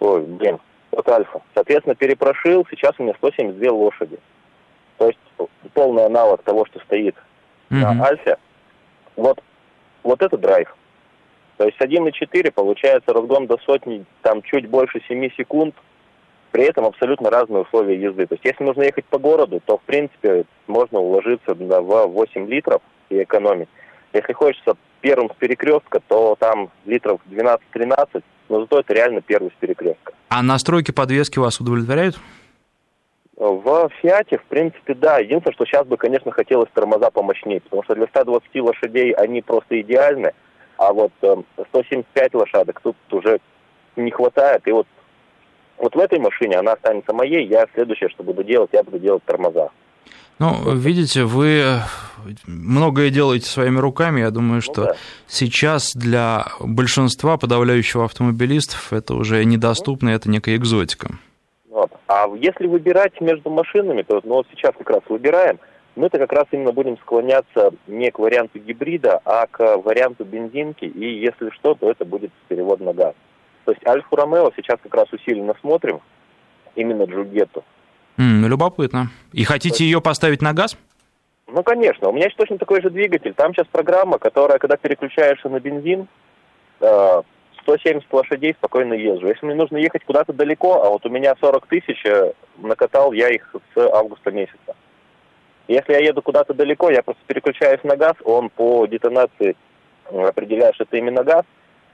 ой, 0.00 0.22
блин, 0.22 0.58
от 0.90 1.08
Альфа. 1.08 1.40
Соответственно, 1.54 1.94
перепрошил, 1.94 2.66
сейчас 2.70 2.92
у 2.98 3.04
меня 3.04 3.14
172 3.18 3.72
лошади. 3.72 4.18
То 4.98 5.06
есть 5.06 5.18
полный 5.74 6.04
аналог 6.04 6.42
того, 6.42 6.66
что 6.66 6.80
стоит 6.80 7.14
угу. 7.70 7.78
на 7.78 8.04
Альфе. 8.04 8.36
Вот, 9.16 9.40
вот 10.02 10.22
это 10.22 10.36
драйв. 10.36 10.74
То 11.58 11.66
есть 11.66 11.78
1,4 11.78 12.52
получается 12.52 13.12
разгон 13.12 13.46
до 13.48 13.58
сотни, 13.66 14.04
там 14.22 14.42
чуть 14.42 14.68
больше 14.68 15.02
7 15.08 15.28
секунд, 15.36 15.74
при 16.52 16.64
этом 16.64 16.86
абсолютно 16.86 17.30
разные 17.30 17.62
условия 17.62 18.00
езды. 18.00 18.26
То 18.26 18.36
есть 18.36 18.44
если 18.44 18.64
нужно 18.64 18.84
ехать 18.84 19.04
по 19.06 19.18
городу, 19.18 19.60
то 19.66 19.76
в 19.76 19.82
принципе 19.82 20.44
можно 20.68 21.00
уложиться 21.00 21.54
в 21.54 22.06
8 22.06 22.48
литров 22.48 22.80
и 23.10 23.22
экономить. 23.22 23.68
Если 24.12 24.32
хочется 24.32 24.76
первым 25.00 25.30
с 25.30 25.34
перекрестка, 25.34 26.00
то 26.06 26.36
там 26.38 26.70
литров 26.86 27.20
12-13, 27.28 28.22
но 28.48 28.60
зато 28.60 28.78
это 28.80 28.94
реально 28.94 29.20
первый 29.20 29.50
с 29.50 29.60
перекрестка. 29.60 30.14
А 30.28 30.42
настройки 30.42 30.92
подвески 30.92 31.40
вас 31.40 31.60
удовлетворяют? 31.60 32.18
В 33.36 33.90
Фиате, 34.00 34.38
в 34.38 34.44
принципе, 34.44 34.94
да. 34.94 35.18
Единственное, 35.18 35.54
что 35.54 35.64
сейчас 35.66 35.86
бы, 35.86 35.96
конечно, 35.96 36.30
хотелось 36.30 36.70
тормоза 36.72 37.10
помощнее, 37.10 37.60
потому 37.60 37.82
что 37.82 37.94
для 37.94 38.06
120 38.06 38.48
лошадей 38.56 39.12
они 39.12 39.42
просто 39.42 39.80
идеальны. 39.80 40.32
А 40.78 40.92
вот 40.92 41.12
э, 41.22 41.36
175 41.68 42.34
лошадок 42.34 42.80
тут 42.80 42.96
уже 43.10 43.40
не 43.96 44.10
хватает. 44.10 44.66
И 44.66 44.72
вот, 44.72 44.86
вот 45.76 45.94
в 45.94 45.98
этой 45.98 46.18
машине 46.20 46.56
она 46.56 46.72
останется 46.72 47.12
моей. 47.12 47.46
Я 47.46 47.66
следующее, 47.74 48.08
что 48.10 48.22
буду 48.22 48.44
делать, 48.44 48.70
я 48.72 48.82
буду 48.82 48.98
делать 48.98 49.24
тормоза. 49.24 49.70
Ну, 50.38 50.72
видите, 50.72 51.24
вы 51.24 51.80
многое 52.46 53.10
делаете 53.10 53.46
своими 53.46 53.78
руками. 53.78 54.20
Я 54.20 54.30
думаю, 54.30 54.56
ну 54.56 54.60
что 54.60 54.80
ну, 54.82 54.86
да. 54.86 54.96
сейчас 55.26 55.94
для 55.94 56.46
большинства 56.60 57.36
подавляющего 57.36 58.04
автомобилистов 58.04 58.92
это 58.92 59.14
уже 59.14 59.44
недоступно, 59.44 60.10
это 60.10 60.30
некая 60.30 60.54
экзотика. 60.54 61.08
Вот. 61.68 61.90
А 62.06 62.26
если 62.36 62.68
выбирать 62.68 63.20
между 63.20 63.50
машинами, 63.50 64.02
то 64.02 64.20
ну, 64.22 64.36
вот 64.36 64.46
сейчас 64.54 64.72
как 64.78 64.88
раз 64.90 65.00
выбираем, 65.08 65.58
мы-то 65.98 66.18
как 66.18 66.32
раз 66.32 66.46
именно 66.52 66.72
будем 66.72 66.96
склоняться 66.98 67.72
не 67.86 68.10
к 68.10 68.18
варианту 68.18 68.58
гибрида, 68.58 69.20
а 69.24 69.46
к 69.46 69.76
варианту 69.78 70.24
бензинки, 70.24 70.84
и 70.84 71.18
если 71.20 71.50
что, 71.50 71.74
то 71.74 71.90
это 71.90 72.04
будет 72.04 72.30
перевод 72.48 72.80
на 72.80 72.92
газ. 72.92 73.14
То 73.64 73.72
есть 73.72 73.86
Альфу 73.86 74.16
Ромео 74.16 74.52
сейчас 74.56 74.78
как 74.82 74.94
раз 74.94 75.12
усиленно 75.12 75.54
смотрим, 75.60 76.00
именно 76.74 77.02
Джульетту. 77.02 77.64
Mm, 78.16 78.48
любопытно. 78.48 79.08
И 79.32 79.44
хотите 79.44 79.68
есть... 79.68 79.80
ее 79.80 80.00
поставить 80.00 80.40
на 80.40 80.52
газ? 80.52 80.76
Ну, 81.48 81.62
конечно. 81.62 82.08
У 82.08 82.12
меня 82.12 82.28
точно 82.36 82.58
такой 82.58 82.80
же 82.82 82.90
двигатель. 82.90 83.34
Там 83.34 83.54
сейчас 83.54 83.66
программа, 83.66 84.18
которая, 84.18 84.58
когда 84.58 84.76
переключаешься 84.76 85.48
на 85.48 85.60
бензин, 85.60 86.06
170 86.78 88.02
э, 88.02 88.16
лошадей 88.16 88.54
спокойно 88.54 88.94
езжу. 88.94 89.28
Если 89.28 89.46
мне 89.46 89.54
нужно 89.54 89.78
ехать 89.78 90.04
куда-то 90.04 90.32
далеко, 90.32 90.82
а 90.84 90.90
вот 90.90 91.04
у 91.06 91.08
меня 91.08 91.34
40 91.40 91.66
тысяч, 91.66 92.04
э, 92.04 92.32
накатал 92.58 93.12
я 93.12 93.28
их 93.28 93.54
с 93.74 93.78
августа 93.78 94.30
месяца. 94.30 94.76
Если 95.68 95.92
я 95.92 95.98
еду 95.98 96.22
куда-то 96.22 96.54
далеко, 96.54 96.90
я 96.90 97.02
просто 97.02 97.22
переключаюсь 97.26 97.84
на 97.84 97.94
газ, 97.94 98.14
он 98.24 98.48
по 98.48 98.86
детонации 98.86 99.54
определяет, 100.10 100.74
что 100.74 100.84
это 100.84 100.96
именно 100.96 101.22
газ, 101.22 101.44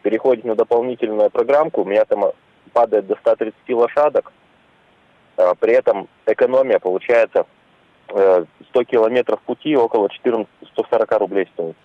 переходит 0.02 0.44
на 0.44 0.54
дополнительную 0.54 1.28
программку, 1.30 1.82
у 1.82 1.84
меня 1.84 2.04
там 2.04 2.32
падает 2.72 3.08
до 3.08 3.16
130 3.16 3.54
лошадок, 3.70 4.32
а 5.36 5.54
при 5.56 5.72
этом 5.72 6.08
экономия 6.24 6.78
получается 6.78 7.46
100 8.06 8.46
э, 8.74 8.84
километров 8.84 9.40
пути 9.40 9.76
около 9.76 10.08
14, 10.08 10.48
140 10.72 11.12
рублей 11.18 11.48
стоит. 11.52 11.76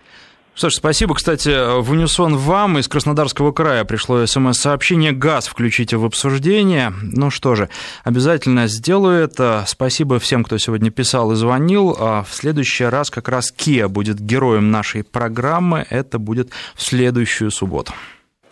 Слушай, 0.60 0.76
спасибо. 0.76 1.16
Кстати, 1.16 1.80
в 1.80 1.90
унисон 1.90 2.36
вам 2.36 2.80
из 2.80 2.90
Краснодарского 2.90 3.54
края 3.54 3.86
пришло 3.86 4.26
смс-сообщение 4.26 5.14
«ГАЗ» 5.14 5.48
включите 5.48 5.96
в 5.96 6.04
обсуждение. 6.04 6.92
Ну 7.02 7.30
что 7.30 7.56
же, 7.56 7.70
обязательно 8.04 8.68
сделаю 8.68 9.24
это. 9.24 9.64
Спасибо 9.66 10.20
всем, 10.20 10.44
кто 10.44 10.58
сегодня 10.58 10.92
писал 10.92 11.32
и 11.32 11.36
звонил. 11.36 11.96
А 11.98 12.26
в 12.30 12.36
следующий 12.36 12.84
раз 12.84 13.10
как 13.10 13.30
раз 13.30 13.54
Kia 13.58 13.88
будет 13.88 14.20
героем 14.20 14.70
нашей 14.70 15.06
программы. 15.06 15.88
Это 15.90 16.20
будет 16.20 16.50
в 16.76 16.84
следующую 16.84 17.52
субботу. 17.52 17.94